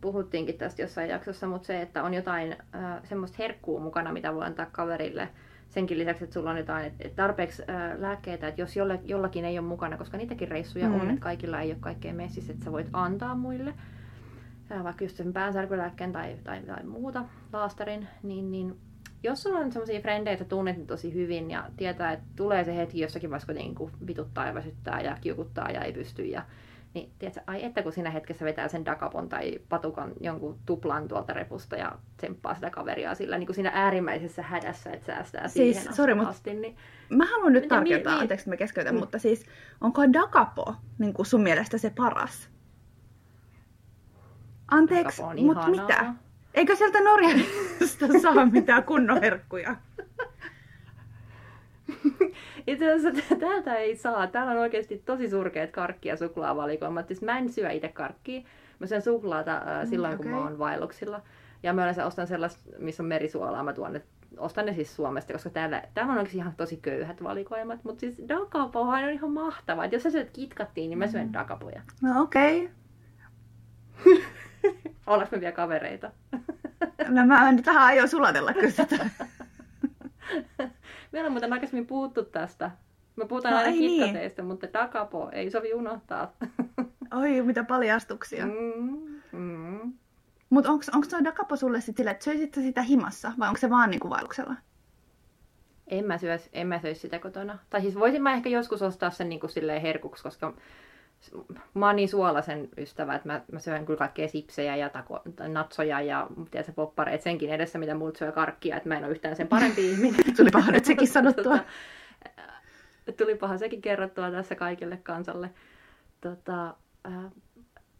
puhuttiinkin 0.01 0.59
tästä 0.59 0.82
jossain 0.82 1.11
jaksossa, 1.11 1.47
mutta 1.47 1.66
se, 1.66 1.82
että 1.82 2.03
on 2.03 2.14
jotain 2.14 2.57
äh, 2.74 3.03
semmoista 3.05 3.36
herkkuu 3.38 3.80
mukana, 3.80 4.12
mitä 4.12 4.34
voi 4.34 4.44
antaa 4.44 4.66
kaverille, 4.66 5.28
senkin 5.68 5.99
lisäksi, 5.99 6.24
että 6.24 6.34
sulla 6.34 6.51
on 6.51 6.59
jotain 6.59 6.92
et 7.01 7.16
tarpeeksi 7.16 7.62
äh, 7.62 7.99
lääkkeitä, 7.99 8.49
että 8.49 8.61
jos 8.61 8.76
jolle, 8.76 9.01
jollakin 9.05 9.44
ei 9.44 9.59
ole 9.59 9.66
mukana, 9.66 9.97
koska 9.97 10.16
niitäkin 10.16 10.49
reissuja 10.49 10.86
mm-hmm. 10.86 11.01
on, 11.01 11.09
että 11.09 11.22
kaikilla 11.22 11.61
ei 11.61 11.70
ole 11.70 11.78
kaikkea 11.80 12.14
messissä, 12.14 12.53
että 12.53 12.64
sä 12.64 12.72
voit 12.72 12.88
antaa 12.92 13.34
muille, 13.34 13.74
äh, 14.72 14.84
vaikka 14.84 15.05
just 15.05 15.16
sen 15.16 15.32
päänsärkylääkkeen 15.32 16.12
tai, 16.12 16.36
tai, 16.44 16.62
tai 16.62 16.84
muuta, 16.84 17.24
laastarin, 17.53 18.09
niin, 18.22 18.51
niin 18.51 18.76
jos 19.22 19.42
sulla 19.42 19.59
on 19.59 19.72
sellaisia 19.72 20.01
frendejä, 20.01 20.32
että 20.32 20.44
tunnet 20.44 20.86
tosi 20.86 21.14
hyvin 21.14 21.51
ja 21.51 21.70
tietää, 21.76 22.12
että 22.12 22.26
tulee 22.36 22.64
se 22.64 22.76
hetki 22.76 23.01
jossakin 23.01 23.30
vaiheessa, 23.30 23.53
kun 23.53 23.62
niin 23.62 24.07
vituttaa 24.07 24.47
ja 24.47 24.55
väsyttää 24.55 25.01
ja 25.01 25.16
kiukuttaa 25.20 25.70
ja 25.70 25.80
ei 25.80 25.92
pysty 25.92 26.22
ja 26.22 26.42
niin 26.97 27.12
tiedätkö, 27.18 27.40
ai 27.47 27.64
että 27.64 27.82
kun 27.82 27.92
siinä 27.92 28.11
hetkessä 28.11 28.44
vetää 28.44 28.68
sen 28.68 28.84
dakapon 28.84 29.28
tai 29.28 29.59
patukan 29.68 30.12
jonkun 30.20 30.59
tuplan 30.66 31.09
tuolta 31.09 31.32
repusta 31.32 31.76
ja 31.76 31.92
tsemppaa 32.16 32.55
sitä 32.55 32.70
kaveria 32.70 33.14
sillä 33.14 33.38
niin 33.38 33.47
kuin 33.47 33.55
siinä 33.55 33.70
äärimmäisessä 33.74 34.42
hädässä, 34.42 34.90
että 34.90 35.07
säästää 35.07 35.49
siis, 35.49 35.76
siihen 35.76 35.94
sorry, 35.94 36.20
asti. 36.26 36.55
Niin... 36.55 36.76
Mä 37.09 37.26
haluan 37.26 37.53
nyt 37.53 37.68
tarkentaa, 37.68 38.12
niin, 38.12 38.22
anteeksi 38.22 38.49
mä 38.49 38.57
keskeytän, 38.57 38.94
mm. 38.94 39.01
mutta 39.01 39.18
siis 39.18 39.47
onko 39.80 40.12
dakapo 40.12 40.74
niin 40.99 41.14
kuin 41.14 41.26
sun 41.26 41.42
mielestä 41.42 41.78
se 41.78 41.90
paras? 41.90 42.51
Anteeksi, 44.68 45.22
mutta 45.44 45.70
mitä? 45.70 46.14
Eikö 46.55 46.76
sieltä 46.76 47.01
Norjasta 47.01 48.07
saa 48.22 48.47
mitään 48.47 48.84
kunnon 48.84 49.20
herkkuja? 49.20 49.76
Itse 52.66 52.92
asiassa 52.92 53.36
täältä 53.36 53.74
ei 53.74 53.96
saa. 53.96 54.26
Täällä 54.26 54.52
on 54.52 54.59
oikeasti 54.59 55.02
tosi 55.04 55.30
surkeat 55.30 55.70
karkki- 55.70 56.09
ja 56.09 56.16
suklaavalikoimat. 56.16 57.07
Siis 57.07 57.22
mä 57.22 57.38
en 57.38 57.48
syö 57.48 57.70
itse 57.70 57.88
karkkia. 57.88 58.42
Mä 58.78 58.86
syön 58.86 59.02
suklaata 59.02 59.57
äh, 59.57 59.88
silloin, 59.88 60.14
mm, 60.14 60.20
okay. 60.20 60.32
kun 60.32 60.40
mä 60.40 60.44
oon 60.44 60.59
vaelluksilla. 60.59 61.22
Ja 61.62 61.72
mä 61.72 61.82
yleensä 61.82 62.07
ostan 62.07 62.26
sellaista, 62.26 62.70
missä 62.78 63.02
on 63.02 63.07
merisuolaa. 63.07 63.62
Mä 63.62 63.72
tuon 63.72 63.92
ne, 63.92 64.02
ostan 64.38 64.66
ne 64.66 64.74
siis 64.74 64.96
Suomesta, 64.96 65.32
koska 65.32 65.50
täällä, 65.50 65.82
täällä 65.94 66.12
on 66.12 66.18
oikeasti 66.18 66.38
ihan 66.38 66.54
tosi 66.57 66.76
köyhät 66.76 67.22
valikoimat. 67.22 67.84
Mutta 67.84 68.00
siis 68.00 68.22
dakapohan 68.28 69.04
on 69.04 69.11
ihan 69.11 69.32
mahtavaa. 69.32 69.84
Et 69.84 69.92
jos 69.92 70.02
sä 70.02 70.11
syöt 70.11 70.30
kitkattiin, 70.30 70.90
niin 70.90 70.98
mä 70.98 71.07
syön 71.07 71.26
mm. 71.26 71.32
dakapoja. 71.32 71.82
No 72.02 72.22
okei. 72.22 72.70
Okay. 74.04 74.22
Ollaanko 75.07 75.36
me 75.36 75.40
vielä 75.40 75.52
kavereita? 75.52 76.11
no 77.09 77.26
mä 77.26 77.48
en 77.48 77.62
tähän 77.62 77.82
aio 77.82 78.07
sulatella 78.07 78.52
kyllä 78.52 78.70
sitä. 78.70 79.11
Meillä 81.17 81.27
on 81.27 81.33
muuten 81.33 81.53
aikaisemmin 81.53 81.87
puhuttu 81.87 82.25
tästä. 82.25 82.71
Me 83.17 83.27
puhutaan 83.27 83.53
No 83.53 83.59
aina 83.59 83.71
ei 83.71 83.79
niin. 83.79 84.03
kitkateista, 84.03 84.43
mutta 84.43 84.67
dakapo 84.73 85.31
ei 85.33 85.51
sovi 85.51 85.75
unohtaa. 85.75 86.33
Oi, 87.21 87.43
mitä 87.43 87.64
paljastuksia. 87.64 88.47
Mm, 88.47 89.23
mm. 89.33 89.93
Mutta 90.51 90.71
onko 90.71 91.07
tuo 91.11 91.25
dakapo 91.25 91.57
sulle 91.57 91.81
sit 91.81 91.97
sillä, 91.97 92.11
että 92.11 92.25
söisit 92.25 92.55
sitä 92.55 92.83
himassa 92.83 93.33
vai 93.39 93.49
onko 93.49 93.61
se 93.61 93.71
vaan 93.71 93.91
niinku 93.91 94.11
vaelluksella? 94.11 94.55
En 95.87 96.05
mä, 96.05 96.19
syös, 96.19 96.49
en 96.53 96.67
mä 96.67 96.81
söisi 96.81 97.01
sitä 97.01 97.19
kotona. 97.19 97.59
Tai 97.71 97.81
siis 97.81 97.95
voisin 97.95 98.23
mä 98.23 98.33
ehkä 98.33 98.49
joskus 98.49 98.83
ostaa 98.83 99.11
sen 99.11 99.29
niin 99.29 99.41
kuin 99.41 99.51
silleen 99.51 99.83
herkuksi, 99.83 100.23
koska 100.23 100.55
mä 101.74 101.87
oon 101.87 101.97
niin 101.97 102.09
suolasen 102.09 102.68
ystävä, 102.77 103.14
että 103.14 103.29
mä, 103.29 103.41
mä 103.53 103.59
syön 103.59 103.87
kyllä 103.87 103.99
kaikkea 103.99 104.29
sipsejä 104.29 104.77
ja 104.77 104.89
tako, 104.89 105.20
natsoja 105.49 106.01
ja 106.01 106.27
tiedätkö, 106.51 106.72
poppareet 106.72 107.22
senkin 107.22 107.51
edessä, 107.51 107.79
mitä 107.79 107.95
muut 107.95 108.16
syö 108.16 108.33
karkkia, 108.33 108.77
että 108.77 108.89
mä 108.89 108.97
en 108.97 109.05
ole 109.05 109.12
yhtään 109.12 109.37
sen 109.37 109.49
parempi 109.49 109.87
ihminen. 109.91 110.37
Tulipahan 110.37 110.72
nyt 110.74 110.85
sekin 110.85 111.09
sanottua. 111.09 111.43
Tota, 111.43 111.64
tulipahan 113.16 113.59
sekin 113.59 113.83
kerrottua 113.83 114.31
tässä 114.31 114.55
kaikille 114.55 114.97
kansalle. 114.97 115.51
Tota, 116.20 116.74
äh, 117.07 117.33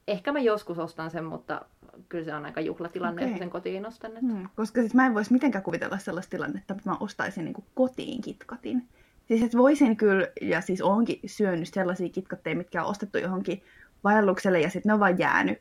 ehkä 0.09 0.33
mä 0.33 0.39
joskus 0.39 0.79
ostan 0.79 1.11
sen, 1.11 1.25
mutta 1.25 1.65
kyllä 2.09 2.25
se 2.25 2.35
on 2.35 2.45
aika 2.45 2.61
juhlatilanne, 2.61 3.23
Okei. 3.23 3.29
että 3.29 3.39
sen 3.39 3.51
kotiin 3.51 3.87
ostan. 3.87 4.11
Että... 4.11 4.33
Hmm, 4.33 4.49
koska 4.57 4.81
siis 4.81 4.95
mä 4.95 5.07
en 5.07 5.15
voisi 5.15 5.33
mitenkään 5.33 5.65
kuvitella 5.65 5.99
sellaista 5.99 6.31
tilannetta, 6.31 6.75
että 6.75 6.91
mä 6.91 6.97
ostaisin 7.01 7.45
niinku 7.45 7.65
kotiin 7.75 8.21
kitkatin. 8.21 8.89
Siis 9.29 9.43
että 9.43 9.59
voisin 9.59 9.97
kyllä, 9.97 10.29
ja 10.41 10.61
siis 10.61 10.83
oonkin 10.83 11.21
syönyt 11.27 11.69
sellaisia 11.75 12.09
kitkatteja, 12.09 12.57
mitkä 12.57 12.83
on 12.83 12.91
ostettu 12.91 13.19
johonkin 13.19 13.63
vaellukselle, 14.05 14.61
ja 14.61 14.71
sitten 14.71 14.91
ne 14.91 14.95
on 14.95 15.01
vaan 15.01 15.19
jäänyt 15.19 15.59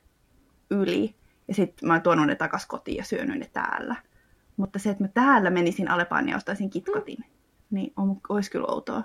yli. 0.72 1.16
Ja 1.48 1.54
sitten 1.54 1.88
mä 1.88 1.94
oon 1.94 2.02
tuonut 2.02 2.28
ne 2.28 2.36
takas 2.36 2.66
kotiin 2.66 2.98
ja 2.98 3.04
syönyt 3.04 3.40
ne 3.40 3.50
täällä. 3.54 3.96
Mutta 4.58 4.80
se, 4.80 4.90
että 4.90 5.04
mä 5.04 5.08
täällä 5.08 5.50
menisin 5.50 5.90
Alepaan 5.90 6.30
ja 6.30 6.36
ostaisin 6.36 6.70
kitkatin, 6.70 7.18
niin 7.72 7.94
on, 7.98 8.18
olisi 8.30 8.52
kyllä 8.52 8.68
outoa. 8.70 9.04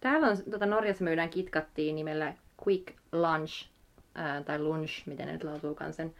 Täällä 0.00 0.26
on, 0.26 0.36
tota, 0.50 0.66
Norjassa 0.66 1.04
myydään 1.04 1.30
kitkattiin 1.30 1.96
nimellä 1.96 2.34
Quick 2.66 2.96
Lunch, 3.12 3.68
ää, 4.14 4.42
tai 4.42 4.58
Lunch, 4.58 5.06
miten 5.06 5.26
ne 5.26 5.32
nyt 5.32 5.44
lausuukaan 5.44 5.92
sen. 5.92 6.14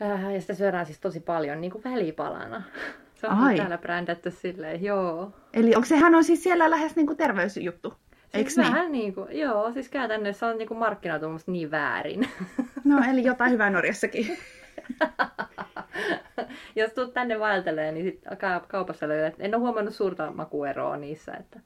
Ää, 0.00 0.32
ja 0.32 0.40
sitä 0.40 0.54
syödään 0.54 0.86
siis 0.86 1.00
tosi 1.00 1.20
paljon, 1.20 1.60
niin 1.60 1.70
kuin 1.70 1.84
välipalana. 1.84 2.62
Se 3.16 3.26
on 3.26 3.38
Ai. 3.38 3.56
täällä 3.56 3.78
brändätty 3.78 4.30
silleen, 4.30 4.82
joo. 4.82 5.32
Eli 5.52 5.74
onko 5.74 5.86
sehän 5.86 6.14
on 6.14 6.24
siis 6.24 6.42
siellä 6.42 6.70
lähes 6.70 6.96
niinku 6.96 7.14
terveysjuttu? 7.14 7.94
Eiks 8.34 8.54
Siis 8.54 8.66
niin? 8.66 8.74
vähän 8.74 8.92
niin 8.92 9.14
kuin, 9.14 9.38
joo, 9.38 9.72
siis 9.72 9.88
käytännössä 9.88 10.40
se 10.40 10.46
on 10.46 10.58
niin 10.58 10.68
kuin 10.68 10.78
markkinoitu 10.78 11.28
musta 11.28 11.50
niin 11.50 11.70
väärin. 11.70 12.28
No 12.84 13.02
eli 13.10 13.24
jotain 13.24 13.52
hyvää 13.52 13.70
Norjassakin. 13.70 14.38
Jos 16.76 16.92
tulet 16.92 17.14
tänne 17.14 17.38
vaeltelee, 17.38 17.92
niin 17.92 18.04
sit 18.04 18.20
ka- 18.38 18.64
kaupassa 18.68 19.08
löydät. 19.08 19.34
En 19.38 19.54
ole 19.54 19.60
huomannut 19.60 19.94
suurta 19.94 20.32
makueroa 20.32 20.96
niissä, 20.96 21.34
että, 21.34 21.60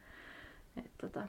että 0.77 0.91
tota, 1.01 1.29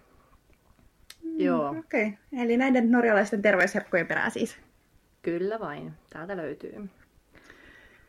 joo. 1.38 1.70
Okei, 1.70 2.08
okay. 2.08 2.44
eli 2.44 2.58
näiden 2.58 2.92
norjalaisten 2.92 3.42
terveysherkkujen 3.42 4.08
perää 4.08 4.30
siis. 4.30 4.58
Kyllä 5.22 5.60
vain, 5.60 5.94
täältä 6.10 6.38
löytyy. 6.38 6.90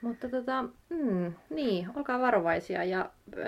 Mutta 0.03 0.29
tota, 0.29 0.63
mm, 0.89 1.33
niin, 1.51 1.89
olkaa 1.97 2.21
varovaisia 2.21 2.85
ja 2.85 3.11
öö, 3.37 3.47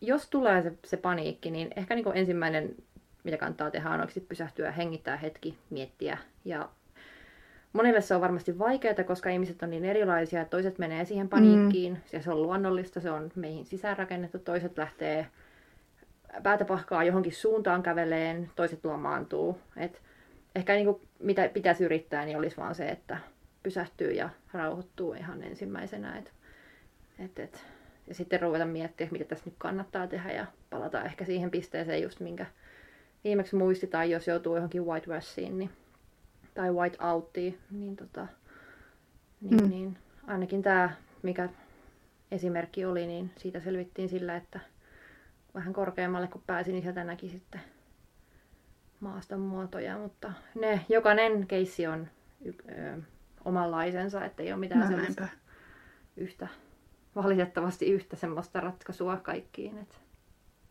jos 0.00 0.30
tulee 0.30 0.62
se, 0.62 0.72
se 0.84 0.96
paniikki, 0.96 1.50
niin 1.50 1.70
ehkä 1.76 1.94
niin 1.94 2.04
kuin 2.04 2.16
ensimmäinen, 2.16 2.74
mitä 3.24 3.36
kannattaa 3.36 3.70
tehdä, 3.70 3.90
on 3.90 4.00
oikeasti 4.00 4.20
pysähtyä, 4.20 4.72
hengittää 4.72 5.16
hetki, 5.16 5.58
miettiä. 5.70 6.18
Ja 6.44 6.68
monille 7.72 8.00
se 8.00 8.14
on 8.14 8.20
varmasti 8.20 8.58
vaikeaa, 8.58 9.04
koska 9.06 9.30
ihmiset 9.30 9.62
on 9.62 9.70
niin 9.70 9.84
erilaisia, 9.84 10.40
että 10.40 10.50
toiset 10.50 10.78
menee 10.78 11.04
siihen 11.04 11.28
paniikkiin, 11.28 11.92
mm. 11.92 12.00
ja 12.12 12.22
se 12.22 12.30
on 12.30 12.42
luonnollista, 12.42 13.00
se 13.00 13.10
on 13.10 13.30
meihin 13.34 13.66
sisäänrakennettu, 13.66 14.38
toiset 14.38 14.78
lähtee 14.78 15.26
päätä 16.42 16.64
pahkaa 16.64 17.04
johonkin 17.04 17.32
suuntaan 17.32 17.82
käveleen, 17.82 18.50
toiset 18.56 18.84
lomaantuu. 18.84 19.58
Et 19.76 20.02
ehkä 20.54 20.74
niin 20.74 20.86
kuin, 20.86 21.00
mitä 21.18 21.48
pitäisi 21.48 21.84
yrittää, 21.84 22.24
niin 22.24 22.38
olisi 22.38 22.56
vaan 22.56 22.74
se, 22.74 22.88
että 22.88 23.18
pysähtyy 23.64 24.12
ja 24.12 24.30
rauhoittuu 24.52 25.12
ihan 25.14 25.42
ensimmäisenä. 25.42 26.18
Et, 26.18 26.32
et, 27.18 27.38
et. 27.38 27.66
Ja 28.08 28.14
sitten 28.14 28.40
ruveta 28.42 28.64
miettiä, 28.64 29.08
mitä 29.10 29.24
tässä 29.24 29.44
nyt 29.44 29.54
kannattaa 29.58 30.06
tehdä 30.06 30.32
ja 30.32 30.46
palata 30.70 31.04
ehkä 31.04 31.24
siihen 31.24 31.50
pisteeseen 31.50 32.02
just 32.02 32.20
minkä 32.20 32.46
viimeksi 33.24 33.56
muisti, 33.56 33.86
tai 33.86 34.10
jos 34.10 34.28
joutuu 34.28 34.54
johonkin 34.54 34.86
white 34.86 35.10
washiin 35.10 35.58
niin, 35.58 35.70
tai 36.54 36.72
white 36.72 37.04
outtiin, 37.04 37.58
niin, 37.70 37.96
tota, 37.96 38.26
niin, 39.40 39.62
Mm. 39.64 39.68
niin 39.70 39.98
ainakin 40.26 40.62
tämä, 40.62 40.90
mikä 41.22 41.48
esimerkki 42.30 42.84
oli, 42.84 43.06
niin 43.06 43.30
siitä 43.36 43.60
selvittiin 43.60 44.08
sillä, 44.08 44.36
että 44.36 44.60
vähän 45.54 45.72
korkeammalle 45.72 46.28
kun 46.28 46.42
pääsin, 46.46 46.72
niin 46.72 46.82
sieltä 46.82 47.04
näki 47.04 47.28
sitten 47.28 47.60
maaston 49.00 49.40
muotoja, 49.40 49.98
mutta 49.98 50.32
ne, 50.54 50.80
jokainen 50.88 51.46
keissi 51.46 51.86
on 51.86 52.08
y- 52.44 52.52
ö, 52.68 52.98
omanlaisensa, 53.44 54.24
että 54.24 54.42
ei 54.42 54.52
ole 54.52 54.60
mitään 54.60 54.90
No 54.90 54.96
näinpä. 54.96 55.28
yhtä, 56.16 56.48
valitettavasti 57.16 57.86
yhtä 57.92 58.16
semmoista 58.16 58.60
ratkaisua 58.60 59.16
kaikkiin. 59.16 59.78
Et 59.78 60.00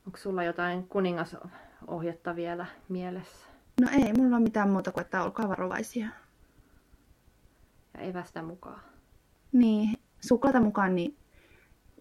onko 0.06 0.18
sulla 0.18 0.44
jotain 0.44 0.88
kuningasohjetta 0.88 2.36
vielä 2.36 2.66
mielessä 2.90 3.48
No 3.82 3.88
ei, 3.92 4.14
mulla 4.14 4.36
ole 4.36 4.44
mitään 4.44 4.70
muuta 4.70 4.92
kuin, 4.92 5.02
että 5.02 5.24
olkaa 5.24 5.50
varovaisia. 5.50 6.08
ja 7.94 8.00
evästä 8.04 8.42
mukaan? 8.42 8.80
Niin, 9.52 9.94
suklaata 10.22 10.60
mukaan, 10.60 10.96
niin 10.96 11.18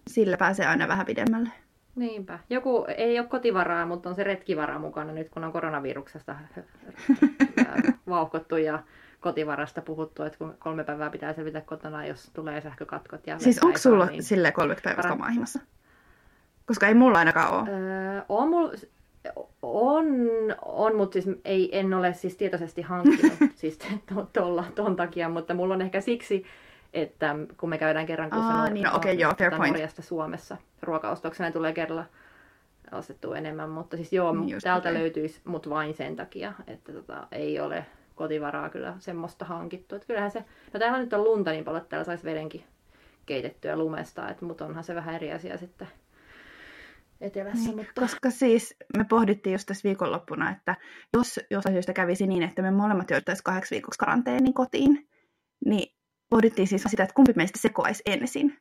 sillä 0.07 0.37
pääsee 0.37 0.65
aina 0.67 0.87
vähän 0.87 1.05
pidemmälle. 1.05 1.49
Niinpä. 1.95 2.39
Joku 2.49 2.85
ei 2.97 3.19
ole 3.19 3.27
kotivaraa, 3.27 3.85
mutta 3.85 4.09
on 4.09 4.15
se 4.15 4.23
retkivara 4.23 4.79
mukana 4.79 5.13
nyt, 5.13 5.29
kun 5.29 5.43
on 5.43 5.51
koronaviruksesta 5.51 6.35
vauhkottu 8.09 8.57
ja 8.57 8.83
kotivarasta 9.23 9.81
puhuttu, 9.81 10.23
että 10.23 10.37
kun 10.37 10.55
kolme 10.59 10.83
päivää 10.83 11.09
pitää 11.09 11.33
selvitä 11.33 11.61
kotona, 11.61 12.05
jos 12.05 12.31
tulee 12.33 12.61
sähkökatkot. 12.61 13.27
Ja 13.27 13.39
Siis 13.39 13.63
onko 13.63 13.77
sulla 13.77 14.05
niin- 14.05 14.23
silleen 14.23 14.53
30 14.53 14.83
päivästä 14.89 15.09
Para- 15.09 15.13
omaa 15.13 15.29
himassa? 15.29 15.59
Koska 16.65 16.87
ei 16.87 16.93
mulla 16.93 17.19
ainakaan 17.19 17.53
ole. 17.53 17.69
Öö, 17.69 18.21
on, 18.29 18.49
mul, 18.49 18.69
on, 19.61 20.05
on 20.65 20.95
mutta 20.95 21.13
siis 21.21 21.35
ei, 21.45 21.79
en 21.79 21.93
ole 21.93 22.13
siis 22.13 22.35
tietoisesti 22.37 22.81
hankkinut 22.81 23.33
siis 23.55 23.77
to, 24.13 24.29
tolla, 24.33 24.65
ton 24.75 24.95
takia, 24.95 25.29
mutta 25.29 25.53
mulla 25.53 25.73
on 25.73 25.81
ehkä 25.81 26.01
siksi, 26.01 26.45
että 26.93 27.35
kun 27.57 27.69
me 27.69 27.77
käydään 27.77 28.05
kerran 28.05 28.29
kuussa 28.29 28.49
Aa, 28.53 28.69
niin, 28.69 28.83
no 28.83 28.95
okei, 28.95 29.19
joo, 29.19 29.33
fair 29.37 29.51
point. 29.55 29.71
Norjasta 29.73 30.01
Suomessa 30.01 30.57
ruokaostoksena 30.81 31.51
tulee 31.51 31.73
kerralla 31.73 32.05
ostettua 32.91 33.37
enemmän, 33.37 33.69
mutta 33.69 33.97
siis 33.97 34.13
joo, 34.13 34.35
Niin 34.35 34.49
just 34.49 34.63
täältä 34.63 34.89
okei. 34.89 35.01
löytyisi, 35.01 35.41
mutta 35.43 35.69
vain 35.69 35.93
sen 35.93 36.15
takia, 36.15 36.53
että 36.67 36.93
tota, 36.93 37.27
ei 37.31 37.59
ole 37.59 37.85
kotivaraa 38.15 38.69
kyllä 38.69 38.95
semmoista 38.99 39.45
hankittu. 39.45 39.95
Et 39.95 40.05
kyllähän 40.05 40.31
se, 40.31 40.45
no 40.73 40.79
täällä 40.79 40.97
nyt 40.97 41.13
on 41.13 41.23
lunta 41.23 41.51
niin 41.51 41.63
paljon, 41.63 41.81
että 41.81 41.89
täällä 41.89 42.05
saisi 42.05 42.23
vedenkin 42.23 42.63
keitettyä 43.25 43.75
lumesta, 43.75 44.29
et, 44.29 44.41
mutta 44.41 44.65
onhan 44.65 44.83
se 44.83 44.95
vähän 44.95 45.15
eri 45.15 45.33
asia 45.33 45.57
sitten 45.57 45.87
etelässä. 47.21 47.65
Niin, 47.67 47.75
mutta... 47.75 48.01
Koska 48.01 48.29
siis 48.31 48.75
me 48.97 49.03
pohdittiin 49.03 49.53
just 49.53 49.65
tässä 49.65 49.87
viikonloppuna, 49.89 50.51
että 50.51 50.75
jos 51.13 51.39
jostain 51.51 51.75
syystä 51.75 51.93
kävisi 51.93 52.27
niin, 52.27 52.43
että 52.43 52.61
me 52.61 52.71
molemmat 52.71 53.09
jouduttaisiin 53.09 53.43
kahdeksi 53.43 53.75
viikoksi 53.75 53.97
karanteenin 53.97 54.53
kotiin, 54.53 55.07
niin 55.65 55.95
pohdittiin 56.29 56.67
siis 56.67 56.83
sitä, 56.87 57.03
että 57.03 57.15
kumpi 57.15 57.33
meistä 57.35 57.59
sekoaisi 57.59 58.03
ensin. 58.05 58.57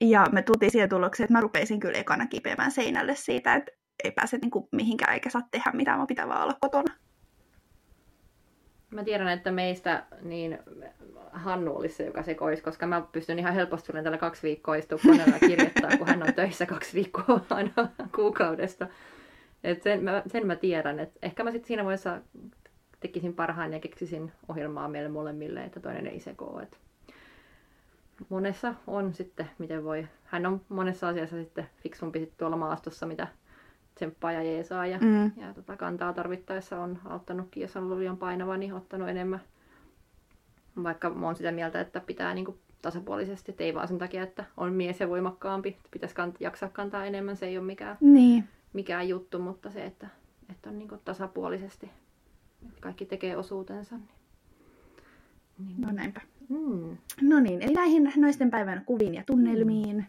Ja 0.00 0.26
me 0.32 0.42
tultiin 0.42 0.70
siihen 0.70 0.88
tulokseen, 0.88 1.24
että 1.24 1.32
mä 1.32 1.40
rupeisin 1.40 1.80
kyllä 1.80 1.98
ekana 1.98 2.26
kipeämään 2.26 2.70
seinälle 2.70 3.14
siitä, 3.14 3.54
että 3.54 3.72
ei 4.04 4.12
pääse 4.12 4.38
niin 4.38 4.50
kuin 4.50 4.68
mihinkään 4.72 5.14
eikä 5.14 5.30
saa 5.30 5.48
tehdä 5.50 5.70
mitään, 5.72 5.98
vaan 5.98 6.06
pitää 6.06 6.28
vaan 6.28 6.42
olla 6.42 6.56
kotona. 6.60 6.94
Mä 8.90 9.04
tiedän, 9.04 9.28
että 9.28 9.52
meistä 9.52 10.04
niin 10.22 10.58
Hannu 11.32 11.76
olisi 11.76 11.94
se, 11.94 12.04
joka 12.04 12.22
sekoisi, 12.22 12.62
koska 12.62 12.86
mä 12.86 13.02
pystyn 13.12 13.38
ihan 13.38 13.54
helposti 13.54 13.86
tulemaan 13.86 14.04
tällä 14.04 14.18
kaksi 14.18 14.42
viikkoa 14.42 14.74
istua 14.74 14.98
koneella 15.06 15.38
kirjoittaa, 15.38 15.90
kun 15.98 16.06
hän 16.06 16.22
on 16.22 16.34
töissä 16.34 16.66
kaksi 16.66 16.94
viikkoa 16.94 17.40
aina 17.50 17.88
kuukaudesta. 18.14 18.86
Et 19.64 19.82
sen, 19.82 20.04
mä, 20.04 20.22
sen 20.26 20.46
mä 20.46 20.56
tiedän, 20.56 21.00
että 21.00 21.18
ehkä 21.22 21.44
mä 21.44 21.50
sitten 21.50 21.68
siinä 21.68 21.84
vaiheessa 21.84 22.20
tekisin 23.00 23.34
parhaan 23.34 23.72
ja 23.72 23.80
keksisin 23.80 24.32
ohjelmaa 24.48 24.88
meille 24.88 25.08
molemmille, 25.08 25.64
että 25.64 25.80
toinen 25.80 26.06
ei 26.06 26.20
sekoo. 26.20 26.60
Et 26.60 26.78
monessa 28.28 28.74
on 28.86 29.14
sitten, 29.14 29.50
miten 29.58 29.84
voi, 29.84 30.08
hän 30.24 30.46
on 30.46 30.60
monessa 30.68 31.08
asiassa 31.08 31.36
sitten 31.36 31.68
fiksumpi 31.82 32.18
sit 32.18 32.36
tuolla 32.36 32.56
maastossa, 32.56 33.06
mitä 33.06 33.28
tsemppaa 34.00 34.32
ja 34.32 34.42
jeesaa 34.42 34.86
ja, 34.86 34.98
Mm. 34.98 35.32
ja 35.36 35.54
tota 35.54 35.76
kantaa 35.76 36.12
tarvittaessa 36.12 36.80
on 36.82 36.98
auttanutkin, 37.04 37.60
jos 37.60 37.76
on 37.76 37.84
ollut 37.84 37.98
liian 37.98 38.16
painava, 38.16 38.56
niin 38.56 38.74
ottanut 38.74 39.08
enemmän. 39.08 39.40
Vaikka 40.82 41.10
mä 41.10 41.26
oon 41.26 41.36
sitä 41.36 41.52
mieltä, 41.52 41.80
että 41.80 42.00
pitää 42.00 42.34
niinku 42.34 42.58
tasapuolisesti, 42.82 43.52
että 43.52 43.64
ei 43.64 43.74
vaan 43.74 43.88
sen 43.88 43.98
takia, 43.98 44.22
että 44.22 44.44
on 44.56 44.72
mies 44.72 45.00
ja 45.00 45.08
voimakkaampi, 45.08 45.76
pitäisi 45.90 46.14
kant- 46.14 46.36
jaksaa 46.40 46.68
kantaa 46.68 47.04
enemmän, 47.04 47.36
se 47.36 47.46
ei 47.46 47.58
ole 47.58 47.66
mikään, 47.66 47.96
Niin. 48.00 48.44
mikään 48.72 49.08
juttu, 49.08 49.38
mutta 49.38 49.70
se, 49.70 49.84
että, 49.84 50.06
että 50.50 50.70
on 50.70 50.78
niinku 50.78 50.96
tasapuolisesti, 51.04 51.90
että 52.68 52.80
kaikki 52.80 53.04
tekee 53.06 53.36
osuutensa. 53.36 53.96
Niin, 53.96 54.08
niin, 55.58 55.80
No 55.80 55.92
näinpä. 55.92 56.20
mm, 56.48 56.96
No 57.20 57.40
niin, 57.40 57.62
eli 57.62 57.72
näihin 57.74 58.12
naisten 58.16 58.50
päivän 58.50 58.82
kuviin 58.86 59.14
ja 59.14 59.22
tunnelmiin 59.26 60.06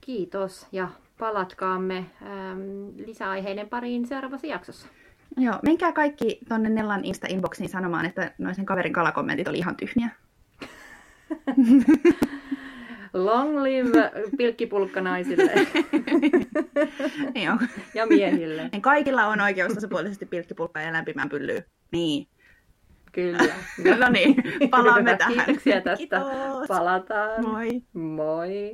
Kiitos 0.00 0.66
ja 0.72 0.88
palatkaamme 1.22 1.96
ähm, 1.96 2.60
lisäaiheiden 3.06 3.68
pariin 3.68 4.06
seuraavassa 4.06 4.46
jaksossa. 4.46 4.88
Joo, 5.36 5.54
menkää 5.62 5.92
kaikki 5.92 6.38
tonne 6.48 6.68
Nellan 6.68 7.04
Insta-inboxiin 7.04 7.68
sanomaan, 7.68 8.06
että 8.06 8.34
noisen 8.38 8.66
kaverin 8.66 8.92
kalakommentit 8.92 9.48
oli 9.48 9.58
ihan 9.58 9.76
tyhmiä. 9.76 10.08
Long 13.12 13.62
live 13.62 14.10
pilkkipulkkanaisille 14.36 15.52
Joo. 17.44 17.56
ja 17.94 18.06
miehille. 18.06 18.70
Kaikilla 18.80 19.26
on 19.26 19.40
oikeus 19.40 19.72
tasapuolisesti 19.72 20.26
pilkkipulkkaan 20.26 20.86
ja 20.86 20.92
lämpimään 20.92 21.28
pyllyyn. 21.28 21.64
Niin. 21.92 22.26
Kyllä. 23.12 23.38
No 23.98 24.08
niin, 24.10 24.36
palaamme 24.70 25.00
Hyvä, 25.10 25.16
tähän. 25.16 25.34
Kiitoksia 25.34 25.80
tästä. 25.80 25.96
Kiitos. 25.96 26.68
Palataan. 26.68 27.46
Moi. 27.46 27.82
Moi. 27.92 28.72